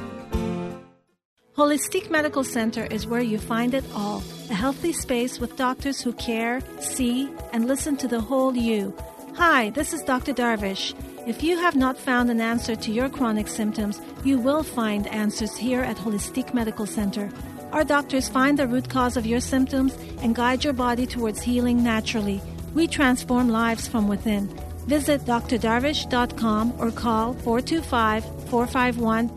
Holistic 1.57 2.11
Medical 2.11 2.45
Center 2.45 2.85
is 2.85 3.07
where 3.07 3.21
you 3.21 3.39
find 3.39 3.75
it 3.75 3.85
all 3.95 4.23
a 4.51 4.55
healthy 4.55 4.93
space 4.93 5.41
with 5.41 5.57
doctors 5.57 6.01
who 6.01 6.13
care, 6.13 6.61
see, 6.81 7.31
and 7.53 7.67
listen 7.67 7.97
to 7.97 8.09
the 8.09 8.21
whole 8.21 8.57
you. 8.57 8.95
Hi, 9.35 9.71
this 9.71 9.93
is 9.93 10.03
Dr. 10.03 10.33
Darvish. 10.33 10.95
If 11.29 11.43
you 11.43 11.59
have 11.59 11.77
not 11.77 11.99
found 11.99 12.31
an 12.31 12.41
answer 12.41 12.75
to 12.75 12.91
your 12.91 13.11
chronic 13.11 13.49
symptoms, 13.49 14.01
you 14.25 14.39
will 14.39 14.63
find 14.63 15.07
answers 15.09 15.55
here 15.55 15.83
at 15.83 15.99
Holistic 15.99 16.55
Medical 16.55 16.87
Center. 16.87 17.31
Our 17.71 17.85
doctors 17.85 18.31
find 18.31 18.59
the 18.59 18.67
root 18.67 18.89
cause 18.89 19.15
of 19.19 19.27
your 19.27 19.41
symptoms 19.41 19.95
and 20.23 20.35
guide 20.35 20.65
your 20.65 20.73
body 20.73 21.05
towards 21.07 21.43
healing 21.43 21.85
naturally. 21.85 22.41
We 22.73 22.87
transform 22.87 23.51
lives 23.51 23.87
from 23.87 24.09
within. 24.09 24.49
Visit 24.87 25.27
drdarvish.com 25.27 26.73
or 26.79 26.91
call 26.93 27.35
425 27.35 28.25
451 28.49 29.29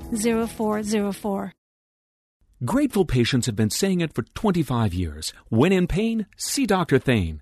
0404. 0.48 1.54
Grateful 2.64 3.04
patients 3.04 3.48
have 3.48 3.58
been 3.58 3.70
saying 3.70 4.00
it 4.00 4.14
for 4.14 4.24
25 4.24 4.94
years. 4.94 5.34
When 5.50 5.74
in 5.74 5.88
pain, 5.88 6.26
see 6.38 6.66
Dr. 6.66 7.00
Thane. 7.00 7.42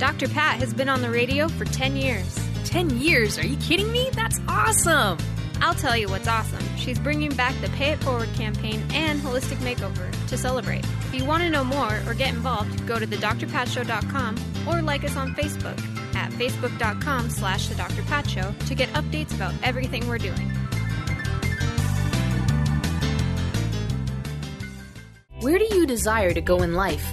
Dr. 0.00 0.28
Pat 0.28 0.58
has 0.60 0.72
been 0.72 0.88
on 0.88 1.02
the 1.02 1.10
radio 1.10 1.46
for 1.46 1.66
10 1.66 1.94
years. 1.94 2.40
10 2.64 2.88
years? 3.00 3.38
Are 3.38 3.46
you 3.46 3.58
kidding 3.58 3.92
me? 3.92 4.08
That's 4.14 4.40
awesome! 4.48 5.18
I'll 5.60 5.74
tell 5.74 5.94
you 5.94 6.08
what's 6.08 6.26
awesome. 6.26 6.64
She's 6.78 6.98
bringing 6.98 7.34
back 7.34 7.54
the 7.60 7.68
Pay 7.76 7.90
It 7.90 8.02
Forward 8.02 8.32
campaign 8.32 8.82
and 8.94 9.20
Holistic 9.20 9.58
Makeover 9.58 10.10
to 10.28 10.38
celebrate. 10.38 10.86
If 11.00 11.14
you 11.14 11.26
want 11.26 11.42
to 11.42 11.50
know 11.50 11.64
more 11.64 12.00
or 12.06 12.14
get 12.14 12.32
involved, 12.32 12.86
go 12.86 12.98
to 12.98 13.06
thedrpatshow.com 13.06 14.36
or 14.66 14.80
like 14.80 15.04
us 15.04 15.16
on 15.18 15.34
Facebook 15.34 15.78
at 16.16 16.32
facebook.com 16.32 17.28
slash 17.28 17.68
the 17.68 17.74
Dr. 17.74 18.00
Pat 18.04 18.26
Show 18.26 18.54
to 18.68 18.74
get 18.74 18.88
updates 18.94 19.34
about 19.34 19.52
everything 19.62 20.08
we're 20.08 20.16
doing. 20.16 20.50
Where 25.40 25.58
do 25.58 25.66
you 25.74 25.86
desire 25.86 26.32
to 26.32 26.40
go 26.40 26.62
in 26.62 26.72
life? 26.72 27.12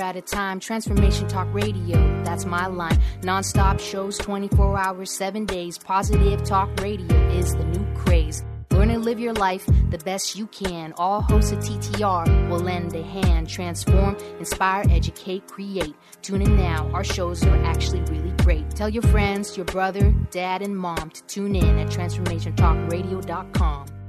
at 0.00 0.16
a 0.16 0.22
time. 0.22 0.60
Transformation 0.60 1.28
Talk 1.28 1.48
Radio, 1.52 1.96
that's 2.24 2.44
my 2.44 2.66
line. 2.66 2.98
Non-stop 3.22 3.78
shows 3.78 4.18
24 4.18 4.78
hours, 4.78 5.16
7 5.16 5.46
days. 5.46 5.78
Positive 5.78 6.42
Talk 6.44 6.68
Radio 6.80 7.16
is 7.28 7.54
the 7.54 7.64
new 7.64 7.86
craze. 7.94 8.44
Learn 8.72 8.90
and 8.90 9.04
live 9.04 9.20
your 9.20 9.34
life 9.34 9.66
the 9.90 9.98
best 9.98 10.36
you 10.36 10.46
can. 10.46 10.94
All 10.96 11.20
hosts 11.20 11.52
of 11.52 11.58
TTR 11.58 12.48
will 12.48 12.60
lend 12.60 12.94
a 12.94 13.02
hand. 13.02 13.48
Transform, 13.48 14.16
inspire, 14.38 14.84
educate, 14.90 15.46
create. 15.46 15.94
Tune 16.22 16.42
in 16.42 16.56
now. 16.56 16.90
Our 16.94 17.04
shows 17.04 17.44
are 17.44 17.62
actually 17.64 18.00
really 18.02 18.32
great. 18.42 18.70
Tell 18.70 18.88
your 18.88 19.02
friends, 19.02 19.56
your 19.56 19.66
brother, 19.66 20.14
dad, 20.30 20.62
and 20.62 20.76
mom 20.76 21.10
to 21.10 21.22
tune 21.24 21.56
in 21.56 21.78
at 21.78 21.88
TransformationTalkRadio.com. 21.88 23.99